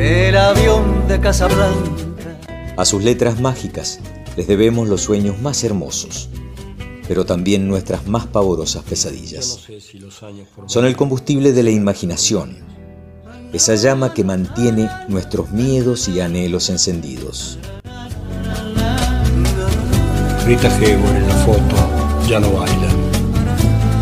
del 0.00 0.36
avión 0.38 1.06
de 1.08 1.20
Casablanca. 1.20 1.90
A 2.78 2.86
sus 2.86 3.04
letras 3.04 3.38
mágicas 3.38 4.00
les 4.34 4.46
debemos 4.46 4.88
los 4.88 5.02
sueños 5.02 5.38
más 5.40 5.62
hermosos, 5.62 6.30
pero 7.06 7.26
también 7.26 7.68
nuestras 7.68 8.06
más 8.06 8.26
pavorosas 8.26 8.82
pesadillas. 8.84 9.60
Son 10.64 10.86
el 10.86 10.96
combustible 10.96 11.52
de 11.52 11.62
la 11.62 11.70
imaginación, 11.70 12.56
esa 13.52 13.74
llama 13.74 14.14
que 14.14 14.24
mantiene 14.24 14.88
nuestros 15.08 15.50
miedos 15.50 16.08
y 16.08 16.20
anhelos 16.20 16.70
encendidos. 16.70 17.58
Rita 20.46 20.74
Hayworth 20.78 21.14
en 21.14 21.28
la 21.28 21.34
foto 21.34 21.76
ya 22.26 22.40
no 22.40 22.52
baila. 22.52 22.88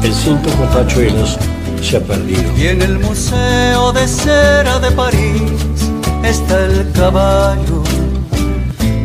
El 0.05 0.14
cinto 0.14 0.49
con 0.51 0.70
tachuelos 0.70 1.36
se 1.82 1.96
ha 1.96 2.01
perdido. 2.01 2.57
Y 2.57 2.68
en 2.68 2.82
el 2.82 3.01
Museo 3.01 3.92
de 3.92 4.07
Cera 4.07 4.78
de 4.78 4.92
París 4.92 5.68
está 6.25 6.66
el 6.66 6.93
caballo 6.93 7.83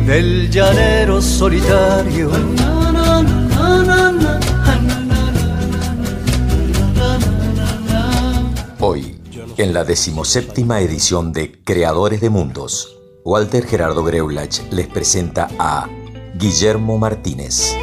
del 0.06 0.50
llanero 0.50 1.20
solitario. 1.22 2.30
Hoy, 8.80 9.18
en 9.56 9.72
la 9.72 9.84
decimoséptima 9.84 10.80
edición 10.80 11.32
de 11.32 11.62
Creadores 11.64 12.20
de 12.20 12.30
Mundos, 12.30 12.98
Walter 13.24 13.66
Gerardo 13.66 14.04
Greulach 14.04 14.60
les 14.70 14.86
presenta 14.88 15.48
a 15.58 15.88
Guillermo 16.34 16.98
Martínez. 16.98 17.74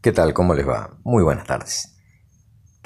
¿Qué 0.00 0.12
tal? 0.12 0.32
¿Cómo 0.32 0.54
les 0.54 0.66
va? 0.66 0.96
Muy 1.02 1.24
buenas 1.24 1.46
tardes. 1.46 1.95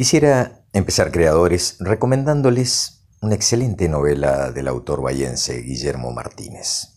Quisiera 0.01 0.65
empezar, 0.73 1.13
creadores, 1.13 1.77
recomendándoles 1.79 3.05
una 3.21 3.35
excelente 3.35 3.87
novela 3.87 4.51
del 4.51 4.67
autor 4.67 5.03
bayense 5.03 5.61
Guillermo 5.61 6.11
Martínez. 6.11 6.95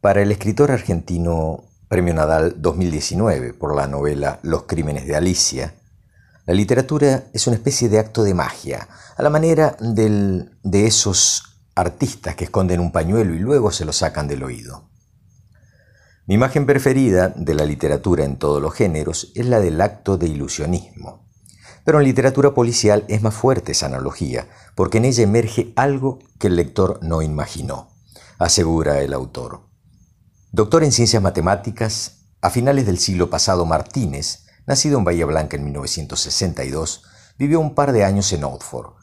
Para 0.00 0.22
el 0.22 0.32
escritor 0.32 0.72
argentino 0.72 1.62
Premio 1.86 2.12
Nadal 2.12 2.60
2019 2.60 3.54
por 3.54 3.76
la 3.76 3.86
novela 3.86 4.40
Los 4.42 4.64
Crímenes 4.64 5.06
de 5.06 5.14
Alicia, 5.14 5.76
la 6.44 6.54
literatura 6.54 7.26
es 7.32 7.46
una 7.46 7.54
especie 7.54 7.88
de 7.88 8.00
acto 8.00 8.24
de 8.24 8.34
magia, 8.34 8.88
a 9.16 9.22
la 9.22 9.30
manera 9.30 9.76
del, 9.78 10.58
de 10.64 10.88
esos 10.88 11.60
artistas 11.76 12.34
que 12.34 12.46
esconden 12.46 12.80
un 12.80 12.90
pañuelo 12.90 13.32
y 13.32 13.38
luego 13.38 13.70
se 13.70 13.84
lo 13.84 13.92
sacan 13.92 14.26
del 14.26 14.42
oído. 14.42 14.90
Mi 16.26 16.34
imagen 16.34 16.66
preferida 16.66 17.28
de 17.28 17.54
la 17.54 17.64
literatura 17.64 18.24
en 18.24 18.38
todos 18.40 18.60
los 18.60 18.74
géneros 18.74 19.30
es 19.36 19.46
la 19.46 19.60
del 19.60 19.80
acto 19.80 20.18
de 20.18 20.26
ilusionismo. 20.26 21.23
Pero 21.84 21.98
en 21.98 22.04
literatura 22.04 22.54
policial 22.54 23.04
es 23.08 23.22
más 23.22 23.34
fuerte 23.34 23.72
esa 23.72 23.86
analogía, 23.86 24.48
porque 24.74 24.98
en 24.98 25.04
ella 25.04 25.22
emerge 25.22 25.72
algo 25.76 26.18
que 26.38 26.46
el 26.46 26.56
lector 26.56 26.98
no 27.02 27.22
imaginó, 27.22 27.90
asegura 28.38 29.02
el 29.02 29.12
autor. 29.12 29.68
Doctor 30.50 30.82
en 30.82 30.92
ciencias 30.92 31.22
matemáticas, 31.22 32.26
a 32.40 32.50
finales 32.50 32.86
del 32.86 32.98
siglo 32.98 33.28
pasado 33.28 33.66
Martínez, 33.66 34.46
nacido 34.66 34.98
en 34.98 35.04
Bahía 35.04 35.26
Blanca 35.26 35.56
en 35.56 35.64
1962, 35.64 37.02
vivió 37.38 37.60
un 37.60 37.74
par 37.74 37.92
de 37.92 38.04
años 38.04 38.32
en 38.32 38.44
Oxford, 38.44 38.94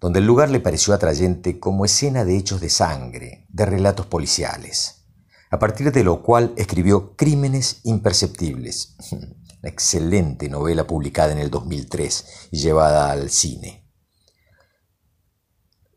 donde 0.00 0.18
el 0.18 0.26
lugar 0.26 0.50
le 0.50 0.60
pareció 0.60 0.92
atrayente 0.92 1.60
como 1.60 1.84
escena 1.84 2.24
de 2.24 2.36
hechos 2.36 2.60
de 2.60 2.70
sangre, 2.70 3.46
de 3.48 3.66
relatos 3.66 4.06
policiales, 4.06 5.06
a 5.50 5.58
partir 5.58 5.92
de 5.92 6.04
lo 6.04 6.22
cual 6.22 6.52
escribió 6.56 7.14
Crímenes 7.16 7.80
Imperceptibles, 7.84 8.96
una 9.64 9.70
excelente 9.70 10.50
novela 10.50 10.86
publicada 10.86 11.32
en 11.32 11.38
el 11.38 11.50
2003 11.50 12.48
y 12.50 12.58
llevada 12.58 13.10
al 13.10 13.30
cine. 13.30 13.90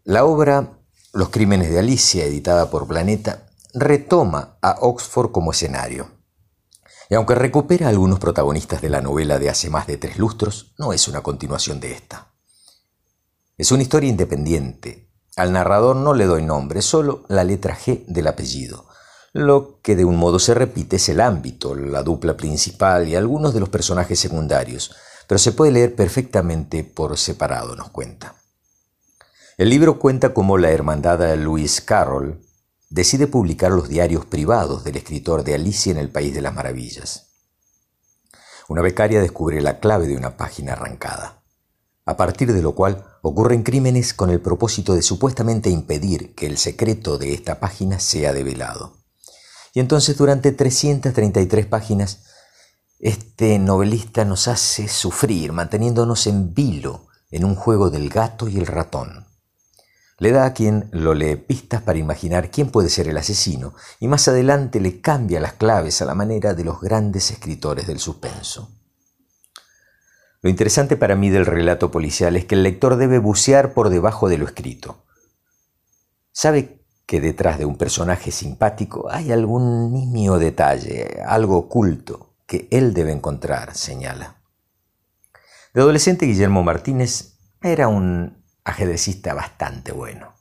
La 0.05 0.23
obra 0.23 0.79
Los 1.11 1.29
Crímenes 1.29 1.69
de 1.69 1.79
Alicia, 1.79 2.23
editada 2.23 2.69
por 2.69 2.87
Planeta, 2.87 3.49
retoma 3.73 4.57
a 4.61 4.77
Oxford 4.79 5.33
como 5.33 5.51
escenario. 5.51 6.09
Y 7.09 7.15
aunque 7.15 7.35
recupera 7.35 7.87
a 7.87 7.89
algunos 7.89 8.19
protagonistas 8.19 8.81
de 8.81 8.89
la 8.89 9.01
novela 9.01 9.37
de 9.37 9.49
hace 9.49 9.69
más 9.69 9.85
de 9.85 9.97
tres 9.97 10.17
lustros, 10.17 10.73
no 10.77 10.93
es 10.93 11.09
una 11.09 11.21
continuación 11.21 11.81
de 11.81 11.91
esta. 11.91 12.33
Es 13.57 13.73
una 13.73 13.83
historia 13.83 14.09
independiente. 14.09 15.11
Al 15.35 15.51
narrador 15.51 15.97
no 15.97 16.13
le 16.13 16.23
doy 16.23 16.41
nombre, 16.41 16.81
solo 16.81 17.25
la 17.27 17.43
letra 17.43 17.77
G 17.77 18.05
del 18.05 18.27
apellido. 18.27 18.86
Lo 19.33 19.79
que 19.81 19.95
de 19.95 20.05
un 20.05 20.15
modo 20.15 20.39
se 20.39 20.53
repite 20.53 20.95
es 20.95 21.09
el 21.09 21.21
ámbito, 21.21 21.75
la 21.75 22.03
dupla 22.03 22.37
principal 22.37 23.07
y 23.07 23.15
algunos 23.15 23.53
de 23.53 23.59
los 23.59 23.69
personajes 23.69 24.19
secundarios, 24.19 24.95
pero 25.27 25.37
se 25.37 25.51
puede 25.51 25.71
leer 25.71 25.95
perfectamente 25.95 26.83
por 26.83 27.17
separado, 27.17 27.75
nos 27.75 27.89
cuenta. 27.89 28.35
El 29.57 29.69
libro 29.69 29.99
cuenta 29.99 30.33
cómo 30.33 30.57
la 30.57 30.71
hermandad 30.71 31.35
Louis 31.35 31.81
Carroll 31.81 32.39
decide 32.89 33.27
publicar 33.27 33.71
los 33.71 33.89
diarios 33.89 34.25
privados 34.25 34.83
del 34.83 34.95
escritor 34.95 35.43
de 35.43 35.55
Alicia 35.55 35.91
en 35.91 35.97
el 35.97 36.09
País 36.09 36.33
de 36.33 36.41
las 36.41 36.53
Maravillas. 36.53 37.27
Una 38.69 38.81
becaria 38.81 39.21
descubre 39.21 39.61
la 39.61 39.79
clave 39.79 40.07
de 40.07 40.15
una 40.15 40.37
página 40.37 40.73
arrancada, 40.73 41.41
a 42.05 42.17
partir 42.17 42.53
de 42.53 42.61
lo 42.61 42.75
cual 42.75 43.05
ocurren 43.21 43.63
crímenes 43.63 44.13
con 44.13 44.29
el 44.29 44.41
propósito 44.41 44.93
de 44.93 45.01
supuestamente 45.01 45.69
impedir 45.69 46.33
que 46.35 46.45
el 46.45 46.57
secreto 46.57 47.17
de 47.17 47.33
esta 47.33 47.59
página 47.59 47.99
sea 47.99 48.33
develado. 48.33 48.96
Y 49.73 49.79
entonces 49.79 50.17
durante 50.17 50.51
333 50.51 51.65
páginas, 51.65 52.23
este 52.99 53.59
novelista 53.59 54.25
nos 54.25 54.47
hace 54.47 54.87
sufrir, 54.87 55.51
manteniéndonos 55.53 56.25
en 56.27 56.53
vilo 56.53 57.07
en 57.29 57.45
un 57.45 57.55
juego 57.55 57.89
del 57.89 58.09
gato 58.09 58.47
y 58.47 58.57
el 58.57 58.65
ratón. 58.65 59.27
Le 60.19 60.31
da 60.31 60.45
a 60.45 60.53
quien 60.53 60.89
lo 60.91 61.13
lee 61.13 61.35
pistas 61.35 61.83
para 61.83 61.99
imaginar 61.99 62.49
quién 62.49 62.71
puede 62.71 62.89
ser 62.89 63.07
el 63.07 63.17
asesino 63.17 63.75
y 63.99 64.07
más 64.07 64.27
adelante 64.27 64.79
le 64.79 64.99
cambia 64.99 65.39
las 65.39 65.53
claves 65.53 66.01
a 66.01 66.05
la 66.05 66.15
manera 66.15 66.55
de 66.55 66.63
los 66.63 66.81
grandes 66.81 67.29
escritores 67.29 67.85
del 67.85 67.99
suspenso. 67.99 68.71
Lo 70.41 70.49
interesante 70.49 70.97
para 70.97 71.15
mí 71.15 71.29
del 71.29 71.45
relato 71.45 71.91
policial 71.91 72.35
es 72.35 72.45
que 72.45 72.55
el 72.55 72.63
lector 72.63 72.95
debe 72.95 73.19
bucear 73.19 73.73
por 73.73 73.89
debajo 73.89 74.27
de 74.29 74.39
lo 74.39 74.45
escrito. 74.45 75.05
Sabe 76.31 76.76
que 77.07 77.21
detrás 77.21 77.57
de 77.57 77.65
un 77.65 77.77
personaje 77.77 78.31
simpático 78.31 79.09
hay 79.09 79.31
algún 79.31 79.93
nimio 79.93 80.37
detalle, 80.37 81.21
algo 81.25 81.57
oculto, 81.57 82.35
que 82.45 82.67
él 82.69 82.93
debe 82.93 83.13
encontrar, 83.13 83.75
señala. 83.75 84.35
De 85.73 85.81
adolescente, 85.81 86.25
Guillermo 86.25 86.63
Martínez 86.63 87.37
era 87.61 87.87
un 87.87 88.43
ajedrecista 88.65 89.33
bastante 89.33 89.93
bueno. 89.93 90.35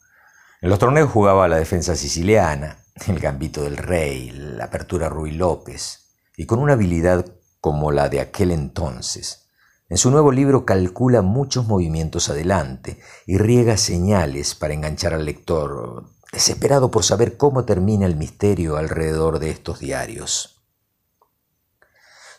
En 0.61 0.69
los 0.69 0.81
torneos 0.81 1.11
jugaba 1.11 1.47
la 1.47 1.57
defensa 1.57 1.95
siciliana, 1.95 2.79
el 3.07 3.21
gambito 3.21 3.63
del 3.63 3.77
rey, 3.77 4.31
la 4.31 4.65
apertura 4.65 5.09
Ruy 5.09 5.31
López, 5.31 6.17
y 6.37 6.47
con 6.47 6.59
una 6.59 6.73
habilidad 6.73 7.27
como 7.61 7.93
la 7.93 8.09
de 8.09 8.21
aquel 8.21 8.51
entonces. 8.51 9.51
En 9.89 9.99
su 9.99 10.11
nuevo 10.11 10.33
libro 10.33 10.65
calcula 10.65 11.23
muchos 11.23 11.69
movimientos 11.69 12.29
adelante 12.29 12.99
y 13.25 13.39
riega 13.39 13.77
señales 13.77 14.57
para 14.57 14.75
enganchar 14.75 15.15
al 15.15 15.25
lector, 15.25 16.16
desesperado 16.33 16.91
por 16.91 17.05
saber 17.05 17.37
cómo 17.37 17.65
termina 17.65 18.07
el 18.07 18.17
misterio 18.17 18.77
alrededor 18.77 19.39
de 19.39 19.51
estos 19.51 19.81
diarios. 19.81 20.63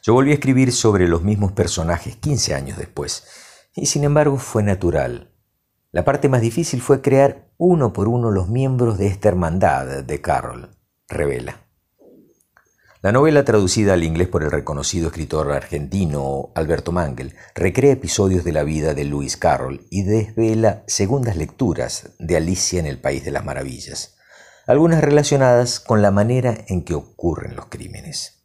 Yo 0.03 0.13
volví 0.13 0.31
a 0.31 0.35
escribir 0.35 0.71
sobre 0.71 1.07
los 1.07 1.23
mismos 1.23 1.51
personajes 1.51 2.15
15 2.15 2.53
años 2.53 2.77
después, 2.77 3.25
y 3.75 3.87
sin 3.87 4.03
embargo 4.03 4.37
fue 4.37 4.63
natural. 4.63 5.33
La 5.91 6.05
parte 6.05 6.29
más 6.29 6.41
difícil 6.41 6.81
fue 6.81 7.01
crear 7.01 7.51
uno 7.57 7.93
por 7.93 8.07
uno 8.07 8.31
los 8.31 8.47
miembros 8.47 8.97
de 8.97 9.07
esta 9.07 9.29
hermandad 9.29 10.03
de 10.03 10.21
Carroll, 10.21 10.69
revela. 11.07 11.66
La 13.03 13.11
novela 13.11 13.45
traducida 13.45 13.93
al 13.93 14.03
inglés 14.03 14.27
por 14.27 14.41
el 14.41 14.49
reconocido 14.49 15.07
escritor 15.07 15.51
argentino 15.51 16.49
Alberto 16.55 16.91
Mangel 16.91 17.35
recrea 17.53 17.93
episodios 17.93 18.43
de 18.43 18.51
la 18.51 18.63
vida 18.63 18.95
de 18.95 19.03
Lewis 19.03 19.37
Carroll 19.37 19.85
y 19.91 20.01
desvela 20.01 20.83
segundas 20.87 21.37
lecturas 21.37 22.13
de 22.17 22.37
Alicia 22.37 22.79
en 22.79 22.87
el 22.87 22.99
País 22.99 23.23
de 23.23 23.29
las 23.29 23.45
Maravillas, 23.45 24.15
algunas 24.65 25.03
relacionadas 25.03 25.79
con 25.79 26.01
la 26.01 26.09
manera 26.09 26.57
en 26.69 26.83
que 26.83 26.95
ocurren 26.95 27.55
los 27.55 27.67
crímenes. 27.67 28.43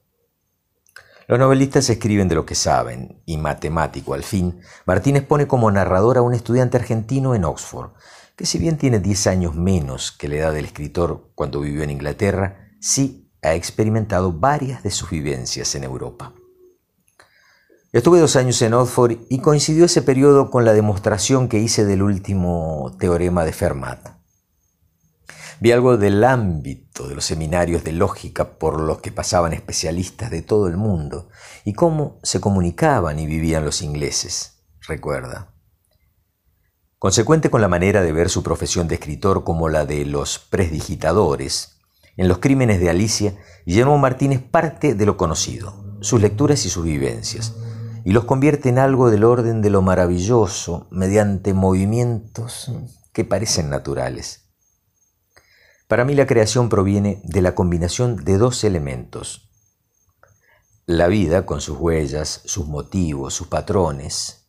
Los 1.28 1.38
novelistas 1.38 1.88
escriben 1.88 2.28
de 2.28 2.34
lo 2.34 2.44
que 2.44 2.54
saben, 2.54 3.22
y 3.24 3.38
matemático 3.38 4.12
al 4.12 4.22
fin, 4.22 4.60
Martínez 4.84 5.24
pone 5.24 5.46
como 5.46 5.70
narrador 5.70 6.18
a 6.18 6.22
un 6.22 6.34
estudiante 6.34 6.76
argentino 6.76 7.34
en 7.34 7.46
Oxford, 7.46 7.92
que 8.36 8.44
si 8.44 8.58
bien 8.58 8.76
tiene 8.76 8.98
10 8.98 9.28
años 9.28 9.54
menos 9.54 10.12
que 10.12 10.28
la 10.28 10.36
edad 10.36 10.52
del 10.52 10.66
escritor 10.66 11.30
cuando 11.34 11.60
vivió 11.60 11.82
en 11.82 11.90
Inglaterra, 11.90 12.68
sí 12.80 13.21
ha 13.42 13.54
experimentado 13.54 14.32
varias 14.32 14.82
de 14.82 14.90
sus 14.90 15.10
vivencias 15.10 15.74
en 15.74 15.84
Europa. 15.84 16.32
Estuve 17.92 18.20
dos 18.20 18.36
años 18.36 18.62
en 18.62 18.72
Oxford 18.72 19.18
y 19.28 19.40
coincidió 19.40 19.84
ese 19.84 20.00
periodo 20.00 20.50
con 20.50 20.64
la 20.64 20.72
demostración 20.72 21.48
que 21.48 21.58
hice 21.58 21.84
del 21.84 22.02
último 22.02 22.96
teorema 22.98 23.44
de 23.44 23.52
Fermat. 23.52 24.22
Vi 25.60 25.72
algo 25.72 25.96
del 25.96 26.24
ámbito 26.24 27.06
de 27.06 27.14
los 27.14 27.24
seminarios 27.24 27.84
de 27.84 27.92
lógica 27.92 28.58
por 28.58 28.80
los 28.80 29.00
que 29.00 29.12
pasaban 29.12 29.52
especialistas 29.52 30.30
de 30.30 30.42
todo 30.42 30.68
el 30.68 30.76
mundo 30.76 31.28
y 31.64 31.74
cómo 31.74 32.18
se 32.22 32.40
comunicaban 32.40 33.18
y 33.18 33.26
vivían 33.26 33.64
los 33.64 33.82
ingleses, 33.82 34.64
recuerda. 34.88 35.54
Consecuente 36.98 37.50
con 37.50 37.60
la 37.60 37.68
manera 37.68 38.00
de 38.00 38.12
ver 38.12 38.30
su 38.30 38.42
profesión 38.42 38.88
de 38.88 38.94
escritor 38.94 39.44
como 39.44 39.68
la 39.68 39.84
de 39.84 40.04
los 40.04 40.38
presdigitadores, 40.38 41.81
en 42.16 42.28
los 42.28 42.38
crímenes 42.38 42.80
de 42.80 42.90
Alicia, 42.90 43.36
Guillermo 43.64 43.98
Martínez 43.98 44.42
parte 44.42 44.94
de 44.94 45.06
lo 45.06 45.16
conocido, 45.16 45.98
sus 46.00 46.20
lecturas 46.20 46.64
y 46.66 46.70
sus 46.70 46.84
vivencias, 46.84 47.54
y 48.04 48.12
los 48.12 48.24
convierte 48.24 48.68
en 48.68 48.78
algo 48.78 49.10
del 49.10 49.24
orden 49.24 49.62
de 49.62 49.70
lo 49.70 49.82
maravilloso 49.82 50.88
mediante 50.90 51.54
movimientos 51.54 52.72
que 53.12 53.24
parecen 53.24 53.70
naturales. 53.70 54.50
Para 55.86 56.04
mí 56.04 56.14
la 56.14 56.26
creación 56.26 56.68
proviene 56.68 57.20
de 57.24 57.42
la 57.42 57.54
combinación 57.54 58.16
de 58.16 58.38
dos 58.38 58.64
elementos. 58.64 59.50
La 60.86 61.06
vida 61.06 61.46
con 61.46 61.60
sus 61.60 61.78
huellas, 61.78 62.40
sus 62.44 62.66
motivos, 62.66 63.34
sus 63.34 63.46
patrones, 63.46 64.46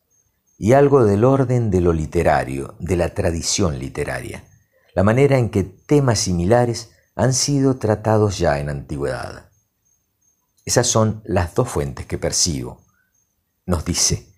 y 0.56 0.72
algo 0.72 1.04
del 1.04 1.24
orden 1.24 1.70
de 1.70 1.80
lo 1.80 1.92
literario, 1.92 2.74
de 2.78 2.96
la 2.96 3.14
tradición 3.14 3.78
literaria, 3.78 4.44
la 4.94 5.02
manera 5.02 5.38
en 5.38 5.50
que 5.50 5.64
temas 5.64 6.20
similares 6.20 6.93
han 7.14 7.32
sido 7.32 7.76
tratados 7.76 8.38
ya 8.38 8.58
en 8.58 8.68
antigüedad. 8.68 9.50
Esas 10.64 10.86
son 10.86 11.22
las 11.24 11.54
dos 11.54 11.68
fuentes 11.68 12.06
que 12.06 12.18
percibo, 12.18 12.82
nos 13.66 13.84
dice, 13.84 14.34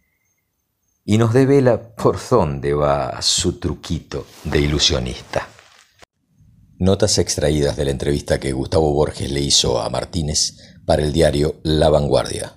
y 1.05 1.19
nos 1.19 1.33
devela 1.33 1.95
por 1.95 2.19
dónde 2.29 2.75
va 2.75 3.23
su 3.23 3.59
truquito 3.59 4.27
de 4.45 4.61
ilusionista. 4.61 5.49
Notas 6.79 7.19
extraídas 7.19 7.77
de 7.77 7.85
la 7.87 7.93
entrevista 7.93 8.39
que 8.39 8.53
Gustavo 8.53 8.93
Borges 8.93 9.31
le 9.31 9.41
hizo 9.41 9.81
a 9.81 9.89
Martínez 9.89 10.59
para 10.85 11.03
el 11.03 11.13
diario 11.13 11.61
La 11.63 11.89
Vanguardia. 11.89 12.57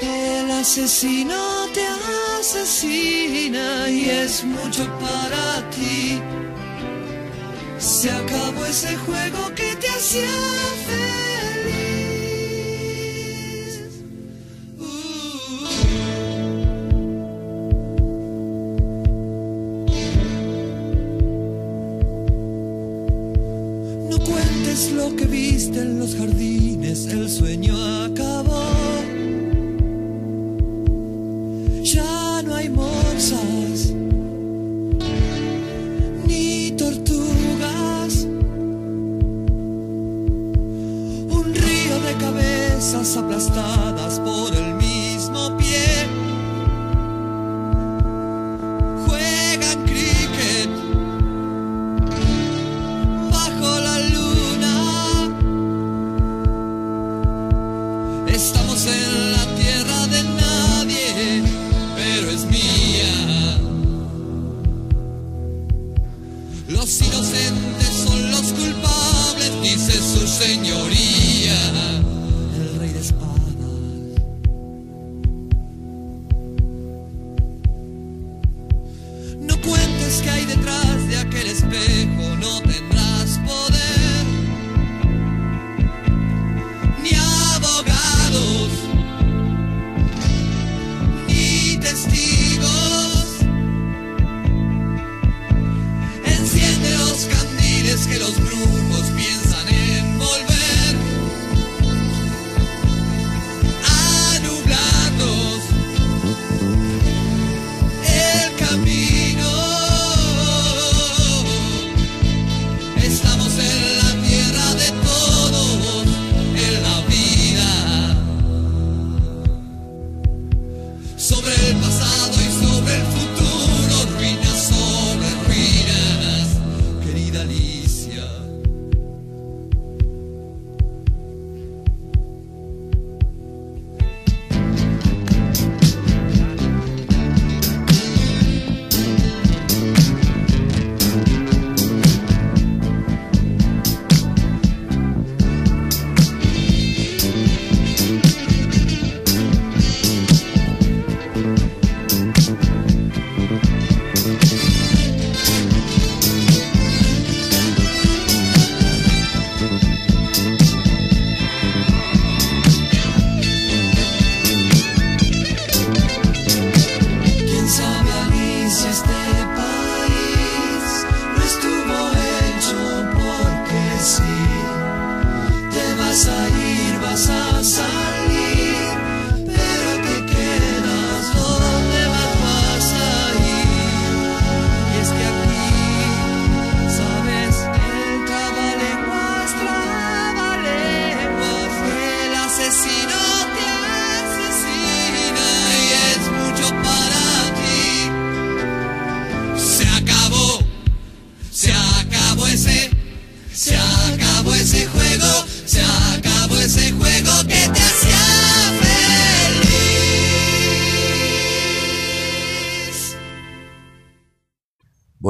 el 0.00 0.50
asesino 0.50 1.66
te 1.74 1.86
asesina 2.40 3.88
y 3.88 4.10
es 4.10 4.44
mucho 4.44 4.84
para 4.98 5.68
ti. 5.70 6.20
Se 7.78 8.10
acabó 8.10 8.64
ese 8.66 8.96
juego 8.96 9.54
que 9.54 9.76
te 9.76 9.88
hacía 9.88 10.28
feliz. 10.86 11.57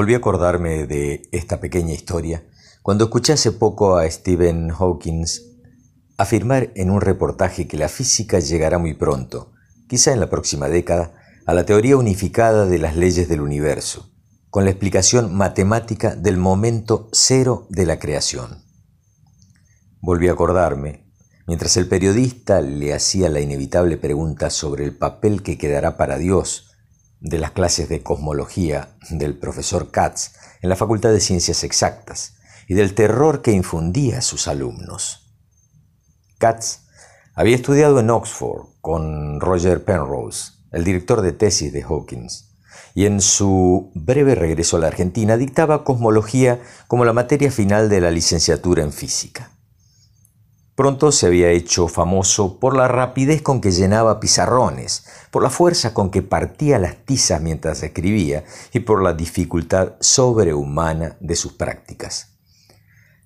Volví 0.09 0.15
a 0.15 0.19
acordarme 0.21 0.87
de 0.87 1.29
esta 1.33 1.61
pequeña 1.61 1.93
historia 1.93 2.43
cuando 2.81 3.05
escuché 3.05 3.35
hace 3.35 3.53
poco 3.53 3.99
a 3.99 4.11
Stephen 4.11 4.71
Hawking 4.71 5.27
afirmar 6.17 6.73
en 6.77 6.89
un 6.89 7.03
reportaje 7.03 7.69
que 7.69 7.77
la 7.77 7.91
física 7.91 8.39
llegará 8.39 8.79
muy 8.79 8.95
pronto, 8.95 9.53
quizá 9.87 10.15
en 10.15 10.21
la 10.21 10.31
próxima 10.31 10.71
década, 10.71 11.13
a 11.45 11.53
la 11.53 11.67
teoría 11.67 11.99
unificada 11.99 12.65
de 12.65 12.79
las 12.79 12.97
leyes 12.97 13.29
del 13.29 13.43
universo, 13.43 14.11
con 14.49 14.65
la 14.65 14.71
explicación 14.71 15.35
matemática 15.35 16.17
del 16.17 16.39
momento 16.39 17.11
cero 17.13 17.67
de 17.69 17.85
la 17.85 17.99
creación. 17.99 18.65
Volví 20.01 20.29
a 20.29 20.33
acordarme, 20.33 21.05
mientras 21.47 21.77
el 21.77 21.87
periodista 21.87 22.63
le 22.63 22.95
hacía 22.95 23.29
la 23.29 23.41
inevitable 23.41 23.99
pregunta 23.99 24.49
sobre 24.49 24.85
el 24.85 24.97
papel 24.97 25.43
que 25.43 25.59
quedará 25.59 25.99
para 25.99 26.17
Dios 26.17 26.68
de 27.21 27.39
las 27.39 27.51
clases 27.53 27.89
de 27.89 28.03
cosmología 28.03 28.97
del 29.11 29.39
profesor 29.39 29.91
Katz 29.91 30.33
en 30.63 30.69
la 30.69 30.77
Facultad 30.77 31.11
de 31.11 31.21
Ciencias 31.21 31.65
Exactas 31.65 32.37
y 32.69 32.75
del 32.75 32.95
terror 32.95 33.43
que 33.43 33.53
infundía 33.53 34.19
a 34.19 34.23
sus 34.23 34.49
alumnos. 34.49 35.35
Katz 36.39 36.81
había 37.35 37.57
estudiado 37.57 38.01
en 38.01 38.11
Oxford 38.11 38.67
con 38.81 39.41
Roger 39.41 39.85
Penrose, 39.85 40.53
el 40.73 40.85
director 40.85 41.23
de 41.23 41.33
tesis 41.33 41.73
de 41.73 41.83
Hawkins, 41.83 42.57
y 42.95 43.07
en 43.07 43.21
su 43.21 43.91
breve 43.95 44.35
regreso 44.35 44.77
a 44.77 44.81
la 44.81 44.89
Argentina 44.89 45.37
dictaba 45.37 45.85
cosmología 45.85 46.61
como 46.87 47.05
la 47.05 47.13
materia 47.13 47.51
final 47.51 47.89
de 47.89 48.01
la 48.01 48.11
licenciatura 48.11 48.83
en 48.83 48.93
física. 48.93 49.58
Pronto 50.79 51.11
se 51.11 51.27
había 51.27 51.51
hecho 51.51 51.89
famoso 51.89 52.61
por 52.61 52.77
la 52.77 52.87
rapidez 52.87 53.43
con 53.43 53.61
que 53.61 53.73
llenaba 53.73 54.21
pizarrones, 54.21 55.05
por 55.33 55.43
la 55.43 55.51
fuerza 55.51 55.93
con 55.93 56.13
que 56.13 56.23
partía 56.23 56.79
las 56.79 57.05
tizas 57.05 57.43
mientras 57.43 57.83
escribía 57.83 58.45
y 58.73 58.79
por 58.79 59.03
la 59.03 59.13
dificultad 59.13 59.95
sobrehumana 59.99 61.17
de 61.19 61.35
sus 61.35 61.55
prácticas. 61.55 62.39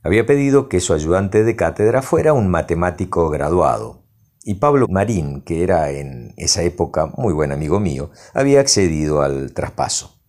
Había 0.03 0.25
pedido 0.25 0.71
que 0.71 0.81
su 0.81 0.95
ayudante 0.95 1.45
de 1.45 1.55
cátedra 1.55 2.01
fuera 2.01 2.33
un 2.33 2.49
matemático 2.49 3.29
graduado, 3.29 4.07
y 4.45 4.55
Pablo 4.55 4.87
Marín, 4.89 5.43
que 5.43 5.63
era 5.63 5.91
en 5.91 6.33
esa 6.39 6.63
época 6.63 7.13
muy 7.19 7.35
buen 7.35 7.53
amigo 7.53 7.79
mío, 7.81 8.13
había 8.33 8.61
accedido 8.61 9.21
al 9.21 9.53
traspaso. 9.53 10.23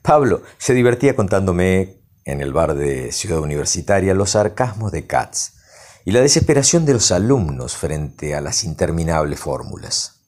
Pablo 0.00 0.40
se 0.56 0.72
divertía 0.72 1.14
contándome 1.14 2.00
en 2.24 2.40
el 2.40 2.54
bar 2.54 2.74
de 2.74 3.12
Ciudad 3.12 3.40
Universitaria 3.40 4.14
los 4.14 4.30
sarcasmos 4.30 4.90
de 4.90 5.06
Katz 5.06 5.53
y 6.04 6.12
la 6.12 6.20
desesperación 6.20 6.84
de 6.84 6.94
los 6.94 7.10
alumnos 7.12 7.76
frente 7.76 8.34
a 8.34 8.40
las 8.40 8.64
interminables 8.64 9.40
fórmulas. 9.40 10.20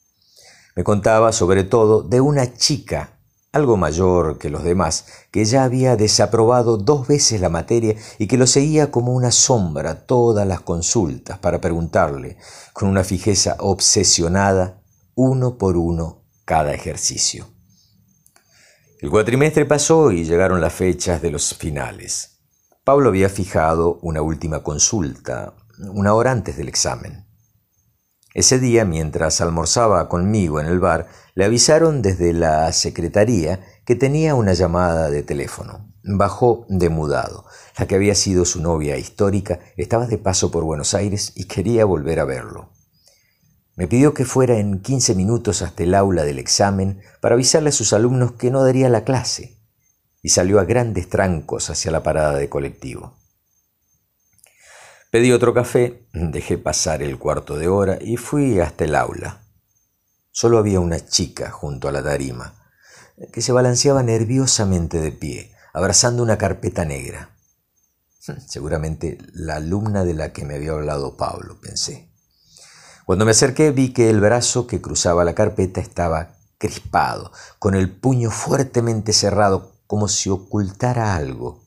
Me 0.75 0.85
contaba 0.85 1.33
sobre 1.33 1.65
todo 1.65 2.03
de 2.03 2.21
una 2.21 2.55
chica, 2.55 3.19
algo 3.53 3.77
mayor 3.77 4.39
que 4.39 4.51
los 4.51 4.63
demás, 4.63 5.07
que 5.31 5.45
ya 5.45 5.65
había 5.65 5.97
desaprobado 5.97 6.77
dos 6.77 7.09
veces 7.09 7.41
la 7.41 7.49
materia 7.49 7.97
y 8.19 8.27
que 8.27 8.37
lo 8.37 8.47
seguía 8.47 8.91
como 8.91 9.15
una 9.15 9.31
sombra 9.31 10.07
todas 10.07 10.47
las 10.47 10.61
consultas 10.61 11.39
para 11.39 11.61
preguntarle, 11.61 12.37
con 12.73 12.89
una 12.89 13.05
fijeza 13.05 13.57
obsesionada, 13.61 14.83
uno 15.15 15.57
por 15.57 15.77
uno, 15.77 16.25
cada 16.45 16.75
ejercicio. 16.75 17.47
El 19.01 19.11
cuatrimestre 19.11 19.67
pasó 19.67 20.11
y 20.11 20.25
llegaron 20.25 20.61
las 20.61 20.73
fechas 20.73 21.21
de 21.21 21.31
los 21.31 21.55
finales. 21.55 22.39
Pablo 22.85 23.09
había 23.09 23.29
fijado 23.29 23.99
una 24.03 24.23
última 24.23 24.63
consulta, 24.63 25.55
una 25.79 26.15
hora 26.15 26.33
antes 26.33 26.57
del 26.57 26.69
examen. 26.69 27.27
Ese 28.35 28.59
día, 28.59 28.85
mientras 28.85 29.41
almorzaba 29.41 30.09
conmigo 30.11 30.61
en 30.61 30.67
el 30.67 30.79
bar, 30.79 31.09
le 31.35 31.47
avisaron 31.47 32.03
desde 32.03 32.35
la 32.35 32.71
secretaría 32.73 33.61
que 33.87 33.97
tenía 33.97 34.35
una 34.35 34.53
llamada 34.53 35.09
de 35.09 35.23
teléfono. 35.23 35.91
Bajó 36.03 36.67
de 36.69 36.91
mudado. 36.91 37.47
La 37.79 37.87
que 37.87 37.95
había 37.95 38.15
sido 38.15 38.45
su 38.45 38.61
novia 38.61 38.99
histórica 38.99 39.61
estaba 39.79 40.07
de 40.07 40.19
paso 40.19 40.51
por 40.51 40.65
Buenos 40.65 40.93
Aires 40.93 41.33
y 41.35 41.45
quería 41.45 41.87
volver 41.87 42.21
a 42.21 42.27
verlo. 42.27 42.73
Me 43.75 43.89
pidió 43.89 44.15
que 44.15 44.25
fuera 44.25 44.59
en 44.59 44.81
quince 44.81 45.15
minutos 45.15 45.63
hasta 45.63 45.83
el 45.83 45.95
aula 45.95 46.25
del 46.25 46.39
examen 46.39 47.01
para 47.21 47.35
avisarle 47.35 47.71
a 47.71 47.73
sus 47.73 47.93
alumnos 47.93 48.33
que 48.33 48.51
no 48.51 48.65
daría 48.65 48.89
la 48.89 49.05
clase, 49.05 49.59
y 50.23 50.31
salió 50.31 50.61
a 50.61 50.65
grandes 50.65 51.09
trancos 51.09 51.71
hacia 51.71 51.91
la 51.91 52.03
parada 52.03 52.35
de 52.35 52.49
colectivo. 52.49 53.17
Pedí 55.11 55.31
otro 55.31 55.55
café, 55.55 56.09
dejé 56.13 56.59
pasar 56.59 57.01
el 57.01 57.17
cuarto 57.17 57.57
de 57.57 57.69
hora 57.69 57.97
y 58.01 58.17
fui 58.17 58.59
hasta 58.59 58.85
el 58.85 58.97
aula. 58.97 59.41
Solo 60.33 60.59
había 60.59 60.81
una 60.81 60.99
chica 60.99 61.51
junto 61.51 61.89
a 61.89 61.93
la 61.93 62.03
tarima, 62.03 62.55
que 63.33 63.41
se 63.41 63.53
balanceaba 63.53 64.03
nerviosamente 64.03 65.01
de 65.01 65.13
pie, 65.13 65.55
abrazando 65.73 66.25
una 66.25 66.39
carpeta 66.39 66.85
negra. 66.85 67.31
Seguramente 68.49 69.19
la 69.33 69.57
alumna 69.57 70.05
de 70.05 70.15
la 70.15 70.33
que 70.33 70.45
me 70.45 70.57
había 70.57 70.73
hablado 70.73 71.17
Pablo, 71.17 71.61
pensé. 71.61 72.11
Cuando 73.05 73.25
me 73.25 73.31
acerqué 73.31 73.71
vi 73.71 73.93
que 73.93 74.11
el 74.11 74.21
brazo 74.21 74.67
que 74.67 74.81
cruzaba 74.81 75.25
la 75.25 75.37
carpeta 75.37 75.81
estaba 75.81 76.35
crispado, 76.59 77.31
con 77.61 77.77
el 77.77 77.97
puño 77.97 78.33
fuertemente 78.33 79.13
cerrado, 79.13 79.77
como 79.87 80.09
si 80.09 80.31
ocultara 80.31 81.15
algo 81.15 81.66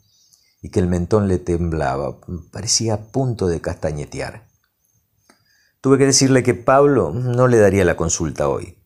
y 0.61 0.69
que 0.69 0.79
el 0.79 0.87
mentón 0.87 1.27
le 1.27 1.39
temblaba, 1.39 2.19
parecía 2.51 2.95
a 2.95 3.11
punto 3.11 3.47
de 3.47 3.61
castañetear. 3.61 4.47
Tuve 5.81 5.97
que 5.97 6.05
decirle 6.05 6.43
que 6.43 6.55
Pablo 6.55 7.11
no 7.11 7.47
le 7.47 7.57
daría 7.57 7.85
la 7.85 7.95
consulta 7.95 8.49
hoy. 8.49 8.77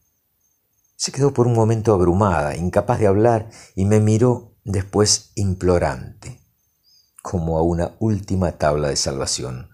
Se 0.96 1.12
quedó 1.12 1.34
por 1.34 1.48
un 1.48 1.54
momento 1.54 1.94
abrumada, 1.94 2.56
incapaz 2.56 3.00
de 3.00 3.08
hablar, 3.08 3.50
y 3.76 3.86
me 3.86 4.00
miró 4.00 4.56
después 4.64 5.32
implorante, 5.36 6.40
como 7.22 7.58
a 7.58 7.64
una 7.64 7.96
última 8.00 8.54
tabla 8.54 8.90
de 8.90 8.96
salvación. 8.96 9.70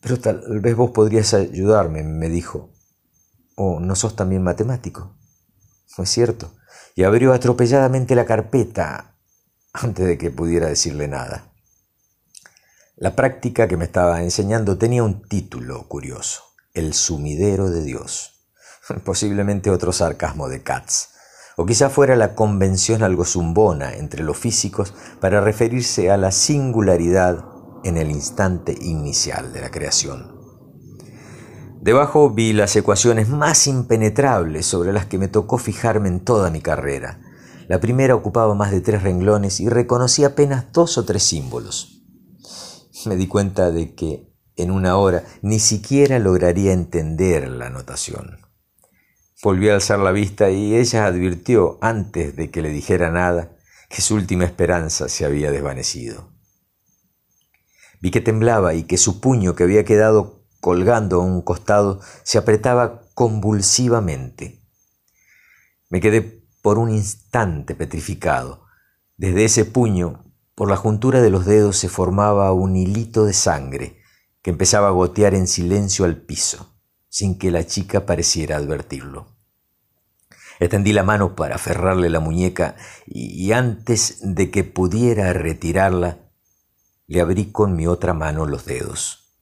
Pero 0.00 0.20
tal 0.20 0.60
vez 0.60 0.76
vos 0.76 0.92
podrías 0.92 1.34
ayudarme, 1.34 2.02
me 2.04 2.28
dijo. 2.28 2.70
¿O 3.56 3.80
no 3.80 3.96
sos 3.96 4.14
también 4.14 4.42
matemático? 4.42 5.16
Fue 5.86 6.06
cierto. 6.06 6.54
Y 6.94 7.04
abrió 7.04 7.32
atropelladamente 7.32 8.14
la 8.14 8.26
carpeta, 8.26 9.13
antes 9.74 10.06
de 10.06 10.16
que 10.16 10.30
pudiera 10.30 10.68
decirle 10.68 11.08
nada. 11.08 11.52
La 12.96 13.16
práctica 13.16 13.66
que 13.66 13.76
me 13.76 13.84
estaba 13.84 14.22
enseñando 14.22 14.78
tenía 14.78 15.02
un 15.02 15.26
título 15.28 15.88
curioso, 15.88 16.44
El 16.72 16.94
sumidero 16.94 17.68
de 17.68 17.82
Dios. 17.82 18.46
Posiblemente 19.04 19.70
otro 19.70 19.92
sarcasmo 19.92 20.48
de 20.48 20.62
Katz, 20.62 21.08
o 21.56 21.66
quizá 21.66 21.90
fuera 21.90 22.14
la 22.14 22.36
convención 22.36 23.02
algo 23.02 23.24
zumbona 23.24 23.94
entre 23.94 24.22
los 24.22 24.38
físicos 24.38 24.94
para 25.20 25.40
referirse 25.40 26.10
a 26.10 26.16
la 26.16 26.30
singularidad 26.30 27.44
en 27.82 27.96
el 27.96 28.12
instante 28.12 28.76
inicial 28.80 29.52
de 29.52 29.60
la 29.60 29.70
creación. 29.70 30.34
Debajo 31.80 32.30
vi 32.30 32.52
las 32.52 32.74
ecuaciones 32.76 33.28
más 33.28 33.66
impenetrables 33.66 34.66
sobre 34.66 34.92
las 34.92 35.06
que 35.06 35.18
me 35.18 35.28
tocó 35.28 35.58
fijarme 35.58 36.08
en 36.08 36.20
toda 36.20 36.50
mi 36.50 36.62
carrera, 36.62 37.20
la 37.68 37.80
primera 37.80 38.14
ocupaba 38.14 38.54
más 38.54 38.70
de 38.70 38.80
tres 38.80 39.02
renglones 39.02 39.60
y 39.60 39.68
reconocí 39.68 40.24
apenas 40.24 40.72
dos 40.72 40.98
o 40.98 41.04
tres 41.04 41.22
símbolos. 41.22 42.02
Me 43.06 43.16
di 43.16 43.26
cuenta 43.26 43.70
de 43.70 43.94
que 43.94 44.32
en 44.56 44.70
una 44.70 44.96
hora 44.96 45.24
ni 45.42 45.58
siquiera 45.58 46.18
lograría 46.18 46.72
entender 46.72 47.48
la 47.48 47.70
notación. 47.70 48.38
Volví 49.42 49.68
a 49.68 49.74
alzar 49.74 49.98
la 49.98 50.12
vista 50.12 50.50
y 50.50 50.74
ella 50.74 51.06
advirtió, 51.06 51.78
antes 51.82 52.34
de 52.36 52.50
que 52.50 52.62
le 52.62 52.70
dijera 52.70 53.10
nada, 53.10 53.56
que 53.90 54.00
su 54.00 54.14
última 54.14 54.44
esperanza 54.44 55.08
se 55.08 55.24
había 55.24 55.50
desvanecido. 55.50 56.32
Vi 58.00 58.10
que 58.10 58.20
temblaba 58.20 58.74
y 58.74 58.84
que 58.84 58.96
su 58.96 59.20
puño, 59.20 59.54
que 59.54 59.64
había 59.64 59.84
quedado 59.84 60.46
colgando 60.60 61.20
a 61.20 61.24
un 61.24 61.42
costado, 61.42 62.00
se 62.22 62.38
apretaba 62.38 63.02
convulsivamente. 63.14 64.62
Me 65.90 66.00
quedé 66.00 66.43
por 66.64 66.78
un 66.78 66.88
instante 66.88 67.74
petrificado. 67.74 68.64
Desde 69.18 69.44
ese 69.44 69.66
puño, 69.66 70.24
por 70.54 70.70
la 70.70 70.78
juntura 70.78 71.20
de 71.20 71.28
los 71.28 71.44
dedos 71.44 71.76
se 71.76 71.90
formaba 71.90 72.50
un 72.54 72.74
hilito 72.74 73.26
de 73.26 73.34
sangre 73.34 74.00
que 74.40 74.48
empezaba 74.48 74.88
a 74.88 74.92
gotear 74.92 75.34
en 75.34 75.46
silencio 75.46 76.06
al 76.06 76.16
piso, 76.16 76.74
sin 77.10 77.36
que 77.36 77.50
la 77.50 77.66
chica 77.66 78.06
pareciera 78.06 78.56
advertirlo. 78.56 79.26
Extendí 80.58 80.94
la 80.94 81.02
mano 81.02 81.36
para 81.36 81.56
aferrarle 81.56 82.08
la 82.08 82.20
muñeca 82.20 82.76
y, 83.04 83.52
antes 83.52 84.20
de 84.22 84.50
que 84.50 84.64
pudiera 84.64 85.34
retirarla, 85.34 86.30
le 87.06 87.20
abrí 87.20 87.52
con 87.52 87.76
mi 87.76 87.86
otra 87.86 88.14
mano 88.14 88.46
los 88.46 88.64
dedos. 88.64 89.36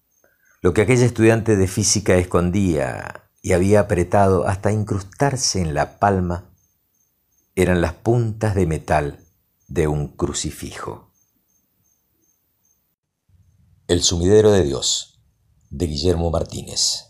Lo 0.61 0.75
que 0.75 0.83
aquella 0.83 1.07
estudiante 1.07 1.55
de 1.55 1.69
física 1.69 2.17
escondía 2.17 3.31
y 3.43 3.53
había 3.53 3.79
apretado 3.79 4.49
hasta 4.49 4.73
incrustarse 4.73 5.61
en 5.61 5.75
la 5.75 6.01
palma 6.01 6.49
eran 7.55 7.81
las 7.81 7.93
puntas 7.95 8.55
de 8.55 8.67
metal 8.67 9.19
de 9.69 9.87
un 9.87 10.09
crucifijo. 10.09 11.11
El 13.89 14.03
sumidero 14.03 14.53
de 14.53 14.65
Dios, 14.65 15.21
de 15.71 15.87
Guillermo 15.87 16.31
Martínez. 16.31 17.09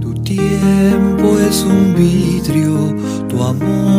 Tu 0.00 0.14
tiempo 0.22 1.38
es 1.38 1.62
un 1.62 1.94
vidrio, 1.94 3.26
tu 3.28 3.42
amor 3.42 3.91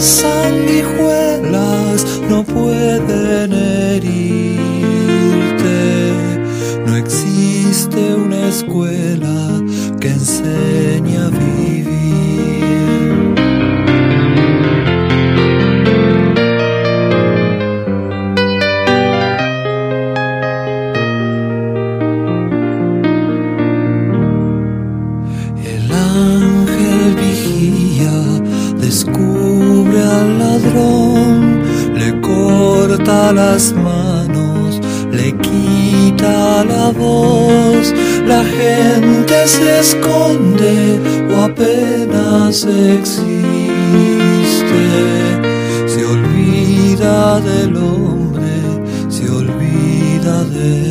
sanguijuelas 0.00 2.04
no 2.28 2.42
pueden 2.44 3.52
herirte. 3.52 4.58
No 6.86 6.96
existe 6.96 8.14
una 8.14 8.48
escuela 8.48 9.62
que 10.00 10.08
enseñe 10.08 11.18
a 11.18 11.28
las 33.32 33.72
manos, 33.74 34.80
le 35.12 35.36
quita 35.36 36.64
la 36.64 36.90
voz, 36.90 37.92
la 38.26 38.42
gente 38.44 39.46
se 39.46 39.80
esconde 39.80 40.98
o 41.30 41.42
apenas 41.42 42.64
existe, 42.64 43.18
se 45.86 46.04
olvida 46.04 47.40
del 47.40 47.76
hombre, 47.76 48.52
se 49.08 49.28
olvida 49.28 50.44
de 50.44 50.87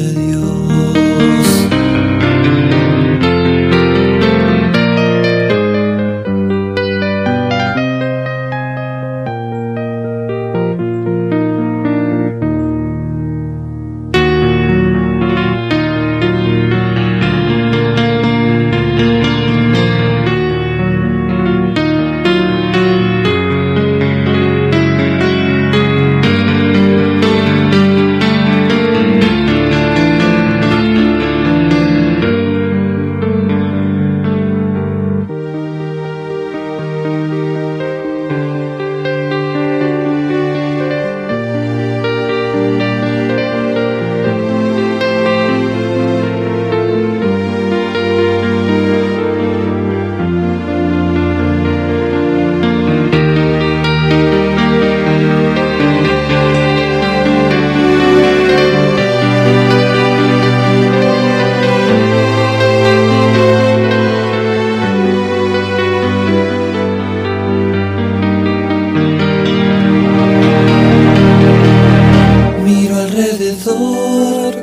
Miro 72.88 73.02
alrededor, 73.02 74.56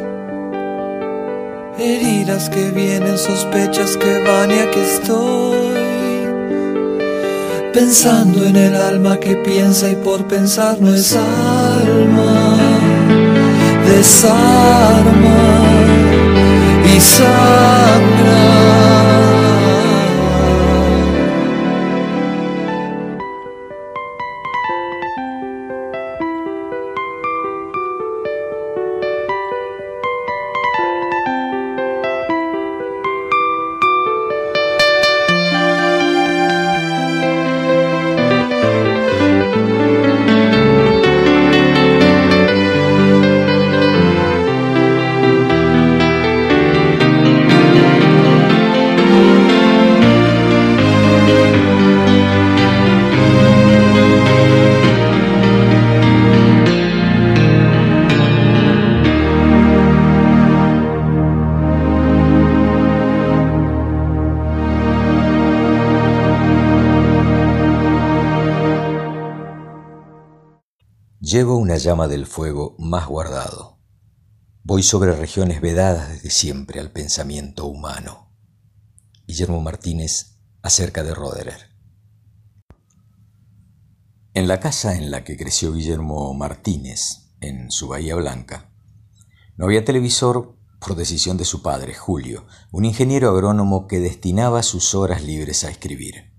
heridas 1.78 2.48
que 2.48 2.70
vienen, 2.70 3.18
sospechas 3.18 3.98
que 3.98 4.18
van 4.20 4.50
y 4.50 4.60
aquí 4.60 4.80
estoy. 4.80 5.74
Pensando 7.74 8.46
en 8.46 8.56
el 8.56 8.76
alma 8.76 9.18
que 9.18 9.36
piensa 9.36 9.90
y 9.90 9.96
por 9.96 10.26
pensar 10.26 10.80
no 10.80 10.94
es 10.94 11.14
alma, 11.14 12.56
desarma 13.84 15.44
y 16.96 17.00
sangra. 17.00 18.53
Una 71.64 71.78
llama 71.78 72.08
del 72.08 72.26
fuego 72.26 72.76
más 72.78 73.06
guardado. 73.06 73.78
Voy 74.64 74.82
sobre 74.82 75.16
regiones 75.16 75.62
vedadas 75.62 76.10
desde 76.10 76.28
siempre 76.28 76.78
al 76.78 76.92
pensamiento 76.92 77.64
humano. 77.64 78.30
Guillermo 79.26 79.62
Martínez 79.62 80.36
acerca 80.60 81.02
de 81.02 81.14
Roderer. 81.14 81.70
En 84.34 84.46
la 84.46 84.60
casa 84.60 84.94
en 84.94 85.10
la 85.10 85.24
que 85.24 85.38
creció 85.38 85.72
Guillermo 85.72 86.34
Martínez, 86.34 87.30
en 87.40 87.70
su 87.70 87.88
Bahía 87.88 88.14
Blanca, 88.14 88.70
no 89.56 89.64
había 89.64 89.86
televisor 89.86 90.58
por 90.80 90.96
decisión 90.96 91.38
de 91.38 91.46
su 91.46 91.62
padre, 91.62 91.94
Julio, 91.94 92.46
un 92.72 92.84
ingeniero 92.84 93.30
agrónomo 93.30 93.86
que 93.86 94.00
destinaba 94.00 94.62
sus 94.62 94.94
horas 94.94 95.22
libres 95.22 95.64
a 95.64 95.70
escribir. 95.70 96.33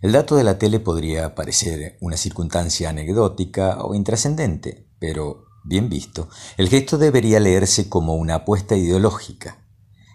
El 0.00 0.12
dato 0.12 0.36
de 0.36 0.44
la 0.44 0.58
tele 0.58 0.78
podría 0.78 1.34
parecer 1.34 1.98
una 2.00 2.16
circunstancia 2.16 2.90
anecdótica 2.90 3.78
o 3.82 3.96
intrascendente, 3.96 4.88
pero, 5.00 5.46
bien 5.64 5.88
visto, 5.88 6.28
el 6.56 6.68
gesto 6.68 6.98
debería 6.98 7.40
leerse 7.40 7.88
como 7.88 8.14
una 8.14 8.36
apuesta 8.36 8.76
ideológica. 8.76 9.66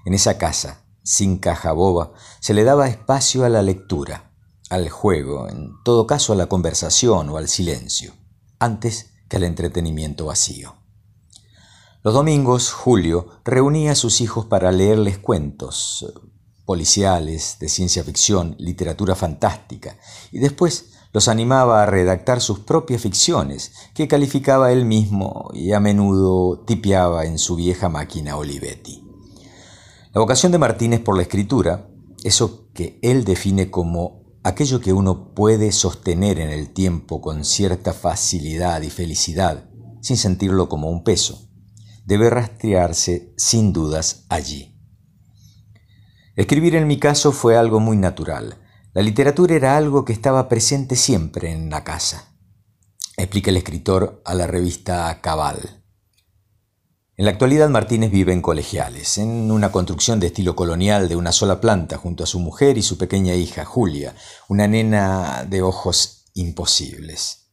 En 0.05 0.13
esa 0.13 0.37
casa, 0.37 0.85
sin 1.03 1.37
caja 1.37 1.73
boba, 1.73 2.13
se 2.39 2.53
le 2.53 2.63
daba 2.63 2.87
espacio 2.87 3.43
a 3.43 3.49
la 3.49 3.61
lectura, 3.61 4.31
al 4.69 4.89
juego, 4.89 5.49
en 5.49 5.71
todo 5.83 6.07
caso 6.07 6.31
a 6.31 6.37
la 6.37 6.47
conversación 6.47 7.29
o 7.29 7.37
al 7.37 7.49
silencio, 7.49 8.13
antes 8.59 9.11
que 9.27 9.35
al 9.35 9.43
entretenimiento 9.43 10.27
vacío. 10.27 10.77
Los 12.03 12.13
domingos, 12.13 12.71
Julio 12.71 13.27
reunía 13.43 13.91
a 13.91 13.95
sus 13.95 14.21
hijos 14.21 14.45
para 14.45 14.71
leerles 14.71 15.17
cuentos, 15.17 16.05
policiales, 16.65 17.57
de 17.59 17.69
ciencia 17.69 18.03
ficción, 18.03 18.55
literatura 18.57 19.15
fantástica, 19.15 19.97
y 20.31 20.39
después 20.39 20.91
los 21.13 21.27
animaba 21.27 21.83
a 21.83 21.85
redactar 21.85 22.41
sus 22.41 22.59
propias 22.59 23.01
ficciones, 23.01 23.71
que 23.93 24.07
calificaba 24.07 24.71
él 24.71 24.85
mismo 24.85 25.49
y 25.53 25.73
a 25.73 25.79
menudo 25.79 26.63
tipeaba 26.65 27.25
en 27.25 27.37
su 27.37 27.55
vieja 27.55 27.87
máquina 27.87 28.35
Olivetti. 28.35 29.03
La 30.13 30.21
vocación 30.21 30.51
de 30.51 30.57
Martínez 30.57 31.01
por 31.01 31.15
la 31.15 31.23
escritura, 31.23 31.87
eso 32.23 32.67
que 32.73 32.99
él 33.03 33.25
define 33.25 33.69
como 33.69 34.23
aquello 34.43 34.79
que 34.79 34.93
uno 34.93 35.33
puede 35.33 35.71
sostener 35.71 36.39
en 36.39 36.49
el 36.49 36.73
tiempo 36.73 37.21
con 37.21 37.45
cierta 37.45 37.93
facilidad 37.93 38.81
y 38.81 38.89
felicidad, 38.89 39.69
sin 40.01 40.17
sentirlo 40.17 40.67
como 40.67 40.89
un 40.89 41.03
peso, 41.03 41.47
debe 42.05 42.29
rastrearse 42.29 43.33
sin 43.37 43.71
dudas 43.71 44.25
allí. 44.29 44.72
Escribir 46.35 46.75
en 46.75 46.87
mi 46.87 46.97
caso 46.97 47.31
fue 47.31 47.57
algo 47.57 47.79
muy 47.79 47.95
natural. 47.95 48.57
La 48.93 49.03
literatura 49.03 49.53
era 49.53 49.77
algo 49.77 50.03
que 50.03 50.13
estaba 50.13 50.49
presente 50.49 50.95
siempre 50.95 51.51
en 51.51 51.69
la 51.69 51.83
casa. 51.83 52.35
Explica 53.17 53.51
el 53.51 53.57
escritor 53.57 54.23
a 54.25 54.33
la 54.33 54.47
revista 54.47 55.19
Cabal. 55.21 55.83
En 57.15 57.25
la 57.25 57.31
actualidad 57.31 57.69
Martínez 57.69 58.09
vive 58.09 58.33
en 58.33 58.41
Colegiales, 58.41 59.19
en 59.19 59.51
una 59.51 59.71
construcción 59.71 60.19
de 60.19 60.27
estilo 60.27 60.55
colonial 60.55 61.07
de 61.07 61.15
una 61.15 61.31
sola 61.31 61.61
planta 61.61 61.97
junto 61.97 62.23
a 62.23 62.27
su 62.27 62.39
mujer 62.39 62.79
y 62.79 62.81
su 62.81 62.97
pequeña 62.97 63.35
hija, 63.35 63.63
Julia, 63.63 64.15
una 64.47 64.67
nena 64.67 65.45
de 65.47 65.61
ojos 65.61 66.25
imposibles. 66.33 67.51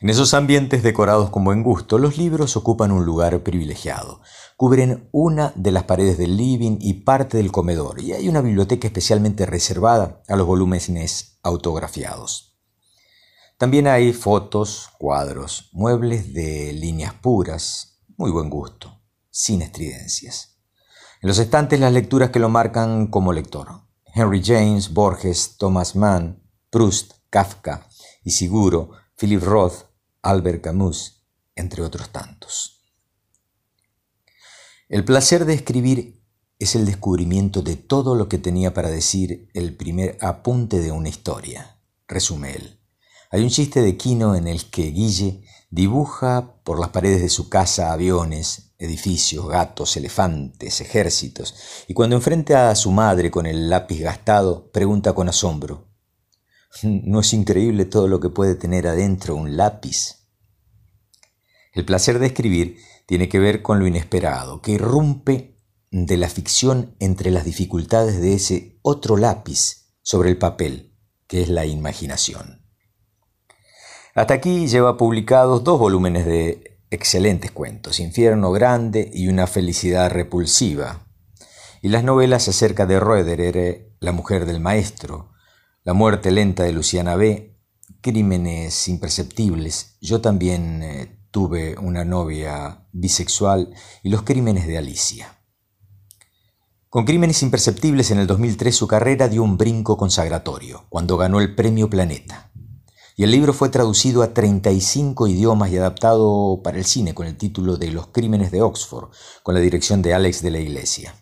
En 0.00 0.08
esos 0.08 0.32
ambientes 0.32 0.82
decorados 0.82 1.28
con 1.28 1.44
buen 1.44 1.62
gusto, 1.62 1.98
los 1.98 2.16
libros 2.16 2.56
ocupan 2.56 2.92
un 2.92 3.04
lugar 3.04 3.42
privilegiado. 3.42 4.22
Cubren 4.58 5.08
una 5.12 5.52
de 5.54 5.70
las 5.70 5.84
paredes 5.84 6.18
del 6.18 6.36
living 6.36 6.78
y 6.80 6.94
parte 7.04 7.36
del 7.36 7.52
comedor, 7.52 8.00
y 8.00 8.12
hay 8.12 8.28
una 8.28 8.40
biblioteca 8.40 8.88
especialmente 8.88 9.46
reservada 9.46 10.20
a 10.26 10.34
los 10.34 10.48
volúmenes 10.48 11.38
autografiados. 11.44 12.58
También 13.56 13.86
hay 13.86 14.12
fotos, 14.12 14.88
cuadros, 14.98 15.68
muebles 15.70 16.34
de 16.34 16.72
líneas 16.72 17.14
puras, 17.14 18.00
muy 18.16 18.32
buen 18.32 18.50
gusto, 18.50 19.00
sin 19.30 19.62
estridencias. 19.62 20.58
En 21.22 21.28
los 21.28 21.38
estantes 21.38 21.78
las 21.78 21.92
lecturas 21.92 22.30
que 22.30 22.40
lo 22.40 22.48
marcan 22.48 23.06
como 23.06 23.32
lector. 23.32 23.82
Henry 24.12 24.42
James, 24.44 24.92
Borges, 24.92 25.56
Thomas 25.56 25.94
Mann, 25.94 26.42
Proust, 26.68 27.12
Kafka 27.30 27.86
y 28.24 28.32
Siguro, 28.32 28.90
Philip 29.16 29.40
Roth, 29.40 29.84
Albert 30.20 30.62
Camus, 30.64 31.24
entre 31.54 31.84
otros 31.84 32.10
tantos. 32.10 32.77
El 34.88 35.04
placer 35.04 35.44
de 35.44 35.52
escribir 35.52 36.22
es 36.58 36.74
el 36.74 36.86
descubrimiento 36.86 37.60
de 37.60 37.76
todo 37.76 38.14
lo 38.14 38.30
que 38.30 38.38
tenía 38.38 38.72
para 38.72 38.88
decir 38.88 39.50
el 39.52 39.76
primer 39.76 40.16
apunte 40.22 40.80
de 40.80 40.92
una 40.92 41.10
historia, 41.10 41.78
resume 42.06 42.52
él. 42.52 42.80
Hay 43.30 43.42
un 43.42 43.50
chiste 43.50 43.82
de 43.82 43.98
Quino 43.98 44.34
en 44.34 44.48
el 44.48 44.70
que 44.70 44.90
Guille 44.90 45.42
dibuja 45.68 46.54
por 46.64 46.80
las 46.80 46.88
paredes 46.88 47.20
de 47.20 47.28
su 47.28 47.50
casa 47.50 47.92
aviones, 47.92 48.72
edificios, 48.78 49.46
gatos, 49.46 49.94
elefantes, 49.98 50.80
ejércitos, 50.80 51.54
y 51.86 51.92
cuando 51.92 52.16
enfrenta 52.16 52.70
a 52.70 52.74
su 52.74 52.90
madre 52.90 53.30
con 53.30 53.44
el 53.44 53.68
lápiz 53.68 54.00
gastado, 54.00 54.70
pregunta 54.72 55.12
con 55.12 55.28
asombro, 55.28 55.86
¿no 56.82 57.20
es 57.20 57.34
increíble 57.34 57.84
todo 57.84 58.08
lo 58.08 58.20
que 58.20 58.30
puede 58.30 58.54
tener 58.54 58.86
adentro 58.86 59.36
un 59.36 59.54
lápiz? 59.58 60.26
El 61.74 61.84
placer 61.84 62.18
de 62.18 62.26
escribir 62.26 62.78
tiene 63.08 63.30
que 63.30 63.38
ver 63.38 63.62
con 63.62 63.78
lo 63.78 63.86
inesperado, 63.86 64.60
que 64.60 64.72
irrumpe 64.72 65.56
de 65.90 66.18
la 66.18 66.28
ficción 66.28 66.94
entre 67.00 67.30
las 67.30 67.46
dificultades 67.46 68.20
de 68.20 68.34
ese 68.34 68.78
otro 68.82 69.16
lápiz 69.16 69.94
sobre 70.02 70.28
el 70.28 70.36
papel, 70.36 70.94
que 71.26 71.40
es 71.40 71.48
la 71.48 71.64
imaginación. 71.64 72.66
Hasta 74.14 74.34
aquí 74.34 74.68
lleva 74.68 74.98
publicados 74.98 75.64
dos 75.64 75.78
volúmenes 75.78 76.26
de 76.26 76.82
excelentes 76.90 77.50
cuentos, 77.50 77.98
Infierno 77.98 78.52
Grande 78.52 79.10
y 79.10 79.28
Una 79.28 79.46
Felicidad 79.46 80.10
Repulsiva, 80.10 81.06
y 81.80 81.88
las 81.88 82.04
novelas 82.04 82.46
acerca 82.46 82.84
de 82.84 83.00
Roederer, 83.00 83.96
La 84.00 84.12
Mujer 84.12 84.44
del 84.44 84.60
Maestro, 84.60 85.32
La 85.82 85.94
Muerte 85.94 86.30
Lenta 86.30 86.64
de 86.64 86.74
Luciana 86.74 87.16
B., 87.16 87.56
Crímenes 88.02 88.86
Imperceptibles, 88.86 89.96
Yo 90.02 90.20
también 90.20 90.82
eh, 90.82 91.17
tuve 91.30 91.76
una 91.78 92.04
novia 92.04 92.86
bisexual 92.92 93.74
y 94.02 94.08
Los 94.08 94.22
Crímenes 94.22 94.66
de 94.66 94.78
Alicia. 94.78 95.38
Con 96.88 97.04
Crímenes 97.04 97.42
Imperceptibles 97.42 98.10
en 98.10 98.18
el 98.18 98.26
2003 98.26 98.74
su 98.74 98.86
carrera 98.86 99.28
dio 99.28 99.42
un 99.42 99.58
brinco 99.58 99.96
consagratorio, 99.96 100.86
cuando 100.88 101.16
ganó 101.16 101.40
el 101.40 101.54
Premio 101.54 101.90
Planeta 101.90 102.48
y 103.18 103.24
el 103.24 103.32
libro 103.32 103.52
fue 103.52 103.68
traducido 103.68 104.22
a 104.22 104.32
35 104.32 105.26
idiomas 105.26 105.72
y 105.72 105.76
adaptado 105.76 106.60
para 106.62 106.78
el 106.78 106.84
cine 106.84 107.14
con 107.14 107.26
el 107.26 107.36
título 107.36 107.76
de 107.76 107.90
Los 107.90 108.06
Crímenes 108.06 108.52
de 108.52 108.62
Oxford, 108.62 109.10
con 109.42 109.56
la 109.56 109.60
dirección 109.60 110.02
de 110.02 110.14
Alex 110.14 110.40
de 110.40 110.52
la 110.52 110.60
Iglesia. 110.60 111.16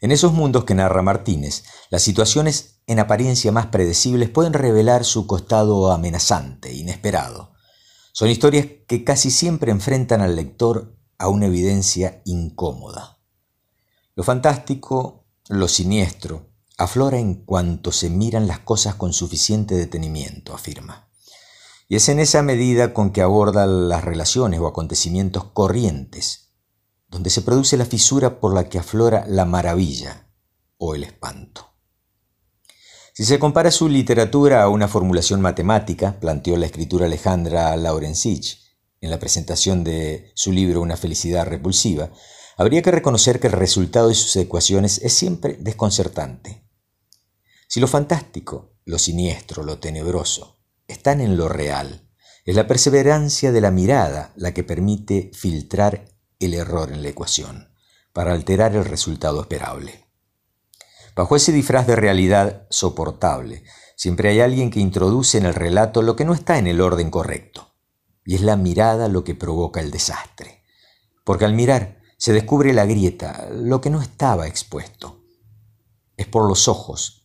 En 0.00 0.12
esos 0.12 0.32
mundos 0.32 0.62
que 0.62 0.76
narra 0.76 1.02
Martínez, 1.02 1.64
las 1.90 2.02
situaciones 2.02 2.78
en 2.86 3.00
apariencia 3.00 3.50
más 3.50 3.66
predecibles 3.66 4.30
pueden 4.30 4.52
revelar 4.52 5.04
su 5.04 5.26
costado 5.26 5.90
amenazante, 5.90 6.72
inesperado. 6.72 7.55
Son 8.18 8.30
historias 8.30 8.66
que 8.88 9.04
casi 9.04 9.30
siempre 9.30 9.70
enfrentan 9.70 10.22
al 10.22 10.36
lector 10.36 10.96
a 11.18 11.28
una 11.28 11.48
evidencia 11.48 12.22
incómoda. 12.24 13.18
Lo 14.14 14.24
fantástico, 14.24 15.26
lo 15.50 15.68
siniestro, 15.68 16.48
aflora 16.78 17.18
en 17.18 17.34
cuanto 17.44 17.92
se 17.92 18.08
miran 18.08 18.46
las 18.46 18.60
cosas 18.60 18.94
con 18.94 19.12
suficiente 19.12 19.74
detenimiento, 19.74 20.54
afirma. 20.54 21.10
Y 21.88 21.96
es 21.96 22.08
en 22.08 22.18
esa 22.18 22.40
medida 22.40 22.94
con 22.94 23.10
que 23.10 23.20
aborda 23.20 23.66
las 23.66 24.02
relaciones 24.02 24.60
o 24.60 24.66
acontecimientos 24.66 25.44
corrientes, 25.52 26.54
donde 27.08 27.28
se 27.28 27.42
produce 27.42 27.76
la 27.76 27.84
fisura 27.84 28.40
por 28.40 28.54
la 28.54 28.70
que 28.70 28.78
aflora 28.78 29.26
la 29.28 29.44
maravilla 29.44 30.30
o 30.78 30.94
el 30.94 31.04
espanto. 31.04 31.75
Si 33.16 33.24
se 33.24 33.38
compara 33.38 33.70
su 33.70 33.88
literatura 33.88 34.62
a 34.62 34.68
una 34.68 34.88
formulación 34.88 35.40
matemática, 35.40 36.20
planteó 36.20 36.58
la 36.58 36.66
escritura 36.66 37.06
Alejandra 37.06 37.74
Laurensich 37.74 38.76
en 39.00 39.08
la 39.08 39.18
presentación 39.18 39.84
de 39.84 40.32
su 40.34 40.52
libro 40.52 40.82
Una 40.82 40.98
felicidad 40.98 41.46
repulsiva, 41.46 42.10
habría 42.58 42.82
que 42.82 42.90
reconocer 42.90 43.40
que 43.40 43.46
el 43.46 43.54
resultado 43.54 44.08
de 44.08 44.14
sus 44.14 44.36
ecuaciones 44.36 45.00
es 45.02 45.14
siempre 45.14 45.56
desconcertante. 45.58 46.68
Si 47.66 47.80
lo 47.80 47.88
fantástico, 47.88 48.74
lo 48.84 48.98
siniestro, 48.98 49.62
lo 49.62 49.78
tenebroso 49.78 50.58
están 50.86 51.22
en 51.22 51.38
lo 51.38 51.48
real, 51.48 52.10
es 52.44 52.54
la 52.54 52.66
perseverancia 52.66 53.50
de 53.50 53.62
la 53.62 53.70
mirada 53.70 54.34
la 54.36 54.52
que 54.52 54.62
permite 54.62 55.30
filtrar 55.32 56.04
el 56.38 56.52
error 56.52 56.92
en 56.92 57.02
la 57.02 57.08
ecuación, 57.08 57.72
para 58.12 58.34
alterar 58.34 58.76
el 58.76 58.84
resultado 58.84 59.40
esperable. 59.40 60.05
Bajo 61.16 61.34
ese 61.34 61.50
disfraz 61.50 61.86
de 61.86 61.96
realidad 61.96 62.66
soportable, 62.68 63.64
siempre 63.96 64.28
hay 64.28 64.40
alguien 64.40 64.70
que 64.70 64.80
introduce 64.80 65.38
en 65.38 65.46
el 65.46 65.54
relato 65.54 66.02
lo 66.02 66.14
que 66.14 66.26
no 66.26 66.34
está 66.34 66.58
en 66.58 66.66
el 66.66 66.82
orden 66.82 67.10
correcto, 67.10 67.74
y 68.22 68.34
es 68.34 68.42
la 68.42 68.56
mirada 68.56 69.08
lo 69.08 69.24
que 69.24 69.34
provoca 69.34 69.80
el 69.80 69.90
desastre, 69.90 70.62
porque 71.24 71.46
al 71.46 71.54
mirar 71.54 72.02
se 72.18 72.34
descubre 72.34 72.74
la 72.74 72.84
grieta, 72.84 73.48
lo 73.50 73.80
que 73.80 73.88
no 73.88 74.02
estaba 74.02 74.46
expuesto. 74.46 75.22
Es 76.18 76.26
por 76.26 76.46
los 76.46 76.68
ojos 76.68 77.22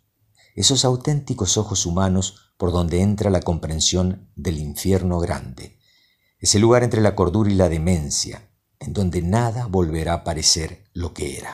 esos 0.56 0.86
auténticos 0.86 1.58
ojos 1.58 1.86
humanos 1.86 2.54
por 2.58 2.72
donde 2.72 3.02
entra 3.02 3.30
la 3.30 3.42
comprensión 3.42 4.32
del 4.36 4.60
infierno 4.60 5.20
grande, 5.20 5.80
ese 6.40 6.60
lugar 6.60 6.84
entre 6.84 7.02
la 7.02 7.16
cordura 7.16 7.52
y 7.52 7.56
la 7.56 7.68
demencia, 7.68 8.50
en 8.80 8.94
donde 8.94 9.22
nada 9.22 9.68
volverá 9.68 10.14
a 10.14 10.24
parecer 10.24 10.86
lo 10.94 11.14
que 11.14 11.38
era. 11.38 11.54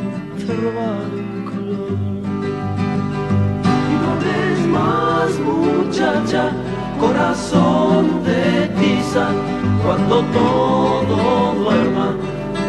te 0.45 0.53
roba 0.53 0.87
el 1.13 1.45
color. 1.45 1.91
Y 3.89 3.93
no 3.99 4.05
hables 4.11 4.59
más, 4.67 5.39
muchacha, 5.39 6.51
corazón 6.99 8.23
de 8.23 8.67
tiza, 8.79 9.27
cuando 9.83 10.21
todo 10.37 11.53
duerma 11.63 12.15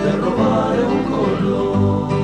te 0.03 0.13
robaré 0.19 0.85
un 0.85 1.03
color. 1.05 2.22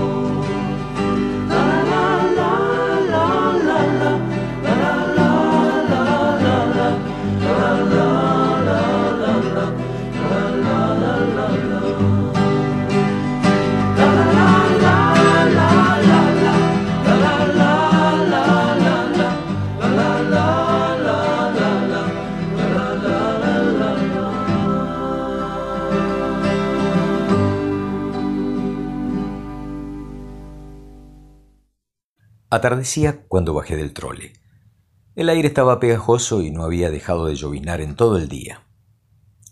Atardecía 32.50 33.26
cuando 33.28 33.52
bajé 33.52 33.76
del 33.76 33.92
trole. 33.92 34.32
El 35.14 35.28
aire 35.28 35.48
estaba 35.48 35.80
pegajoso 35.80 36.40
y 36.40 36.50
no 36.50 36.64
había 36.64 36.90
dejado 36.90 37.26
de 37.26 37.34
lloviznar 37.34 37.82
en 37.82 37.94
todo 37.94 38.16
el 38.16 38.26
día. 38.26 38.66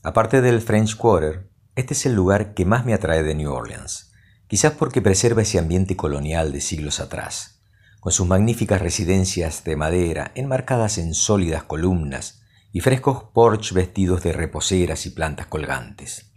Aparte 0.03 0.41
del 0.41 0.63
French 0.63 0.97
Quarter, 0.97 1.51
este 1.75 1.93
es 1.93 2.07
el 2.07 2.15
lugar 2.15 2.55
que 2.55 2.65
más 2.65 2.87
me 2.87 2.95
atrae 2.95 3.23
de 3.23 3.35
New 3.35 3.53
Orleans, 3.53 4.13
quizás 4.49 4.73
porque 4.73 5.03
preserva 5.03 5.43
ese 5.43 5.59
ambiente 5.59 5.95
colonial 5.95 6.53
de 6.53 6.63
siglos 6.63 6.99
atrás, 6.99 7.61
con 8.01 8.13
sus 8.13 8.27
magníficas 8.27 8.81
residencias 8.81 9.63
de 9.65 9.77
madera 9.77 10.33
enmarcadas 10.35 10.97
en 10.97 11.13
sólidas 11.13 11.65
columnas 11.65 12.41
y 12.73 12.81
frescos 12.81 13.25
porch 13.35 13.75
vestidos 13.75 14.23
de 14.23 14.33
reposeras 14.33 15.05
y 15.05 15.11
plantas 15.11 15.49
colgantes. 15.49 16.33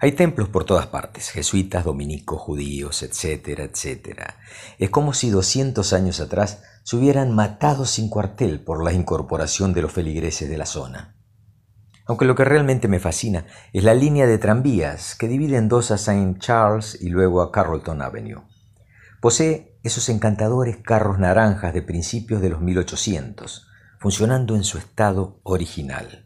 Hay 0.00 0.12
templos 0.12 0.48
por 0.48 0.64
todas 0.64 0.86
partes, 0.88 1.30
jesuitas, 1.30 1.84
dominicos, 1.84 2.40
judíos, 2.40 3.02
etcétera, 3.02 3.64
etcétera. 3.64 4.36
Es 4.78 4.90
como 4.90 5.14
si 5.14 5.30
doscientos 5.30 5.92
años 5.92 6.20
atrás 6.20 6.62
se 6.82 6.96
hubieran 6.96 7.34
matado 7.34 7.86
sin 7.86 8.10
cuartel 8.10 8.60
por 8.60 8.84
la 8.84 8.92
incorporación 8.92 9.72
de 9.72 9.82
los 9.82 9.92
feligreses 9.92 10.48
de 10.48 10.58
la 10.58 10.66
zona. 10.66 11.16
Aunque 12.06 12.26
lo 12.26 12.34
que 12.34 12.44
realmente 12.44 12.88
me 12.88 13.00
fascina 13.00 13.46
es 13.72 13.82
la 13.82 13.94
línea 13.94 14.26
de 14.26 14.36
tranvías 14.36 15.14
que 15.14 15.28
divide 15.28 15.56
en 15.56 15.68
dos 15.68 15.90
a 15.90 15.94
St. 15.94 16.38
Charles 16.38 16.98
y 17.00 17.08
luego 17.08 17.40
a 17.40 17.50
Carrollton 17.50 18.02
Avenue. 18.02 18.42
Posee 19.22 19.78
esos 19.82 20.10
encantadores 20.10 20.76
carros 20.76 21.18
naranjas 21.18 21.72
de 21.72 21.80
principios 21.80 22.42
de 22.42 22.50
los 22.50 22.60
1800, 22.60 23.66
funcionando 23.98 24.54
en 24.54 24.64
su 24.64 24.76
estado 24.76 25.40
original. 25.44 26.23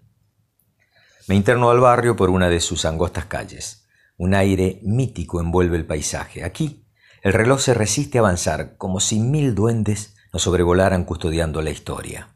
Me 1.29 1.35
interno 1.35 1.69
al 1.69 1.79
barrio 1.79 2.17
por 2.17 2.31
una 2.31 2.49
de 2.49 2.59
sus 2.59 2.87
angostas 2.87 3.27
calles. 3.27 3.87
Un 4.17 4.33
aire 4.33 4.81
mítico 4.83 5.43
envuelve 5.43 5.77
el 5.77 5.85
paisaje. 5.85 6.43
Aquí 6.43 6.89
el 7.23 7.35
reloj 7.35 7.61
se 7.61 7.75
resiste 7.75 8.17
a 8.17 8.23
avanzar 8.23 8.79
como 8.79 8.99
si 8.99 9.21
mil 9.21 9.55
duendes 9.55 10.17
nos 10.33 10.41
sobrevolaran 10.41 11.05
custodiando 11.05 11.61
la 11.61 11.69
historia. 11.69 12.35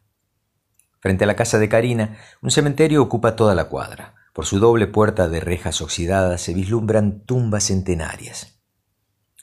Frente 1.00 1.24
a 1.24 1.26
la 1.26 1.36
casa 1.36 1.58
de 1.58 1.70
Karina, 1.70 2.18
un 2.42 2.50
cementerio 2.50 3.00
ocupa 3.00 3.34
toda 3.34 3.54
la 3.54 3.64
cuadra. 3.64 4.14
Por 4.34 4.44
su 4.44 4.58
doble 4.58 4.86
puerta 4.86 5.26
de 5.26 5.40
rejas 5.40 5.80
oxidadas 5.80 6.42
se 6.42 6.52
vislumbran 6.52 7.24
tumbas 7.24 7.64
centenarias. 7.64 8.60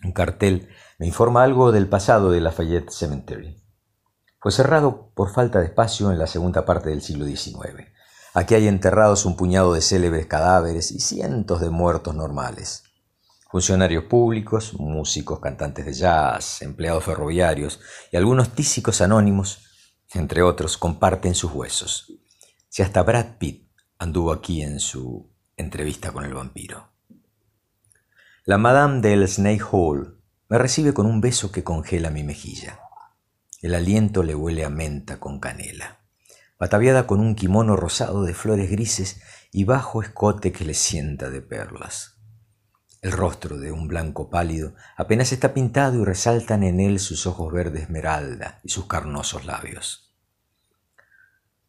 Un 0.03 0.11
cartel 0.11 0.69
me 0.99 1.07
informa 1.07 1.43
algo 1.43 1.71
del 1.71 1.89
pasado 1.89 2.29
de 2.29 2.39
Lafayette 2.39 2.91
Cemetery. 2.91 3.57
Fue 4.39 4.51
cerrado 4.51 5.11
por 5.15 5.31
falta 5.33 5.59
de 5.59 5.65
espacio 5.65 6.11
en 6.11 6.19
la 6.19 6.27
segunda 6.27 6.65
parte 6.65 6.91
del 6.91 7.01
siglo 7.01 7.25
XIX. 7.25 7.89
Aquí 8.39 8.55
hay 8.55 8.69
enterrados 8.69 9.25
un 9.25 9.35
puñado 9.35 9.73
de 9.73 9.81
célebres 9.81 10.25
cadáveres 10.25 10.93
y 10.93 11.01
cientos 11.01 11.59
de 11.59 11.69
muertos 11.69 12.15
normales. 12.15 12.85
Funcionarios 13.51 14.05
públicos, 14.05 14.75
músicos, 14.79 15.41
cantantes 15.41 15.85
de 15.85 15.91
jazz, 15.91 16.61
empleados 16.61 17.03
ferroviarios 17.03 17.81
y 18.13 18.15
algunos 18.15 18.55
tísicos 18.55 19.01
anónimos, 19.01 19.65
entre 20.13 20.41
otros, 20.41 20.77
comparten 20.77 21.35
sus 21.35 21.51
huesos. 21.51 22.13
Si 22.69 22.81
hasta 22.81 23.03
Brad 23.03 23.39
Pitt 23.39 23.73
anduvo 23.97 24.31
aquí 24.31 24.61
en 24.61 24.79
su 24.79 25.29
entrevista 25.57 26.13
con 26.13 26.23
el 26.23 26.33
vampiro. 26.33 26.93
La 28.45 28.57
Madame 28.57 29.01
del 29.01 29.27
Snake 29.27 29.65
Hall 29.69 30.17
me 30.47 30.57
recibe 30.57 30.93
con 30.93 31.07
un 31.07 31.19
beso 31.19 31.51
que 31.51 31.65
congela 31.65 32.09
mi 32.09 32.23
mejilla. 32.23 32.79
El 33.61 33.75
aliento 33.75 34.23
le 34.23 34.33
huele 34.33 34.63
a 34.63 34.69
menta 34.69 35.19
con 35.19 35.41
canela 35.41 35.98
ataviada 36.59 37.07
con 37.07 37.21
un 37.21 37.35
kimono 37.35 37.75
rosado 37.75 38.23
de 38.23 38.33
flores 38.33 38.69
grises 38.69 39.21
y 39.51 39.63
bajo 39.63 40.03
escote 40.03 40.51
que 40.51 40.65
le 40.65 40.73
sienta 40.73 41.29
de 41.29 41.41
perlas. 41.41 42.17
El 43.01 43.13
rostro 43.13 43.57
de 43.57 43.71
un 43.71 43.87
blanco 43.87 44.29
pálido 44.29 44.75
apenas 44.97 45.31
está 45.31 45.53
pintado 45.53 46.01
y 46.01 46.05
resaltan 46.05 46.63
en 46.63 46.81
él 46.81 46.99
sus 46.99 47.25
ojos 47.25 47.51
verde 47.53 47.81
esmeralda 47.81 48.59
y 48.63 48.69
sus 48.69 48.87
carnosos 48.87 49.45
labios. 49.45 50.13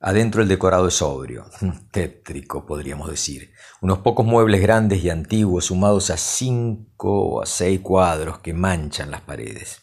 Adentro 0.01 0.43
el 0.43 0.49
decorado 0.49 0.89
es 0.89 0.95
sobrio, 0.95 1.45
tétrico 1.93 2.67
podríamos 2.67 3.11
decir, 3.11 3.53
unos 3.81 3.99
pocos 3.99 4.27
muebles 4.27 4.61
grandes 4.61 5.05
y 5.05 5.11
antiguos 5.11 5.67
sumados 5.67 6.11
a 6.11 6.17
cinco 6.17 7.29
o 7.29 7.43
a 7.43 7.47
seis 7.47 7.81
cuadros 7.81 8.39
que 8.39 8.55
manchan 8.55 9.11
las 9.11 9.21
paredes. 9.21 9.83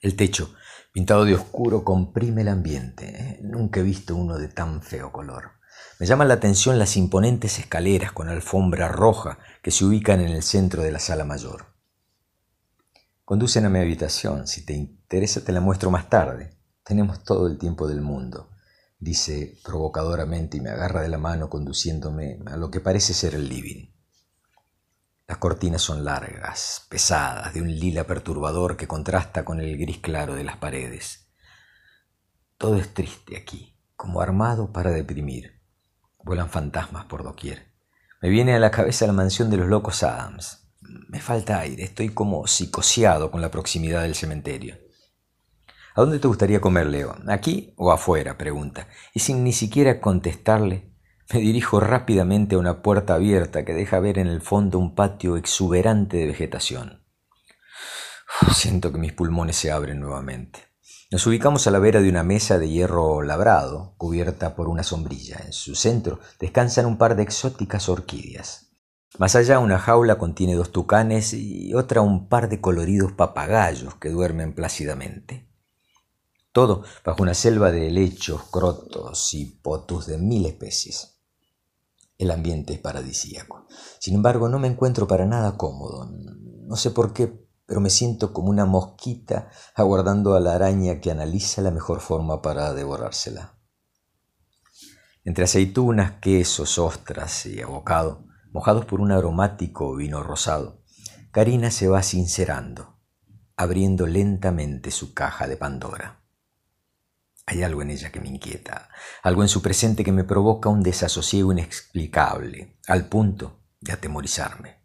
El 0.00 0.16
techo 0.16 0.54
pintado 0.94 1.24
de 1.24 1.34
oscuro, 1.34 1.82
comprime 1.82 2.42
el 2.42 2.48
ambiente. 2.48 3.06
¿eh? 3.08 3.40
Nunca 3.42 3.80
he 3.80 3.82
visto 3.82 4.14
uno 4.14 4.38
de 4.38 4.46
tan 4.46 4.80
feo 4.80 5.10
color. 5.10 5.50
Me 5.98 6.06
llaman 6.06 6.28
la 6.28 6.34
atención 6.34 6.78
las 6.78 6.96
imponentes 6.96 7.58
escaleras 7.58 8.12
con 8.12 8.28
alfombra 8.28 8.86
roja 8.86 9.40
que 9.60 9.72
se 9.72 9.84
ubican 9.84 10.20
en 10.20 10.28
el 10.28 10.44
centro 10.44 10.84
de 10.84 10.92
la 10.92 11.00
sala 11.00 11.24
mayor. 11.24 11.66
Conducen 13.24 13.64
a 13.64 13.70
mi 13.70 13.80
habitación. 13.80 14.46
Si 14.46 14.64
te 14.64 14.74
interesa 14.74 15.44
te 15.44 15.50
la 15.50 15.60
muestro 15.60 15.90
más 15.90 16.08
tarde. 16.08 16.56
Tenemos 16.84 17.24
todo 17.24 17.48
el 17.48 17.58
tiempo 17.58 17.88
del 17.88 18.00
mundo, 18.00 18.50
dice 19.00 19.58
provocadoramente 19.64 20.58
y 20.58 20.60
me 20.60 20.70
agarra 20.70 21.02
de 21.02 21.08
la 21.08 21.18
mano 21.18 21.50
conduciéndome 21.50 22.38
a 22.46 22.56
lo 22.56 22.70
que 22.70 22.78
parece 22.78 23.14
ser 23.14 23.34
el 23.34 23.48
living. 23.48 23.93
Las 25.26 25.38
cortinas 25.38 25.80
son 25.80 26.04
largas, 26.04 26.86
pesadas, 26.90 27.54
de 27.54 27.62
un 27.62 27.68
lila 27.68 28.06
perturbador 28.06 28.76
que 28.76 28.86
contrasta 28.86 29.44
con 29.44 29.58
el 29.58 29.78
gris 29.78 29.98
claro 29.98 30.34
de 30.34 30.44
las 30.44 30.58
paredes. 30.58 31.30
Todo 32.58 32.76
es 32.76 32.92
triste 32.92 33.36
aquí, 33.36 33.78
como 33.96 34.20
armado 34.20 34.70
para 34.72 34.90
deprimir. 34.90 35.62
Vuelan 36.22 36.50
fantasmas 36.50 37.06
por 37.06 37.22
doquier. 37.22 37.72
Me 38.20 38.28
viene 38.28 38.54
a 38.54 38.58
la 38.58 38.70
cabeza 38.70 39.06
la 39.06 39.14
mansión 39.14 39.50
de 39.50 39.56
los 39.56 39.68
locos 39.68 40.02
Adams. 40.02 40.70
Me 40.80 41.20
falta 41.20 41.58
aire, 41.58 41.84
estoy 41.84 42.10
como 42.10 42.46
psicoseado 42.46 43.30
con 43.30 43.40
la 43.40 43.50
proximidad 43.50 44.02
del 44.02 44.14
cementerio. 44.14 44.76
¿A 45.94 46.00
dónde 46.00 46.18
te 46.18 46.28
gustaría 46.28 46.60
comer, 46.60 46.86
Leo? 46.86 47.16
¿Aquí 47.28 47.72
o 47.76 47.92
afuera? 47.92 48.36
pregunta. 48.36 48.88
Y 49.14 49.20
sin 49.20 49.42
ni 49.42 49.52
siquiera 49.52 50.00
contestarle, 50.00 50.93
me 51.32 51.40
dirijo 51.40 51.80
rápidamente 51.80 52.54
a 52.54 52.58
una 52.58 52.82
puerta 52.82 53.14
abierta 53.14 53.64
que 53.64 53.74
deja 53.74 54.00
ver 54.00 54.18
en 54.18 54.26
el 54.26 54.40
fondo 54.40 54.78
un 54.78 54.94
patio 54.94 55.36
exuberante 55.36 56.18
de 56.18 56.26
vegetación. 56.26 57.04
Siento 58.52 58.92
que 58.92 58.98
mis 58.98 59.12
pulmones 59.12 59.56
se 59.56 59.70
abren 59.70 60.00
nuevamente. 60.00 60.60
Nos 61.10 61.26
ubicamos 61.26 61.66
a 61.66 61.70
la 61.70 61.78
vera 61.78 62.00
de 62.00 62.08
una 62.08 62.24
mesa 62.24 62.58
de 62.58 62.68
hierro 62.68 63.22
labrado, 63.22 63.94
cubierta 63.96 64.56
por 64.56 64.68
una 64.68 64.82
sombrilla. 64.82 65.40
En 65.44 65.52
su 65.52 65.74
centro 65.76 66.18
descansan 66.40 66.86
un 66.86 66.98
par 66.98 67.14
de 67.14 67.22
exóticas 67.22 67.88
orquídeas. 67.88 68.72
Más 69.18 69.36
allá 69.36 69.60
una 69.60 69.78
jaula 69.78 70.18
contiene 70.18 70.56
dos 70.56 70.72
tucanes 70.72 71.32
y 71.32 71.72
otra 71.74 72.00
un 72.00 72.28
par 72.28 72.48
de 72.48 72.60
coloridos 72.60 73.12
papagayos 73.12 73.94
que 73.94 74.10
duermen 74.10 74.54
plácidamente. 74.54 75.48
todo 76.50 76.84
bajo 77.04 77.22
una 77.22 77.34
selva 77.34 77.70
de 77.70 77.88
helechos, 77.88 78.44
crotos 78.50 79.34
y 79.34 79.44
potus 79.44 80.06
de 80.06 80.18
mil 80.18 80.46
especies. 80.46 81.13
El 82.16 82.30
ambiente 82.30 82.74
es 82.74 82.80
paradisíaco. 82.80 83.66
Sin 83.98 84.14
embargo, 84.14 84.48
no 84.48 84.58
me 84.58 84.68
encuentro 84.68 85.06
para 85.06 85.26
nada 85.26 85.56
cómodo. 85.56 86.10
No 86.66 86.76
sé 86.76 86.90
por 86.90 87.12
qué, 87.12 87.44
pero 87.66 87.80
me 87.80 87.90
siento 87.90 88.32
como 88.32 88.50
una 88.50 88.66
mosquita 88.66 89.48
aguardando 89.74 90.34
a 90.34 90.40
la 90.40 90.54
araña 90.54 91.00
que 91.00 91.10
analiza 91.10 91.62
la 91.62 91.70
mejor 91.70 92.00
forma 92.00 92.42
para 92.42 92.72
devorársela. 92.74 93.58
Entre 95.24 95.44
aceitunas, 95.44 96.20
quesos, 96.20 96.78
ostras 96.78 97.46
y 97.46 97.60
abocado, 97.60 98.26
mojados 98.52 98.84
por 98.84 99.00
un 99.00 99.10
aromático 99.10 99.96
vino 99.96 100.22
rosado, 100.22 100.82
Karina 101.30 101.70
se 101.70 101.88
va 101.88 102.02
sincerando, 102.02 103.00
abriendo 103.56 104.06
lentamente 104.06 104.90
su 104.90 105.14
caja 105.14 105.48
de 105.48 105.56
Pandora. 105.56 106.23
Hay 107.46 107.62
algo 107.62 107.82
en 107.82 107.90
ella 107.90 108.10
que 108.10 108.20
me 108.20 108.28
inquieta, 108.28 108.88
algo 109.22 109.42
en 109.42 109.48
su 109.48 109.60
presente 109.60 110.02
que 110.02 110.12
me 110.12 110.24
provoca 110.24 110.68
un 110.68 110.82
desasosiego 110.82 111.52
inexplicable, 111.52 112.78
al 112.86 113.08
punto 113.08 113.60
de 113.80 113.92
atemorizarme. 113.92 114.82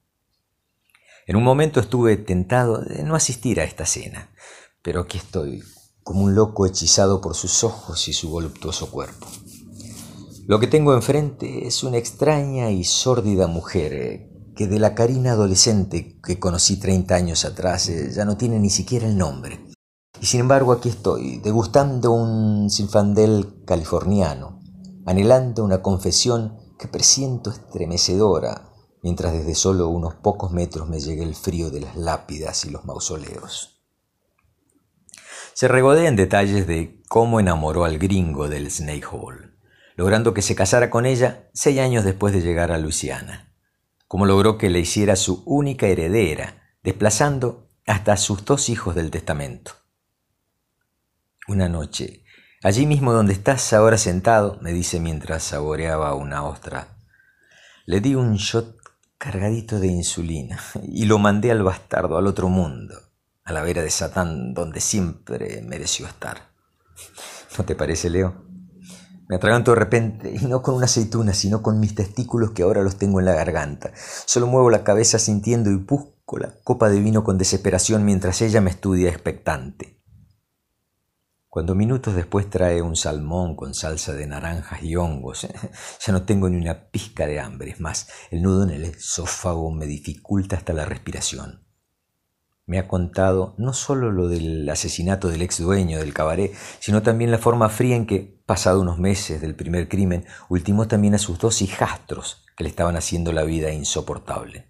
En 1.26 1.36
un 1.36 1.44
momento 1.44 1.80
estuve 1.80 2.18
tentado 2.18 2.80
de 2.80 3.04
no 3.04 3.16
asistir 3.16 3.60
a 3.62 3.64
esta 3.64 3.86
cena, 3.86 4.32
pero 4.82 5.02
aquí 5.02 5.18
estoy, 5.18 5.64
como 6.04 6.24
un 6.24 6.36
loco 6.36 6.66
hechizado 6.66 7.22
por 7.22 7.36
sus 7.36 7.64
ojos 7.64 8.08
y 8.08 8.14
su 8.14 8.30
voluptuoso 8.30 8.90
cuerpo. 8.90 9.28
Lo 10.48 10.60
que 10.60 10.66
tengo 10.66 10.96
enfrente 10.96 11.68
es 11.68 11.84
una 11.84 11.98
extraña 11.98 12.72
y 12.72 12.84
sórdida 12.84 13.46
mujer 13.46 13.94
eh, 13.94 14.30
que 14.56 14.66
de 14.66 14.80
la 14.80 14.96
Karina 14.96 15.34
adolescente 15.34 16.20
que 16.26 16.40
conocí 16.40 16.80
30 16.80 17.14
años 17.14 17.46
atrás 17.46 17.88
eh, 17.88 18.12
ya 18.12 18.26
no 18.26 18.36
tiene 18.36 18.58
ni 18.58 18.72
siquiera 18.72 19.08
el 19.08 19.16
nombre. 19.16 19.69
Y 20.22 20.26
sin 20.26 20.42
embargo 20.42 20.72
aquí 20.72 20.90
estoy, 20.90 21.40
degustando 21.40 22.12
un 22.12 22.70
sinfandel 22.70 23.64
californiano, 23.66 24.62
anhelando 25.06 25.64
una 25.64 25.82
confesión 25.82 26.58
que 26.78 26.88
presiento 26.88 27.50
estremecedora, 27.50 28.72
mientras 29.02 29.34
desde 29.34 29.56
solo 29.56 29.88
unos 29.90 30.16
pocos 30.16 30.52
metros 30.52 30.88
me 30.88 31.00
llegue 31.00 31.24
el 31.24 31.36
frío 31.36 31.70
de 31.70 31.82
las 31.82 31.96
lápidas 31.96 32.66
y 32.66 32.70
los 32.70 32.86
mausoleos. 32.86 33.82
Se 35.54 35.68
regodea 35.68 36.08
en 36.08 36.16
detalles 36.16 36.68
de 36.68 37.02
cómo 37.10 37.40
enamoró 37.40 37.84
al 37.84 37.98
gringo 37.98 38.48
del 38.48 38.72
Snake 38.72 39.06
Hall 39.12 39.50
logrando 40.00 40.34
que 40.34 40.42
se 40.42 40.56
casara 40.56 40.90
con 40.90 41.06
ella 41.06 41.50
seis 41.54 41.78
años 41.78 42.06
después 42.06 42.34
de 42.34 42.40
llegar 42.40 42.72
a 42.72 42.78
Luisiana, 42.78 43.54
como 44.08 44.26
logró 44.26 44.58
que 44.58 44.70
le 44.70 44.80
hiciera 44.80 45.18
su 45.18 45.44
única 45.46 45.88
heredera, 45.88 46.72
desplazando 46.84 47.68
hasta 47.86 48.16
sus 48.16 48.46
dos 48.46 48.70
hijos 48.70 48.96
del 48.96 49.12
testamento. 49.12 49.74
Una 51.50 51.68
noche, 51.68 52.24
allí 52.62 52.86
mismo 52.86 53.12
donde 53.12 53.34
estás 53.34 53.74
ahora 53.74 53.98
sentado, 53.98 54.60
me 54.62 54.72
dice 54.72 55.00
mientras 55.00 55.42
saboreaba 55.42 56.14
una 56.14 56.44
ostra, 56.44 56.90
le 57.88 58.02
di 58.02 58.14
un 58.14 58.36
shot 58.36 58.78
cargadito 59.18 59.80
de 59.80 59.88
insulina 59.88 60.60
y 60.84 61.06
lo 61.06 61.18
mandé 61.18 61.50
al 61.50 61.64
bastardo, 61.64 62.20
al 62.20 62.28
otro 62.28 62.50
mundo, 62.50 62.94
a 63.44 63.52
la 63.52 63.64
vera 63.64 63.82
de 63.82 63.90
Satán, 63.90 64.54
donde 64.54 64.80
siempre 64.80 65.64
mereció 65.64 66.06
estar. 66.06 66.52
¿No 67.58 67.66
te 67.66 67.74
parece, 67.74 68.12
Leo? 68.12 68.46
Me 69.28 69.38
atraganto 69.38 69.72
de 69.72 69.80
repente, 69.80 70.32
y 70.40 70.46
no 70.46 70.62
con 70.62 70.76
una 70.76 70.86
aceituna, 70.86 71.34
sino 71.34 71.64
con 71.64 71.80
mis 71.80 71.96
testículos 71.96 72.52
que 72.52 72.62
ahora 72.62 72.84
los 72.84 72.98
tengo 72.98 73.20
en 73.20 73.26
la 73.26 73.34
garganta. 73.34 73.92
Solo 73.96 74.46
muevo 74.46 74.70
la 74.70 74.84
cabeza 74.84 75.18
sintiendo 75.18 75.72
y 75.72 75.78
busco 75.78 76.38
la 76.38 76.54
copa 76.64 76.90
de 76.90 77.00
vino 77.00 77.24
con 77.24 77.40
desesperación 77.40 78.06
mientras 78.06 78.40
ella 78.44 78.62
me 78.62 78.70
estudia 78.70 79.10
expectante. 79.10 79.99
Cuando 81.50 81.76
minutos 81.76 82.16
después 82.16 82.50
trae 82.50 82.82
un 82.82 82.96
salmón 82.96 83.56
con 83.56 83.74
salsa 83.74 84.14
de 84.14 84.28
naranjas 84.28 84.84
y 84.84 84.96
hongos, 84.96 85.48
ya 86.06 86.14
no 86.14 86.24
tengo 86.24 86.48
ni 86.50 86.58
una 86.58 86.90
pizca 86.90 87.26
de 87.26 87.40
hambre. 87.40 87.72
Es 87.72 87.80
más, 87.80 88.08
el 88.32 88.42
nudo 88.44 88.64
en 88.64 88.70
el 88.70 88.86
esófago 88.86 89.72
me 89.72 89.88
dificulta 89.88 90.56
hasta 90.56 90.74
la 90.74 90.86
respiración 90.86 91.70
me 92.70 92.78
ha 92.78 92.88
contado 92.88 93.56
no 93.58 93.74
solo 93.74 94.12
lo 94.12 94.28
del 94.28 94.70
asesinato 94.70 95.28
del 95.28 95.42
ex 95.42 95.58
dueño 95.58 95.98
del 95.98 96.14
cabaret, 96.14 96.54
sino 96.80 97.02
también 97.02 97.32
la 97.32 97.40
forma 97.40 97.68
fría 97.68 97.96
en 97.96 98.06
que, 98.06 98.44
pasado 98.46 98.82
unos 98.82 99.00
meses 99.00 99.42
del 99.42 99.56
primer 99.56 99.90
crimen, 99.90 100.26
ultimó 100.50 100.88
también 100.88 101.16
a 101.16 101.18
sus 101.18 101.40
dos 101.40 101.64
hijastros 101.64 102.46
que 102.56 102.64
le 102.64 102.70
estaban 102.70 102.96
haciendo 102.96 103.34
la 103.34 103.44
vida 103.44 103.74
insoportable. 103.74 104.68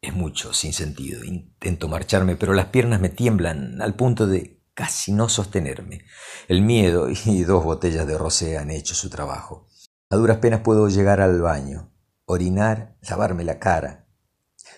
Es 0.00 0.12
mucho, 0.14 0.52
sin 0.52 0.72
sentido. 0.72 1.22
Intento 1.22 1.86
marcharme, 1.86 2.34
pero 2.34 2.54
las 2.54 2.66
piernas 2.66 3.00
me 3.00 3.08
tiemblan 3.08 3.80
al 3.80 3.94
punto 3.94 4.26
de 4.26 4.53
casi 4.74 5.12
no 5.12 5.28
sostenerme. 5.28 6.04
El 6.48 6.62
miedo 6.62 7.08
y 7.24 7.44
dos 7.44 7.64
botellas 7.64 8.06
de 8.06 8.18
rosé 8.18 8.58
han 8.58 8.70
hecho 8.70 8.94
su 8.94 9.08
trabajo. 9.08 9.66
A 10.10 10.16
duras 10.16 10.38
penas 10.38 10.60
puedo 10.60 10.88
llegar 10.88 11.20
al 11.20 11.40
baño, 11.40 11.90
orinar, 12.26 12.96
lavarme 13.02 13.44
la 13.44 13.58
cara, 13.58 14.04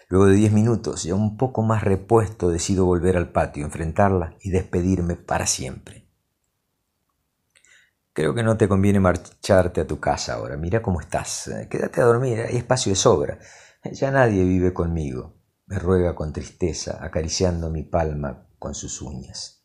Luego 0.09 0.27
de 0.27 0.37
diez 0.37 0.53
minutos, 0.53 1.03
ya 1.03 1.15
un 1.15 1.37
poco 1.37 1.63
más 1.63 1.83
repuesto, 1.83 2.51
decido 2.51 2.85
volver 2.85 3.17
al 3.17 3.31
patio, 3.33 3.65
enfrentarla 3.65 4.37
y 4.41 4.51
despedirme 4.51 5.17
para 5.17 5.47
siempre. 5.47 6.09
Creo 8.13 8.33
que 8.33 8.45
no 8.45 8.57
te 8.57 8.69
conviene 8.69 9.01
marcharte 9.01 9.81
a 9.81 9.87
tu 9.87 9.99
casa 9.99 10.35
ahora. 10.35 10.57
Mira 10.57 10.81
cómo 10.81 11.01
estás. 11.01 11.51
Quédate 11.69 12.01
a 12.01 12.05
dormir, 12.05 12.41
hay 12.41 12.57
espacio 12.57 12.91
de 12.91 12.97
sobra. 12.97 13.39
Ya 13.93 14.11
nadie 14.11 14.45
vive 14.45 14.73
conmigo, 14.73 15.37
me 15.67 15.79
ruega 15.79 16.15
con 16.15 16.33
tristeza, 16.33 16.99
acariciando 17.05 17.71
mi 17.71 17.83
palma 17.83 18.49
con 18.59 18.75
sus 18.75 19.03
uñas. 19.03 19.56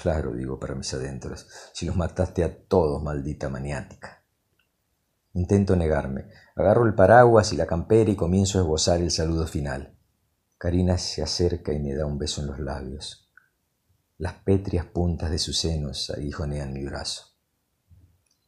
Claro, 0.00 0.32
digo 0.32 0.60
para 0.60 0.76
mis 0.76 0.94
adentros, 0.94 1.48
si 1.72 1.84
los 1.84 1.96
mataste 1.96 2.44
a 2.44 2.56
todos, 2.56 3.02
maldita 3.02 3.48
maniática. 3.48 4.22
Intento 5.32 5.74
negarme. 5.74 6.28
Agarro 6.54 6.86
el 6.86 6.94
paraguas 6.94 7.52
y 7.52 7.56
la 7.56 7.66
campera 7.66 8.08
y 8.08 8.14
comienzo 8.14 8.58
a 8.58 8.62
esbozar 8.62 9.00
el 9.00 9.10
saludo 9.10 9.48
final. 9.48 9.98
Karina 10.56 10.98
se 10.98 11.20
acerca 11.20 11.72
y 11.72 11.80
me 11.80 11.96
da 11.96 12.06
un 12.06 12.16
beso 12.16 12.42
en 12.42 12.46
los 12.46 12.60
labios. 12.60 13.28
Las 14.18 14.34
pétreas 14.34 14.86
puntas 14.86 15.32
de 15.32 15.38
sus 15.40 15.58
senos 15.58 16.10
aguijonean 16.10 16.72
mi 16.72 16.84
brazo. 16.84 17.36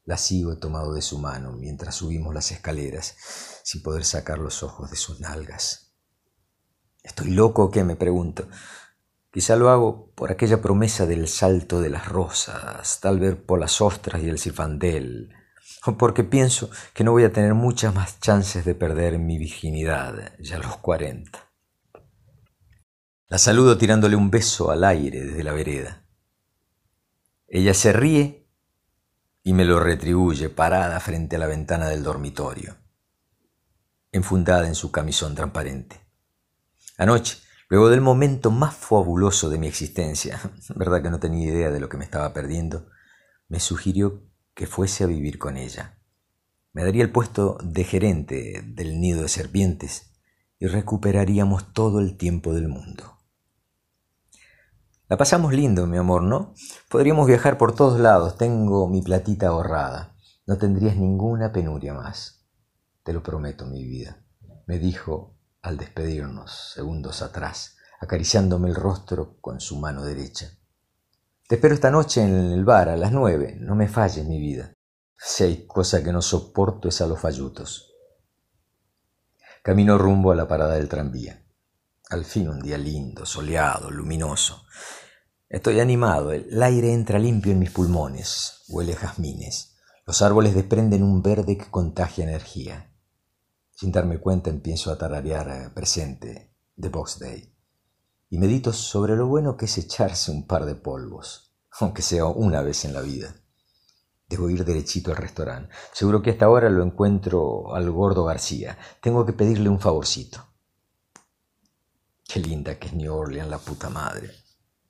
La 0.05 0.19
sigo 0.19 0.57
tomado 0.59 0.95
de 0.95 1.03
su 1.03 1.19
mano 1.19 1.55
mientras 1.55 1.97
subimos 1.97 2.33
las 2.33 2.53
escaleras, 2.53 3.17
sin 3.65 3.83
poder 3.83 4.05
sacar 4.05 4.39
los 4.39 4.63
ojos 4.63 4.89
de 4.89 4.97
sus 4.97 5.19
nalgas. 5.19 5.91
¿Estoy 7.03 7.31
loco 7.31 7.65
o 7.65 7.71
qué? 7.71 7.83
me 7.83 7.97
pregunto. 7.97 8.49
Quizá 9.33 9.55
lo 9.55 9.71
hago 9.71 10.11
por 10.17 10.33
aquella 10.33 10.61
promesa 10.61 11.07
del 11.07 11.29
salto 11.29 11.81
de 11.81 11.89
las 11.89 12.09
rosas, 12.09 12.99
tal 13.01 13.21
vez 13.21 13.37
por 13.37 13.61
las 13.61 13.81
ostras 13.81 14.23
y 14.23 14.29
el 14.29 14.41
cifandel, 14.41 15.33
porque 15.99 16.25
pienso 16.25 16.71
que 16.93 17.05
no 17.05 17.13
voy 17.13 17.25
a 17.25 17.33
tener 17.33 17.55
muchas 17.55 17.95
más 17.95 18.19
chances 18.19 18.65
de 18.65 18.75
perder 18.75 19.19
mi 19.19 19.39
virginidad 19.39 20.33
ya 20.41 20.57
a 20.57 20.59
los 20.59 20.79
cuarenta. 20.79 21.49
La 23.29 23.39
saludo 23.39 23.79
tirándole 23.79 24.17
un 24.17 24.31
beso 24.31 24.73
al 24.73 24.83
aire 24.83 25.25
desde 25.25 25.45
la 25.45 25.53
vereda. 25.53 26.05
Ella 27.47 27.75
se 27.75 27.93
ríe 27.93 28.49
y 29.45 29.53
me 29.53 29.65
lo 29.65 29.79
retribuye 29.79 30.49
parada 30.49 30.99
frente 30.99 31.37
a 31.37 31.39
la 31.39 31.47
ventana 31.47 31.89
del 31.89 32.03
dormitorio, 32.03 32.77
enfundada 34.11 34.67
en 34.67 34.75
su 34.75 34.91
camisón 34.91 35.37
transparente. 35.37 36.01
Anoche, 36.99 37.39
luego 37.71 37.89
del 37.89 38.03
momento 38.03 38.51
más 38.51 38.75
fabuloso 38.75 39.49
de 39.49 39.59
mi 39.59 39.69
existencia, 39.69 40.39
verdad 40.77 41.03
que 41.03 41.11
no 41.11 41.21
tenía 41.21 41.49
idea 41.49 41.71
de 41.71 41.81
lo 41.81 41.89
que 41.89 41.97
me 41.97 42.05
estaba 42.05 42.35
perdiendo, 42.35 42.89
me 43.49 43.61
sugirió 43.61 44.25
que 44.55 44.67
fuese 44.67 45.05
a 45.05 45.07
vivir 45.07 45.39
con 45.39 45.57
ella. 45.57 45.99
Me 46.73 46.85
daría 46.85 47.03
el 47.03 47.11
puesto 47.11 47.57
de 47.65 47.85
gerente 47.85 48.63
del 48.67 49.01
nido 49.01 49.23
de 49.23 49.29
serpientes 49.29 50.13
y 50.59 50.67
recuperaríamos 50.67 51.73
todo 51.73 52.01
el 52.01 52.17
tiempo 52.17 52.53
del 52.53 52.69
mundo. 52.69 53.17
La 55.09 55.17
pasamos 55.17 55.53
lindo, 55.53 55.87
mi 55.87 55.97
amor, 55.97 56.23
¿no? 56.23 56.55
Podríamos 56.89 57.27
viajar 57.27 57.59
por 57.59 57.75
todos 57.75 57.99
lados. 57.99 58.37
Tengo 58.37 58.89
mi 58.89 59.03
platita 59.03 59.49
ahorrada. 59.49 60.15
No 60.47 60.59
tendrías 60.59 60.97
ninguna 60.97 61.51
penuria 61.51 61.95
más. 61.95 62.47
Te 63.03 63.13
lo 63.13 63.23
prometo, 63.23 63.67
mi 63.67 63.83
vida, 63.83 64.23
me 64.67 64.79
dijo 64.79 65.40
al 65.63 65.77
despedirnos, 65.77 66.73
segundos 66.75 67.23
atrás, 67.23 67.77
acariciándome 68.01 68.69
el 68.69 68.75
rostro 68.75 69.39
con 69.41 69.61
su 69.61 69.77
mano 69.77 70.05
derecha. 70.05 70.51
Te 71.47 71.57
espero 71.57 71.75
esta 71.75 71.91
noche 71.91 72.23
en 72.23 72.35
el 72.35 72.65
bar 72.65 72.89
a 72.89 72.97
las 72.97 73.13
nueve. 73.13 73.57
No 73.59 73.75
me 73.75 73.89
falles, 73.89 74.25
mi 74.25 74.39
vida. 74.39 74.73
Si 75.19 75.45
hay 75.45 75.67
cosa 75.67 76.03
que 76.03 76.13
no 76.13 76.23
soporto 76.23 76.89
es 76.89 77.01
a 77.01 77.07
los 77.07 77.21
fallutos. 77.21 77.93
Camino 79.63 79.99
rumbo 79.99 80.31
a 80.31 80.37
la 80.37 80.49
parada 80.49 80.75
del 80.75 80.89
tranvía. 80.89 81.45
Al 82.09 82.25
fin 82.25 82.49
un 82.49 82.61
día 82.61 82.79
lindo, 82.79 83.27
soleado, 83.27 83.91
luminoso. 83.91 84.65
Estoy 85.49 85.81
animado, 85.81 86.33
el 86.33 86.63
aire 86.63 86.93
entra 86.93 87.19
limpio 87.19 87.53
en 87.53 87.59
mis 87.59 87.71
pulmones, 87.71 88.63
huele 88.69 88.95
jazmines. 88.95 89.77
Los 90.07 90.23
árboles 90.23 90.55
desprenden 90.55 91.03
un 91.03 91.23
verde 91.23 91.59
que 91.59 91.71
contagia 91.71 92.25
energía. 92.25 92.90
Sin 93.81 93.93
darme 93.93 94.19
cuenta 94.19 94.51
empiezo 94.51 94.93
a 94.93 94.99
tararear 94.99 95.73
presente 95.73 96.55
de 96.77 96.89
Box 96.91 97.19
Day. 97.19 97.51
y 98.29 98.37
medito 98.37 98.75
sobre 98.75 99.17
lo 99.17 99.27
bueno 99.27 99.57
que 99.57 99.65
es 99.65 99.79
echarse 99.79 100.31
un 100.31 100.47
par 100.47 100.67
de 100.67 100.75
polvos, 100.75 101.57
aunque 101.81 102.03
sea 102.03 102.27
una 102.27 102.61
vez 102.61 102.85
en 102.85 102.93
la 102.93 103.01
vida. 103.01 103.35
Debo 104.29 104.51
ir 104.51 104.67
derechito 104.67 105.13
al 105.13 105.17
restaurante. 105.17 105.75
Seguro 105.95 106.21
que 106.21 106.29
hasta 106.29 106.45
ahora 106.45 106.69
lo 106.69 106.83
encuentro 106.83 107.75
al 107.75 107.91
gordo 107.91 108.27
García. 108.27 108.77
Tengo 109.01 109.25
que 109.25 109.33
pedirle 109.33 109.71
un 109.71 109.81
favorcito. 109.81 110.47
Qué 112.29 112.39
linda 112.39 112.79
que 112.79 112.89
es 112.89 112.93
New 112.93 113.15
Orleans, 113.15 113.49
la 113.49 113.57
puta 113.57 113.89
madre. 113.89 114.31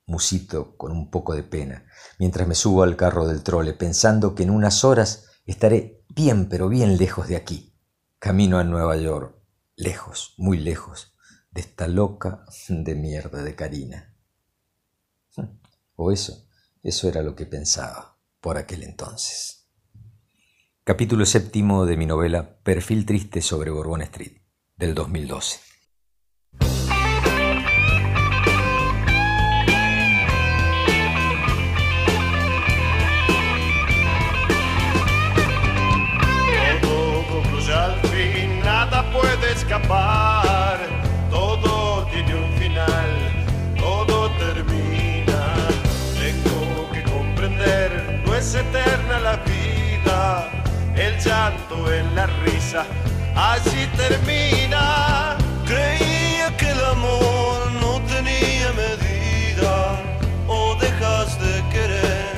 Musito 0.07 0.75
con 0.75 0.91
un 0.91 1.09
poco 1.09 1.33
de 1.33 1.43
pena, 1.43 1.85
mientras 2.19 2.45
me 2.45 2.55
subo 2.55 2.83
al 2.83 2.97
carro 2.97 3.25
del 3.25 3.41
trole, 3.41 3.71
pensando 3.71 4.35
que 4.35 4.43
en 4.43 4.49
unas 4.49 4.83
horas 4.83 5.27
estaré 5.45 6.03
bien, 6.09 6.49
pero 6.49 6.67
bien 6.67 6.97
lejos 6.97 7.29
de 7.29 7.37
aquí. 7.37 7.70
Camino 8.23 8.59
a 8.59 8.63
Nueva 8.63 8.97
York, 8.97 9.35
lejos, 9.75 10.35
muy 10.37 10.59
lejos, 10.59 11.15
de 11.49 11.61
esta 11.61 11.87
loca 11.87 12.45
de 12.69 12.93
mierda 12.93 13.41
de 13.41 13.55
Karina. 13.55 14.15
O 15.95 16.11
eso, 16.11 16.47
eso 16.83 17.09
era 17.09 17.23
lo 17.23 17.35
que 17.35 17.47
pensaba 17.47 18.19
por 18.39 18.59
aquel 18.59 18.83
entonces. 18.83 19.67
Capítulo 20.83 21.25
séptimo 21.25 21.87
de 21.87 21.97
mi 21.97 22.05
novela 22.05 22.59
Perfil 22.61 23.07
triste 23.07 23.41
sobre 23.41 23.71
Bourbon 23.71 24.03
Street, 24.03 24.37
del 24.75 24.93
2012. 24.93 25.70
Todo 41.29 42.05
tiene 42.11 42.35
un 42.35 42.51
final, 42.59 43.09
todo 43.77 44.29
termina. 44.31 45.55
Tengo 46.19 46.91
que 46.91 47.01
comprender, 47.03 48.21
no 48.25 48.35
es 48.35 48.53
eterna 48.53 49.19
la 49.19 49.37
vida. 49.37 50.49
El 50.97 51.17
llanto 51.23 51.89
en 51.89 52.13
la 52.15 52.25
risa, 52.43 52.85
así 53.33 53.87
termina. 53.95 55.37
Creía 55.65 56.55
que 56.57 56.69
el 56.69 56.83
amor 56.83 57.71
no 57.79 58.01
tenía 58.13 58.73
medida 58.73 60.01
o 60.49 60.75
dejas 60.81 61.39
de 61.39 61.63
querer 61.69 62.31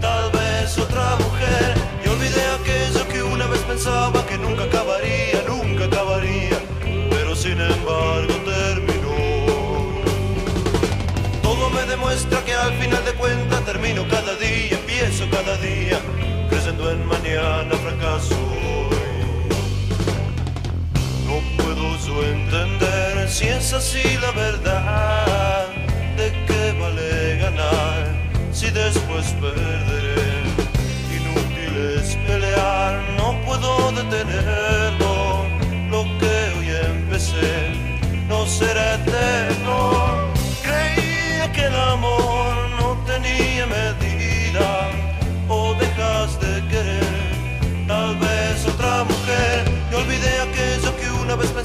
tal 0.00 0.30
vez 0.32 0.78
otra 0.78 1.16
mujer 1.16 1.74
y 2.02 2.08
olvidé 2.08 2.42
aquello 2.58 3.06
que 3.06 3.22
una 3.22 3.46
vez 3.48 3.60
pensaba 3.60 4.19
cuentas 13.20 13.64
termino 13.66 14.06
cada 14.08 14.34
día, 14.36 14.72
empiezo 14.72 15.28
cada 15.30 15.56
día, 15.58 15.98
creyendo 16.48 16.90
en 16.90 17.06
mañana 17.06 17.74
fracaso 17.84 18.34
hoy. 18.34 19.50
No 21.28 21.36
puedo 21.62 21.86
yo 22.06 22.24
entender 22.24 23.28
si 23.28 23.46
es 23.48 23.72
así 23.72 24.02
la 24.20 24.30
verdad. 24.32 25.66
¿De 26.16 26.28
qué 26.46 26.62
vale 26.80 27.36
ganar 27.44 28.00
si 28.52 28.70
después 28.70 29.26
perderé? 29.40 30.30
Inútil 31.18 31.72
es 31.98 32.16
pelear, 32.26 33.02
no 33.18 33.28
puedo 33.44 33.92
detenerlo. 33.92 35.46
Lo 35.90 36.02
que 36.18 36.34
hoy 36.56 36.68
empecé 36.94 37.72
no 38.28 38.46
será 38.46 38.94
eterno. 38.94 40.32
Creía 40.62 41.52
que 41.52 41.64
el 41.66 41.76
amor 41.76 42.39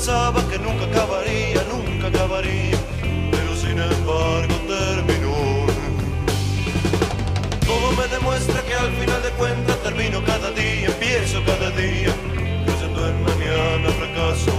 pensaba 0.06 0.48
que 0.48 0.60
nunca 0.60 0.86
acabaría, 0.86 1.64
nunca 1.64 2.08
acabaría. 2.10 2.78
Pero 3.32 3.56
sin 3.56 3.80
embargo 3.80 4.54
terminó. 4.68 5.66
Todo 7.66 7.92
me 7.94 8.08
demuestra 8.16 8.62
que 8.62 8.76
al 8.76 8.92
final 9.00 9.24
de 9.24 9.30
cuentas 9.32 9.78
termino 9.82 10.24
cada 10.24 10.52
día, 10.52 10.90
empiezo 10.90 11.44
cada 11.44 11.72
día, 11.72 12.14
creyendo 12.66 13.08
en 13.10 13.24
mañana 13.24 13.90
fracaso. 13.98 14.55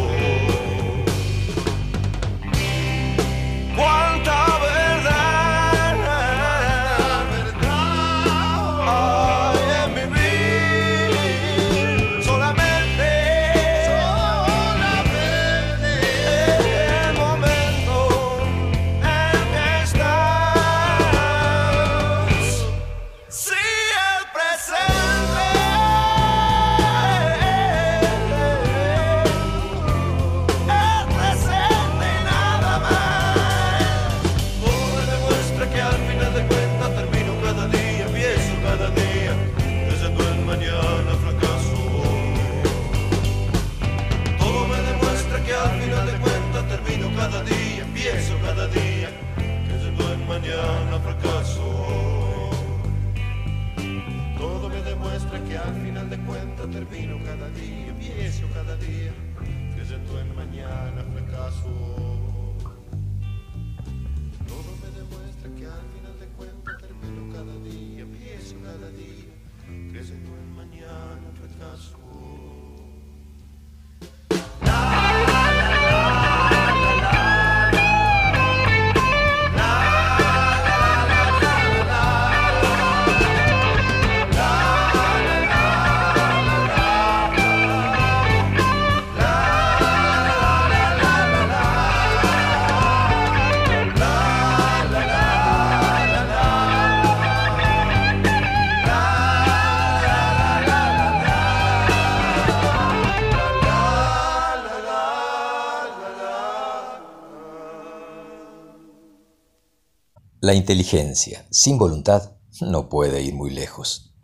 La 110.47 110.55
inteligencia, 110.55 111.45
sin 111.51 111.77
voluntad, 111.77 112.37
no 112.61 112.89
puede 112.89 113.21
ir 113.21 113.35
muy 113.35 113.51
lejos. 113.51 114.15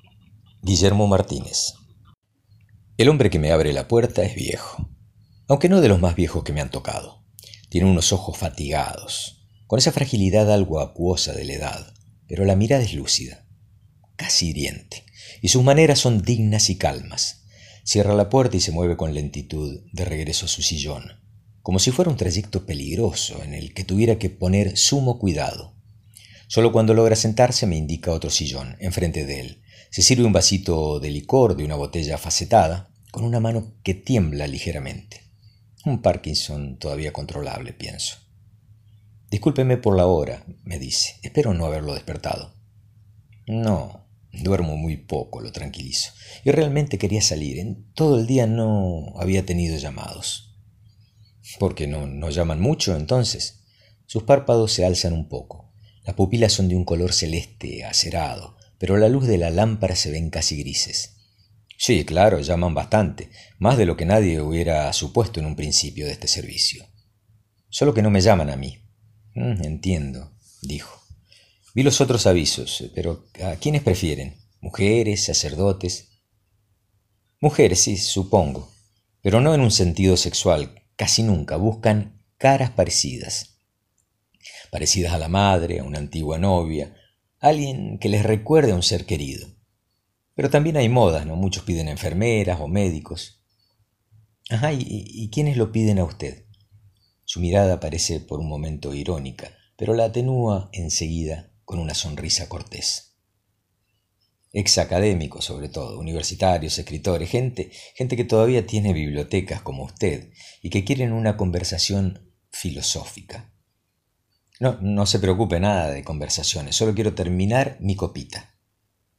Guillermo 0.62 1.08
Martínez. 1.08 1.72
El 2.96 3.08
hombre 3.08 3.28
que 3.28 3.40
me 3.40 3.50
abre 3.50 3.72
la 3.72 3.88
puerta 3.88 4.22
es 4.22 4.36
viejo, 4.36 4.88
aunque 5.48 5.68
no 5.68 5.80
de 5.80 5.88
los 5.88 6.00
más 6.00 6.14
viejos 6.14 6.44
que 6.44 6.52
me 6.52 6.60
han 6.60 6.70
tocado. 6.70 7.24
Tiene 7.70 7.90
unos 7.90 8.12
ojos 8.12 8.38
fatigados, 8.38 9.48
con 9.66 9.80
esa 9.80 9.90
fragilidad 9.90 10.52
algo 10.52 10.78
acuosa 10.78 11.32
de 11.32 11.44
la 11.44 11.54
edad, 11.54 11.92
pero 12.28 12.44
la 12.44 12.54
mirada 12.54 12.84
es 12.84 12.94
lúcida, 12.94 13.44
casi 14.14 14.50
hiriente, 14.50 15.04
y 15.40 15.48
sus 15.48 15.64
maneras 15.64 15.98
son 15.98 16.22
dignas 16.22 16.70
y 16.70 16.78
calmas. 16.78 17.46
Cierra 17.82 18.14
la 18.14 18.28
puerta 18.28 18.56
y 18.56 18.60
se 18.60 18.70
mueve 18.70 18.96
con 18.96 19.12
lentitud 19.12 19.80
de 19.92 20.04
regreso 20.04 20.46
a 20.46 20.48
su 20.48 20.62
sillón, 20.62 21.02
como 21.62 21.80
si 21.80 21.90
fuera 21.90 22.12
un 22.12 22.16
trayecto 22.16 22.64
peligroso 22.64 23.42
en 23.42 23.54
el 23.54 23.74
que 23.74 23.82
tuviera 23.82 24.20
que 24.20 24.30
poner 24.30 24.78
sumo 24.78 25.18
cuidado. 25.18 25.71
Solo 26.52 26.70
cuando 26.70 26.92
logra 26.92 27.16
sentarse 27.16 27.66
me 27.66 27.78
indica 27.78 28.12
otro 28.12 28.28
sillón 28.28 28.76
enfrente 28.78 29.24
de 29.24 29.40
él. 29.40 29.62
Se 29.90 30.02
sirve 30.02 30.24
un 30.24 30.34
vasito 30.34 31.00
de 31.00 31.08
licor 31.08 31.56
de 31.56 31.64
una 31.64 31.76
botella 31.76 32.18
facetada 32.18 32.90
con 33.10 33.24
una 33.24 33.40
mano 33.40 33.72
que 33.82 33.94
tiembla 33.94 34.46
ligeramente. 34.46 35.22
Un 35.86 36.02
Parkinson 36.02 36.76
todavía 36.76 37.10
controlable, 37.10 37.72
pienso. 37.72 38.16
Discúlpeme 39.30 39.78
por 39.78 39.96
la 39.96 40.04
hora, 40.04 40.44
me 40.62 40.78
dice. 40.78 41.14
Espero 41.22 41.54
no 41.54 41.64
haberlo 41.64 41.94
despertado. 41.94 42.54
No, 43.46 44.06
duermo 44.30 44.76
muy 44.76 44.98
poco, 44.98 45.40
lo 45.40 45.52
tranquilizo. 45.52 46.12
Y 46.44 46.50
realmente 46.50 46.98
quería 46.98 47.22
salir. 47.22 47.60
En 47.60 47.90
todo 47.94 48.20
el 48.20 48.26
día 48.26 48.46
no 48.46 49.14
había 49.18 49.46
tenido 49.46 49.78
llamados. 49.78 50.54
¿Por 51.58 51.74
qué 51.74 51.86
no, 51.86 52.06
no 52.06 52.28
llaman 52.28 52.60
mucho 52.60 52.94
entonces? 52.94 53.64
Sus 54.04 54.24
párpados 54.24 54.70
se 54.72 54.84
alzan 54.84 55.14
un 55.14 55.30
poco. 55.30 55.61
Las 56.04 56.16
pupilas 56.16 56.52
son 56.52 56.68
de 56.68 56.76
un 56.76 56.84
color 56.84 57.12
celeste 57.12 57.84
acerado, 57.84 58.56
pero 58.78 58.96
a 58.96 58.98
la 58.98 59.08
luz 59.08 59.26
de 59.26 59.38
la 59.38 59.50
lámpara 59.50 59.94
se 59.94 60.10
ven 60.10 60.30
casi 60.30 60.56
grises. 60.56 61.16
Sí, 61.78 62.04
claro, 62.04 62.40
llaman 62.40 62.74
bastante, 62.74 63.30
más 63.58 63.76
de 63.76 63.86
lo 63.86 63.96
que 63.96 64.06
nadie 64.06 64.40
hubiera 64.40 64.92
supuesto 64.92 65.40
en 65.40 65.46
un 65.46 65.56
principio 65.56 66.06
de 66.06 66.12
este 66.12 66.28
servicio. 66.28 66.86
Solo 67.68 67.94
que 67.94 68.02
no 68.02 68.10
me 68.10 68.20
llaman 68.20 68.50
a 68.50 68.56
mí. 68.56 68.78
Mm, 69.34 69.64
entiendo, 69.64 70.32
dijo. 70.62 71.02
Vi 71.74 71.82
los 71.82 72.00
otros 72.00 72.26
avisos, 72.26 72.90
pero 72.94 73.26
¿a 73.42 73.56
quiénes 73.56 73.82
prefieren? 73.82 74.36
¿Mujeres, 74.60 75.24
sacerdotes? 75.24 76.10
Mujeres, 77.40 77.80
sí, 77.80 77.96
supongo, 77.96 78.70
pero 79.22 79.40
no 79.40 79.54
en 79.54 79.60
un 79.60 79.70
sentido 79.70 80.16
sexual, 80.16 80.84
casi 80.96 81.22
nunca. 81.22 81.56
Buscan 81.56 82.22
caras 82.36 82.70
parecidas. 82.70 83.51
Parecidas 84.72 85.12
a 85.12 85.18
la 85.18 85.28
madre, 85.28 85.80
a 85.80 85.84
una 85.84 85.98
antigua 85.98 86.38
novia, 86.38 86.96
alguien 87.40 87.98
que 87.98 88.08
les 88.08 88.22
recuerde 88.22 88.72
a 88.72 88.74
un 88.74 88.82
ser 88.82 89.04
querido. 89.04 89.46
Pero 90.34 90.48
también 90.48 90.78
hay 90.78 90.88
modas, 90.88 91.26
¿no? 91.26 91.36
Muchos 91.36 91.62
piden 91.64 91.88
enfermeras 91.88 92.58
o 92.58 92.68
médicos. 92.68 93.44
Ajá, 94.48 94.72
¿y, 94.72 94.82
y 94.88 95.28
quiénes 95.28 95.58
lo 95.58 95.72
piden 95.72 95.98
a 95.98 96.04
usted? 96.04 96.46
Su 97.26 97.40
mirada 97.40 97.80
parece 97.80 98.18
por 98.18 98.40
un 98.40 98.48
momento 98.48 98.94
irónica, 98.94 99.54
pero 99.76 99.92
la 99.92 100.06
atenúa 100.06 100.70
enseguida 100.72 101.52
con 101.66 101.78
una 101.78 101.92
sonrisa 101.92 102.48
cortés. 102.48 103.18
Ex 104.54 104.78
académicos, 104.78 105.44
sobre 105.44 105.68
todo, 105.68 106.00
universitarios, 106.00 106.78
escritores, 106.78 107.28
gente, 107.28 107.72
gente 107.94 108.16
que 108.16 108.24
todavía 108.24 108.66
tiene 108.66 108.94
bibliotecas 108.94 109.60
como 109.60 109.84
usted 109.84 110.30
y 110.62 110.70
que 110.70 110.82
quieren 110.82 111.12
una 111.12 111.36
conversación 111.36 112.32
filosófica. 112.50 113.51
No, 114.62 114.78
no 114.80 115.06
se 115.06 115.18
preocupe 115.18 115.58
nada 115.58 115.90
de 115.90 116.04
conversaciones, 116.04 116.76
solo 116.76 116.94
quiero 116.94 117.16
terminar 117.16 117.78
mi 117.80 117.96
copita. 117.96 118.54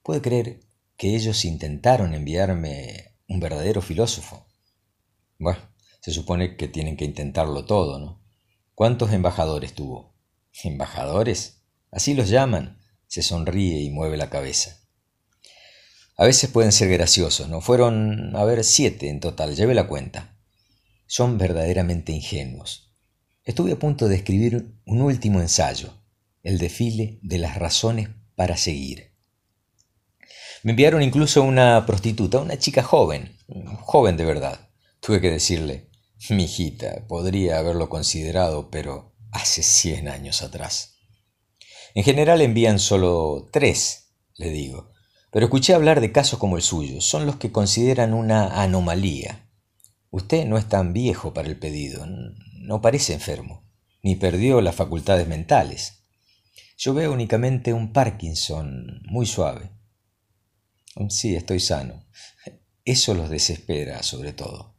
¿Puede 0.01 0.21
creer 0.21 0.61
que 0.95 1.17
ellos 1.17 1.43
intentaron 1.43 2.13
enviarme 2.13 3.17
un 3.27 3.41
verdadero 3.41 3.81
filósofo? 3.81 4.47
Bueno, 5.37 5.59
se 5.99 6.11
supone 6.11 6.55
que 6.55 6.69
tienen 6.69 6.95
que 6.95 7.03
intentarlo 7.03 7.65
todo, 7.65 7.99
¿no? 7.99 8.23
¿Cuántos 8.73 9.11
embajadores 9.11 9.73
tuvo? 9.73 10.15
¿Embajadores? 10.63 11.65
Así 11.91 12.13
los 12.13 12.29
llaman. 12.29 12.79
Se 13.07 13.21
sonríe 13.21 13.81
y 13.81 13.89
mueve 13.89 14.15
la 14.15 14.29
cabeza. 14.29 14.79
A 16.15 16.23
veces 16.23 16.49
pueden 16.51 16.71
ser 16.71 16.87
graciosos, 16.87 17.49
¿no? 17.49 17.59
Fueron, 17.59 18.33
a 18.37 18.45
ver, 18.45 18.63
siete 18.63 19.09
en 19.09 19.19
total, 19.19 19.57
lleve 19.57 19.73
la 19.73 19.89
cuenta. 19.89 20.37
Son 21.05 21.37
verdaderamente 21.37 22.13
ingenuos. 22.13 22.82
Estuve 23.45 23.73
a 23.73 23.79
punto 23.79 24.07
de 24.07 24.15
escribir 24.15 24.73
un 24.85 25.01
último 25.01 25.41
ensayo, 25.41 25.93
el 26.43 26.59
desfile 26.59 27.19
de 27.21 27.39
las 27.39 27.57
razones 27.57 28.07
para 28.35 28.55
seguir. 28.55 29.11
Me 30.63 30.71
enviaron 30.71 31.01
incluso 31.01 31.43
una 31.43 31.85
prostituta, 31.85 32.39
una 32.39 32.57
chica 32.57 32.83
joven, 32.83 33.37
joven 33.81 34.15
de 34.15 34.23
verdad. 34.23 34.69
Tuve 35.01 35.19
que 35.19 35.29
decirle, 35.29 35.89
mi 36.29 36.45
hijita, 36.45 37.05
podría 37.09 37.59
haberlo 37.59 37.89
considerado, 37.89 38.69
pero 38.71 39.13
hace 39.31 39.61
cien 39.61 40.07
años 40.07 40.41
atrás. 40.41 40.95
En 41.95 42.05
general 42.05 42.39
envían 42.39 42.79
solo 42.79 43.49
tres, 43.51 44.13
le 44.37 44.51
digo, 44.51 44.93
pero 45.31 45.47
escuché 45.47 45.73
hablar 45.73 45.99
de 45.99 46.13
casos 46.13 46.39
como 46.39 46.55
el 46.55 46.63
suyo. 46.63 47.01
Son 47.01 47.25
los 47.25 47.35
que 47.35 47.51
consideran 47.51 48.13
una 48.13 48.61
anomalía. 48.61 49.49
Usted 50.11 50.45
no 50.45 50.57
es 50.57 50.69
tan 50.69 50.93
viejo 50.93 51.33
para 51.33 51.49
el 51.49 51.59
pedido, 51.59 52.05
no 52.63 52.81
parece 52.81 53.13
enfermo, 53.13 53.69
ni 54.01 54.15
perdió 54.15 54.61
las 54.61 54.75
facultades 54.75 55.27
mentales. 55.27 56.05
Yo 56.77 56.93
veo 56.93 57.13
únicamente 57.13 57.73
un 57.73 57.93
Parkinson 57.93 59.01
muy 59.03 59.25
suave. 59.25 59.71
Sí, 61.09 61.35
estoy 61.35 61.59
sano. 61.59 62.05
Eso 62.85 63.13
los 63.13 63.29
desespera, 63.29 64.03
sobre 64.03 64.33
todo. 64.33 64.75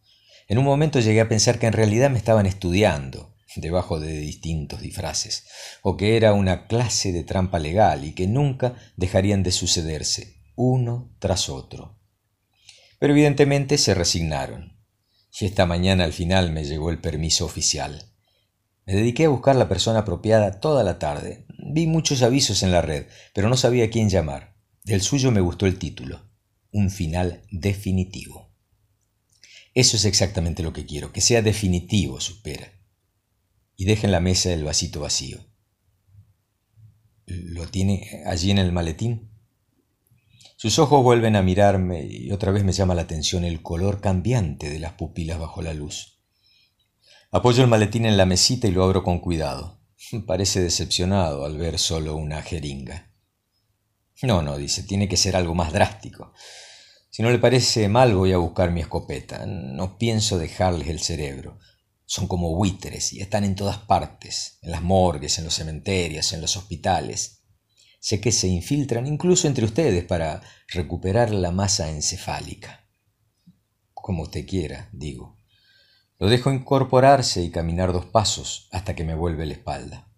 En 0.48 0.58
un 0.58 0.64
momento 0.64 1.00
llegué 1.00 1.20
a 1.20 1.28
pensar 1.28 1.58
que 1.58 1.66
en 1.66 1.72
realidad 1.72 2.10
me 2.10 2.18
estaban 2.18 2.46
estudiando, 2.46 3.34
debajo 3.56 4.00
de 4.00 4.18
distintos 4.18 4.80
disfraces, 4.80 5.46
o 5.82 5.96
que 5.96 6.16
era 6.16 6.32
una 6.32 6.66
clase 6.66 7.12
de 7.12 7.24
trampa 7.24 7.58
legal 7.58 8.04
y 8.04 8.12
que 8.12 8.26
nunca 8.26 8.74
dejarían 8.96 9.42
de 9.42 9.52
sucederse, 9.52 10.42
uno 10.56 11.14
tras 11.18 11.48
otro. 11.48 11.98
Pero 12.98 13.12
evidentemente 13.12 13.78
se 13.78 13.94
resignaron, 13.94 14.73
y 15.40 15.46
esta 15.46 15.66
mañana 15.66 16.04
al 16.04 16.12
final 16.12 16.52
me 16.52 16.64
llegó 16.64 16.90
el 16.90 17.00
permiso 17.00 17.44
oficial. 17.44 18.04
Me 18.86 18.94
dediqué 18.94 19.24
a 19.24 19.30
buscar 19.30 19.56
la 19.56 19.68
persona 19.68 20.00
apropiada 20.00 20.60
toda 20.60 20.84
la 20.84 20.98
tarde. 20.98 21.46
Vi 21.58 21.86
muchos 21.86 22.22
avisos 22.22 22.62
en 22.62 22.70
la 22.70 22.82
red, 22.82 23.06
pero 23.32 23.48
no 23.48 23.56
sabía 23.56 23.86
a 23.86 23.90
quién 23.90 24.08
llamar. 24.08 24.56
Del 24.84 25.00
suyo 25.00 25.30
me 25.30 25.40
gustó 25.40 25.66
el 25.66 25.78
título, 25.78 26.30
un 26.70 26.90
final 26.90 27.42
definitivo. 27.50 28.52
Eso 29.74 29.96
es 29.96 30.04
exactamente 30.04 30.62
lo 30.62 30.72
que 30.72 30.86
quiero, 30.86 31.12
que 31.12 31.20
sea 31.20 31.42
definitivo, 31.42 32.20
supera 32.20 32.74
y 33.76 33.84
deja 33.84 34.06
en 34.06 34.12
la 34.12 34.20
mesa 34.20 34.52
el 34.52 34.64
vasito 34.64 35.00
vacío. 35.00 35.44
¿Lo 37.26 37.68
tiene 37.68 38.22
allí 38.26 38.50
en 38.50 38.58
el 38.58 38.72
maletín? 38.72 39.30
Sus 40.64 40.78
ojos 40.78 41.02
vuelven 41.02 41.36
a 41.36 41.42
mirarme 41.42 42.06
y 42.06 42.32
otra 42.32 42.50
vez 42.50 42.64
me 42.64 42.72
llama 42.72 42.94
la 42.94 43.02
atención 43.02 43.44
el 43.44 43.60
color 43.60 44.00
cambiante 44.00 44.70
de 44.70 44.78
las 44.78 44.94
pupilas 44.94 45.38
bajo 45.38 45.60
la 45.60 45.74
luz. 45.74 46.22
Apoyo 47.30 47.62
el 47.62 47.68
maletín 47.68 48.06
en 48.06 48.16
la 48.16 48.24
mesita 48.24 48.66
y 48.66 48.70
lo 48.70 48.82
abro 48.82 49.04
con 49.04 49.18
cuidado. 49.18 49.82
Parece 50.26 50.62
decepcionado 50.62 51.44
al 51.44 51.58
ver 51.58 51.78
solo 51.78 52.16
una 52.16 52.40
jeringa. 52.40 53.12
No, 54.22 54.40
no, 54.40 54.56
dice, 54.56 54.84
tiene 54.84 55.06
que 55.06 55.18
ser 55.18 55.36
algo 55.36 55.54
más 55.54 55.70
drástico. 55.70 56.32
Si 57.10 57.22
no 57.22 57.30
le 57.30 57.38
parece 57.38 57.86
mal 57.90 58.14
voy 58.14 58.32
a 58.32 58.38
buscar 58.38 58.70
mi 58.70 58.80
escopeta. 58.80 59.44
No 59.44 59.98
pienso 59.98 60.38
dejarles 60.38 60.88
el 60.88 61.00
cerebro. 61.00 61.58
Son 62.06 62.26
como 62.26 62.56
buitres 62.56 63.12
y 63.12 63.20
están 63.20 63.44
en 63.44 63.54
todas 63.54 63.80
partes, 63.80 64.60
en 64.62 64.70
las 64.70 64.82
morgues, 64.82 65.36
en 65.36 65.44
los 65.44 65.52
cementerios, 65.52 66.32
en 66.32 66.40
los 66.40 66.56
hospitales. 66.56 67.33
Sé 68.04 68.20
que 68.20 68.32
se 68.32 68.48
infiltran 68.48 69.06
incluso 69.06 69.48
entre 69.48 69.64
ustedes 69.64 70.04
para 70.04 70.42
recuperar 70.68 71.30
la 71.30 71.52
masa 71.52 71.90
encefálica. 71.90 72.86
Como 73.94 74.24
usted 74.24 74.46
quiera, 74.46 74.90
digo. 74.92 75.38
Lo 76.18 76.28
dejo 76.28 76.52
incorporarse 76.52 77.42
y 77.42 77.50
caminar 77.50 77.94
dos 77.94 78.04
pasos 78.04 78.68
hasta 78.72 78.94
que 78.94 79.04
me 79.04 79.14
vuelve 79.14 79.46
la 79.46 79.54
espalda. 79.54 80.12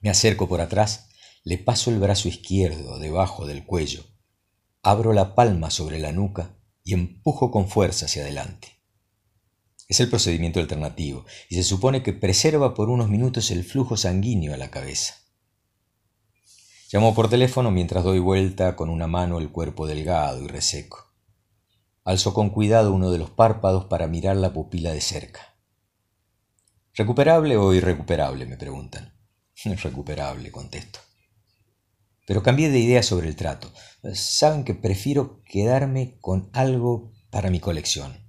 Me 0.00 0.08
acerco 0.08 0.48
por 0.48 0.62
atrás, 0.62 1.10
le 1.42 1.58
paso 1.58 1.90
el 1.90 1.98
brazo 1.98 2.26
izquierdo 2.26 2.98
debajo 2.98 3.44
del 3.44 3.66
cuello, 3.66 4.06
abro 4.82 5.12
la 5.12 5.34
palma 5.34 5.70
sobre 5.70 5.98
la 5.98 6.10
nuca 6.10 6.56
y 6.84 6.94
empujo 6.94 7.50
con 7.50 7.68
fuerza 7.68 8.06
hacia 8.06 8.22
adelante. 8.22 8.80
Es 9.88 10.00
el 10.00 10.08
procedimiento 10.08 10.58
alternativo 10.58 11.26
y 11.50 11.56
se 11.56 11.64
supone 11.64 12.02
que 12.02 12.14
preserva 12.14 12.72
por 12.72 12.88
unos 12.88 13.10
minutos 13.10 13.50
el 13.50 13.62
flujo 13.62 13.98
sanguíneo 13.98 14.54
a 14.54 14.56
la 14.56 14.70
cabeza. 14.70 15.23
Llamo 16.92 17.14
por 17.14 17.28
teléfono 17.28 17.70
mientras 17.70 18.04
doy 18.04 18.18
vuelta 18.18 18.76
con 18.76 18.90
una 18.90 19.06
mano 19.06 19.38
el 19.38 19.50
cuerpo 19.50 19.86
delgado 19.86 20.42
y 20.42 20.48
reseco. 20.48 21.12
Alzo 22.04 22.34
con 22.34 22.50
cuidado 22.50 22.92
uno 22.92 23.10
de 23.10 23.18
los 23.18 23.30
párpados 23.30 23.86
para 23.86 24.06
mirar 24.06 24.36
la 24.36 24.52
pupila 24.52 24.92
de 24.92 25.00
cerca. 25.00 25.56
¿Recuperable 26.94 27.56
o 27.56 27.72
irrecuperable? 27.72 28.46
me 28.46 28.56
preguntan. 28.56 29.12
Recuperable, 29.64 30.52
contesto. 30.52 31.00
Pero 32.26 32.42
cambié 32.42 32.70
de 32.70 32.78
idea 32.78 33.02
sobre 33.02 33.28
el 33.28 33.36
trato. 33.36 33.72
Saben 34.12 34.64
que 34.64 34.74
prefiero 34.74 35.42
quedarme 35.44 36.18
con 36.20 36.50
algo 36.52 37.12
para 37.30 37.50
mi 37.50 37.60
colección. 37.60 38.24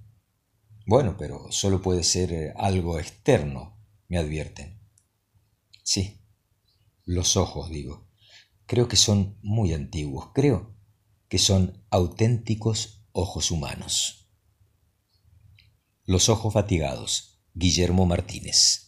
Bueno, 0.86 1.16
pero 1.18 1.50
solo 1.50 1.82
puede 1.82 2.02
ser 2.02 2.32
eh, 2.32 2.52
algo 2.56 2.98
externo, 2.98 3.78
me 4.08 4.18
advierten. 4.18 4.80
Sí, 5.82 6.20
los 7.04 7.36
ojos, 7.36 7.70
digo. 7.70 8.05
Creo 8.66 8.88
que 8.88 8.96
son 8.96 9.38
muy 9.42 9.72
antiguos, 9.72 10.30
creo 10.34 10.76
que 11.28 11.38
son 11.38 11.84
auténticos 11.90 13.06
ojos 13.12 13.50
humanos. 13.50 14.28
Los 16.04 16.28
ojos 16.28 16.52
fatigados, 16.52 17.40
Guillermo 17.54 18.06
Martínez. 18.06 18.85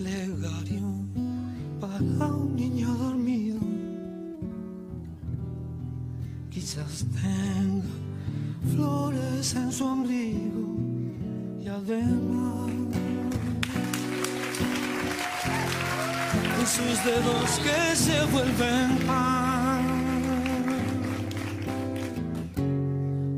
Plegario 0.00 1.04
para 1.78 2.26
un 2.32 2.56
niño 2.56 2.88
dormido 2.94 3.60
quizás 6.48 7.04
tenga 7.12 7.84
flores 8.74 9.54
en 9.54 9.70
su 9.70 9.84
ombligo 9.84 10.78
y 11.62 11.68
además 11.68 12.70
en 16.58 16.66
sus 16.66 17.04
dedos 17.04 17.60
que 17.62 17.94
se 17.94 18.24
vuelven 18.32 18.96
pan, 19.06 19.84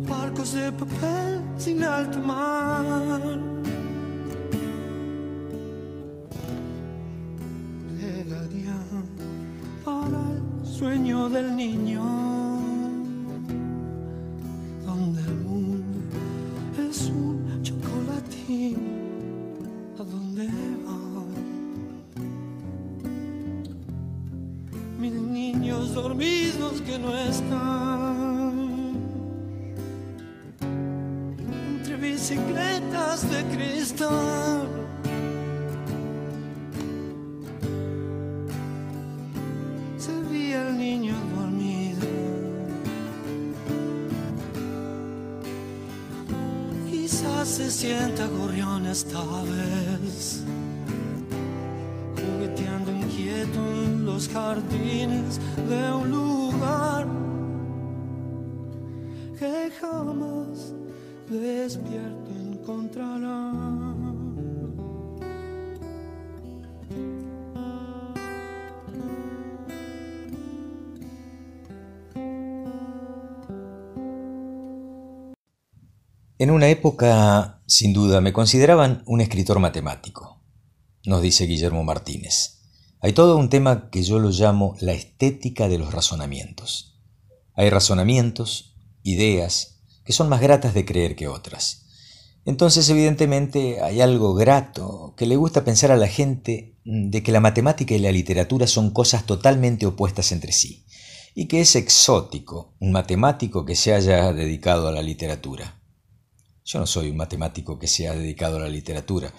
barcos 0.09 0.53
de 0.53 0.71
papel 0.71 1.43
sin 1.59 1.83
alta 1.83 2.21
mar. 2.21 3.52
Del 11.33 11.57
niño 11.57 11.92
esta 48.93 49.25
vez, 49.45 50.45
jugueteando 52.15 52.93
inquieto 52.93 53.59
en 53.85 54.05
los 54.05 54.29
jardines 54.29 55.41
de 55.67 55.93
un 55.95 56.11
lugar 56.11 57.07
que 59.39 59.73
jamás 59.81 60.75
despierto 61.31 62.31
encontrará. 62.39 63.53
En 76.39 76.51
una 76.51 76.69
época, 76.69 77.62
sin 77.73 77.95
duda, 77.95 78.21
me 78.21 78.35
consideraban 78.35 79.03
un 79.07 79.23
escritor 79.23 79.59
matemático, 79.59 80.43
nos 81.07 81.23
dice 81.23 81.47
Guillermo 81.47 81.85
Martínez. 81.85 82.59
Hay 83.01 83.15
todo 83.15 83.39
un 83.39 83.49
tema 83.49 83.89
que 83.89 84.03
yo 84.03 84.19
lo 84.19 84.29
llamo 84.29 84.77
la 84.81 84.93
estética 84.93 85.69
de 85.69 85.79
los 85.79 85.91
razonamientos. 85.91 87.01
Hay 87.55 87.71
razonamientos, 87.71 88.77
ideas, 89.03 89.81
que 90.05 90.13
son 90.13 90.29
más 90.29 90.43
gratas 90.43 90.75
de 90.75 90.85
creer 90.85 91.17
que 91.17 91.29
otras. 91.29 91.87
Entonces, 92.45 92.91
evidentemente, 92.91 93.81
hay 93.81 94.03
algo 94.03 94.35
grato 94.35 95.15
que 95.17 95.25
le 95.25 95.37
gusta 95.37 95.65
pensar 95.65 95.91
a 95.93 95.97
la 95.97 96.09
gente 96.09 96.79
de 96.85 97.23
que 97.23 97.33
la 97.33 97.41
matemática 97.41 97.95
y 97.95 98.01
la 98.01 98.13
literatura 98.13 98.67
son 98.67 98.91
cosas 98.91 99.25
totalmente 99.25 99.87
opuestas 99.87 100.31
entre 100.31 100.53
sí, 100.53 100.85
y 101.35 101.49
que 101.49 101.63
es 101.63 101.75
exótico 101.75 102.75
un 102.81 102.93
matemático 102.93 103.65
que 103.65 103.77
se 103.77 103.95
haya 103.95 104.31
dedicado 104.35 104.89
a 104.89 104.93
la 104.93 105.01
literatura. 105.01 105.82
Yo 106.65 106.79
no 106.79 106.87
soy 106.87 107.11
un 107.11 107.17
matemático 107.17 107.79
que 107.79 107.89
se 107.89 108.09
ha 108.09 108.15
dedicado 108.15 108.57
a 108.57 108.61
la 108.61 108.69
literatura, 108.69 109.33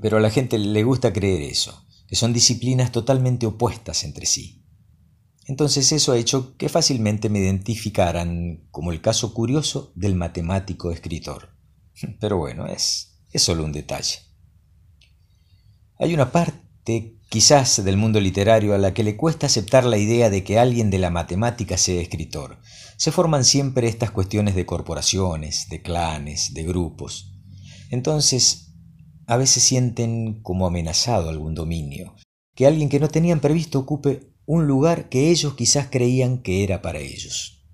pero 0.00 0.16
a 0.16 0.20
la 0.20 0.30
gente 0.30 0.58
le 0.58 0.82
gusta 0.82 1.12
creer 1.12 1.42
eso, 1.42 1.86
que 2.08 2.16
son 2.16 2.32
disciplinas 2.32 2.92
totalmente 2.92 3.46
opuestas 3.46 4.04
entre 4.04 4.26
sí. 4.26 4.64
Entonces 5.46 5.92
eso 5.92 6.12
ha 6.12 6.18
hecho 6.18 6.56
que 6.56 6.68
fácilmente 6.68 7.28
me 7.28 7.38
identificaran 7.38 8.66
como 8.72 8.90
el 8.90 9.00
caso 9.00 9.32
curioso 9.32 9.92
del 9.94 10.16
matemático 10.16 10.90
escritor. 10.90 11.50
Pero 12.20 12.38
bueno, 12.38 12.66
es, 12.66 13.20
es 13.30 13.42
solo 13.42 13.64
un 13.64 13.72
detalle. 13.72 14.18
Hay 15.98 16.12
una 16.12 16.32
parte 16.32 17.15
quizás 17.28 17.84
del 17.84 17.96
mundo 17.96 18.20
literario 18.20 18.74
a 18.74 18.78
la 18.78 18.94
que 18.94 19.02
le 19.02 19.16
cuesta 19.16 19.46
aceptar 19.46 19.84
la 19.84 19.98
idea 19.98 20.30
de 20.30 20.44
que 20.44 20.58
alguien 20.58 20.90
de 20.90 20.98
la 20.98 21.10
matemática 21.10 21.76
sea 21.76 22.00
escritor. 22.00 22.58
Se 22.96 23.12
forman 23.12 23.44
siempre 23.44 23.88
estas 23.88 24.10
cuestiones 24.10 24.54
de 24.54 24.66
corporaciones, 24.66 25.68
de 25.68 25.82
clanes, 25.82 26.54
de 26.54 26.62
grupos. 26.62 27.32
Entonces, 27.90 28.74
a 29.26 29.36
veces 29.36 29.62
sienten 29.62 30.40
como 30.42 30.66
amenazado 30.66 31.28
algún 31.28 31.54
dominio, 31.54 32.14
que 32.54 32.66
alguien 32.66 32.88
que 32.88 33.00
no 33.00 33.08
tenían 33.08 33.40
previsto 33.40 33.78
ocupe 33.78 34.32
un 34.46 34.66
lugar 34.66 35.08
que 35.08 35.30
ellos 35.30 35.54
quizás 35.54 35.88
creían 35.90 36.38
que 36.38 36.62
era 36.62 36.80
para 36.80 37.00
ellos. 37.00 37.66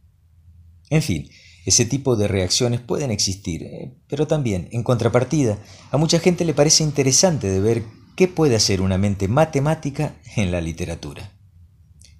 En 0.89 1.03
fin, 1.03 1.29
ese 1.67 1.85
tipo 1.85 2.17
de 2.17 2.27
reacciones 2.27 2.81
pueden 2.81 3.11
existir, 3.11 3.63
eh, 3.63 3.95
pero 4.09 4.27
también, 4.27 4.69
en 4.73 4.83
contrapartida, 4.83 5.59
a 5.91 5.97
mucha 5.99 6.19
gente 6.19 6.45
le 6.45 6.55
parece 6.55 6.83
interesante 6.83 7.49
de 7.49 7.61
ver 7.61 7.85
qué 8.17 8.29
puede 8.29 8.57
hacer 8.57 8.81
una 8.81 8.99
mente 8.99 9.29
matemática 9.29 10.17
en 10.37 10.51
la 10.51 10.61
literatura. 10.61 11.33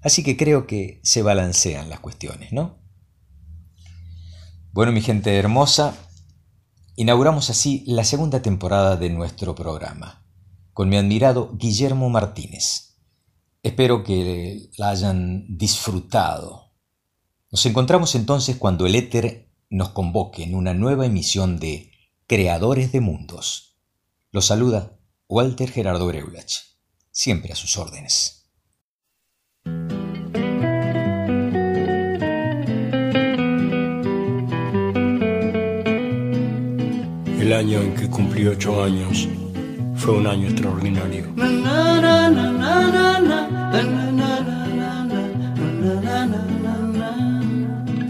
Así 0.01 0.23
que 0.23 0.35
creo 0.35 0.67
que 0.67 0.99
se 1.03 1.21
balancean 1.21 1.89
las 1.89 1.99
cuestiones, 1.99 2.51
¿no? 2.51 2.77
Bueno, 4.71 4.91
mi 4.91 5.01
gente 5.01 5.37
hermosa, 5.37 5.95
inauguramos 6.95 7.49
así 7.49 7.83
la 7.87 8.03
segunda 8.03 8.41
temporada 8.41 8.97
de 8.97 9.09
nuestro 9.09 9.55
programa, 9.55 10.25
con 10.73 10.89
mi 10.89 10.97
admirado 10.97 11.55
Guillermo 11.55 12.09
Martínez. 12.09 12.97
Espero 13.61 14.03
que 14.03 14.69
la 14.77 14.89
hayan 14.89 15.45
disfrutado. 15.47 16.73
Nos 17.51 17.65
encontramos 17.65 18.15
entonces 18.15 18.57
cuando 18.57 18.85
el 18.87 18.95
éter 18.95 19.49
nos 19.69 19.89
convoque 19.89 20.43
en 20.43 20.55
una 20.55 20.73
nueva 20.73 21.05
emisión 21.05 21.59
de 21.59 21.91
Creadores 22.27 22.91
de 22.91 22.99
Mundos. 22.99 23.77
Los 24.31 24.47
saluda 24.47 24.97
Walter 25.29 25.71
Gerardo 25.71 26.05
Breulach, 26.05 26.53
siempre 27.09 27.53
a 27.53 27.55
sus 27.55 27.77
órdenes. 27.77 28.51
El 37.39 37.53
año 37.53 37.81
en 37.81 37.95
que 37.95 38.09
cumplí 38.09 38.47
ocho 38.47 38.83
años 38.83 39.29
fue 39.95 40.15
un 40.15 40.27
año 40.27 40.49
extraordinario. 40.49 41.33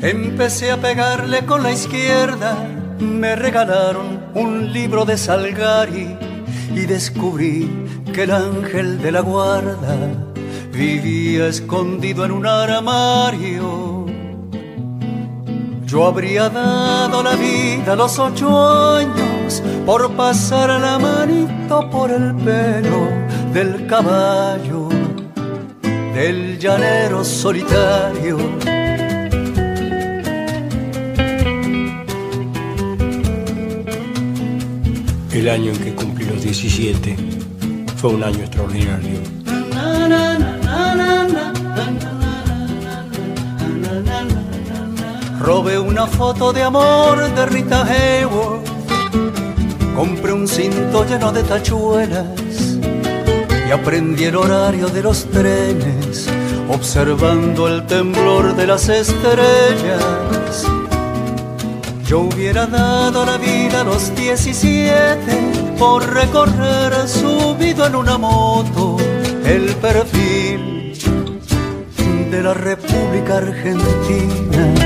Empecé 0.02 0.72
a 0.72 0.78
pegarle 0.78 1.46
con 1.46 1.62
la 1.62 1.72
izquierda, 1.72 2.58
me 3.00 3.36
regalaron 3.36 4.32
un 4.34 4.74
libro 4.74 5.06
de 5.06 5.18
Salgari 5.18 6.23
y 6.76 6.86
descubrí 6.86 7.70
que 8.14 8.24
el 8.24 8.32
ángel 8.32 9.02
de 9.02 9.12
la 9.12 9.22
guarda 9.22 9.98
vivía 10.72 11.48
escondido 11.48 12.26
en 12.26 12.32
un 12.32 12.46
armario. 12.46 14.06
Yo 15.86 16.08
habría 16.08 16.50
dado 16.50 17.22
la 17.22 17.36
vida 17.36 17.94
a 17.94 17.96
los 17.96 18.18
ocho 18.18 18.96
años 18.98 19.62
por 19.86 20.12
pasar 20.14 20.70
la 20.82 20.98
manito 20.98 21.90
por 21.92 22.10
el 22.10 22.34
pelo 22.38 23.08
del 23.54 23.86
caballo, 23.86 24.90
del 26.16 26.58
llanero 26.58 27.24
solitario. 27.24 28.38
El 35.32 35.50
año 35.50 35.72
en 35.72 35.78
que 35.78 35.96
cumplí 36.34 36.36
los 36.36 36.44
17 36.44 37.16
fue 37.98 38.12
un 38.12 38.24
año 38.24 38.40
extraordinario. 38.40 39.20
Robé 45.40 45.78
una 45.78 46.08
foto 46.08 46.54
de 46.54 46.64
amor 46.64 47.34
de 47.34 47.46
Rita 47.46 47.84
Hayworth. 47.84 48.68
Compré 49.96 50.34
un 50.34 50.48
cinto 50.48 51.06
lleno 51.06 51.32
de 51.32 51.44
tachuelas 51.44 52.78
y 53.68 53.72
aprendí 53.72 54.26
el 54.26 54.36
horario 54.36 54.88
de 54.88 55.04
los 55.04 55.26
trenes, 55.30 56.28
observando 56.70 57.68
el 57.68 57.86
temblor 57.86 58.56
de 58.56 58.68
las 58.68 58.90
estrellas. 58.90 60.66
Yo 62.06 62.22
hubiera 62.22 62.66
dado 62.66 63.26
la 63.26 63.38
vida 63.38 63.82
a 63.82 63.84
los 63.84 64.16
17 64.16 65.53
por 65.84 66.14
recorrer 66.14 66.94
subido 67.10 67.86
en 67.86 67.96
una 67.96 68.18
moto 68.18 68.96
el 69.44 69.66
perfil 69.76 70.94
de 72.32 72.42
la 72.42 72.54
República 72.54 73.38
Argentina. 73.38 74.83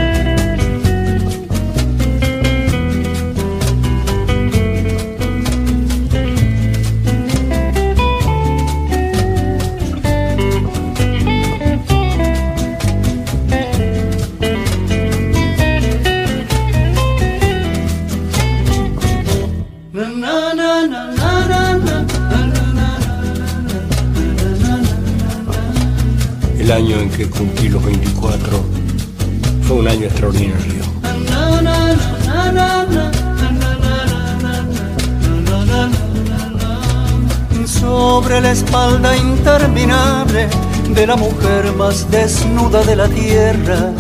Sobre 37.66 38.42
la 38.42 38.52
espalda 38.52 39.16
interminable 39.16 40.50
de 40.90 41.08
la 41.08 41.16
mujer 41.16 41.72
más 41.78 42.12
desnuda 42.12 42.84
de 42.84 42.96
la 42.98 43.08
tierra, 43.08 43.92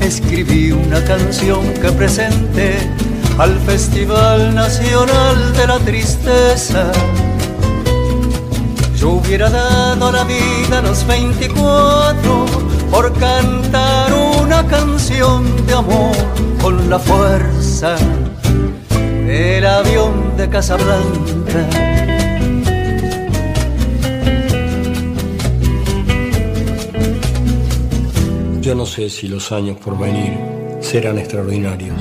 escribí 0.00 0.72
una 0.72 1.04
canción 1.04 1.74
que 1.74 1.92
presenté 1.92 2.78
al 3.38 3.58
Festival 3.60 4.54
Nacional 4.54 5.52
de 5.52 5.66
la 5.66 5.78
Tristeza. 5.80 6.90
Yo 8.96 9.10
hubiera 9.10 9.50
dado 9.50 10.10
la 10.10 10.24
vida 10.24 10.78
a 10.78 10.82
los 10.82 11.06
24 11.06 12.46
por 12.90 13.12
cantar 13.18 14.12
una 14.50 14.66
canción 14.66 15.64
de 15.64 15.74
amor 15.74 16.16
con 16.60 16.90
la 16.90 16.98
fuerza 16.98 17.94
del 19.24 19.64
avión 19.64 20.36
de 20.36 20.48
Casablanca. 20.48 21.60
Yo 28.60 28.74
no 28.74 28.84
sé 28.86 29.08
si 29.08 29.28
los 29.28 29.52
años 29.52 29.76
por 29.76 29.96
venir 29.96 30.36
serán 30.80 31.18
extraordinarios. 31.18 31.96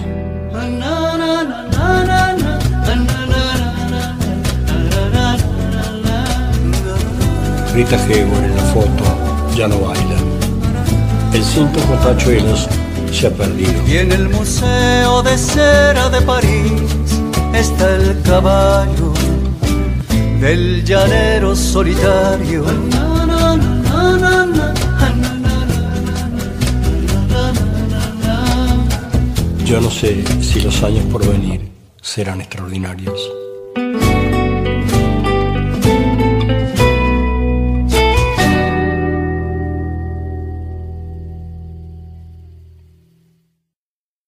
Rita 7.75 7.95
Hayworth 7.95 8.43
en 8.43 8.55
la 8.55 8.63
foto 8.73 9.03
ya 9.55 9.67
no 9.67 9.81
baila. 9.81 10.18
El 11.39 11.45
cinto 11.45 11.79
con 11.87 11.97
tachuelos 12.01 12.67
se 13.13 13.27
ha 13.27 13.31
perdido. 13.31 13.71
Y 13.87 13.95
en 13.95 14.11
el 14.11 14.27
Museo 14.27 15.23
de 15.23 15.37
Cera 15.37 16.09
de 16.09 16.19
París 16.23 16.81
está 17.53 17.95
el 17.95 18.21
caballo 18.23 19.13
del 20.41 20.83
llanero 20.83 21.55
solitario. 21.55 22.65
Yo 29.63 29.79
no 29.79 29.89
sé 29.89 30.21
si 30.41 30.59
los 30.59 30.83
años 30.83 31.05
por 31.05 31.25
venir 31.25 31.71
serán 32.01 32.41
extraordinarios. 32.41 33.38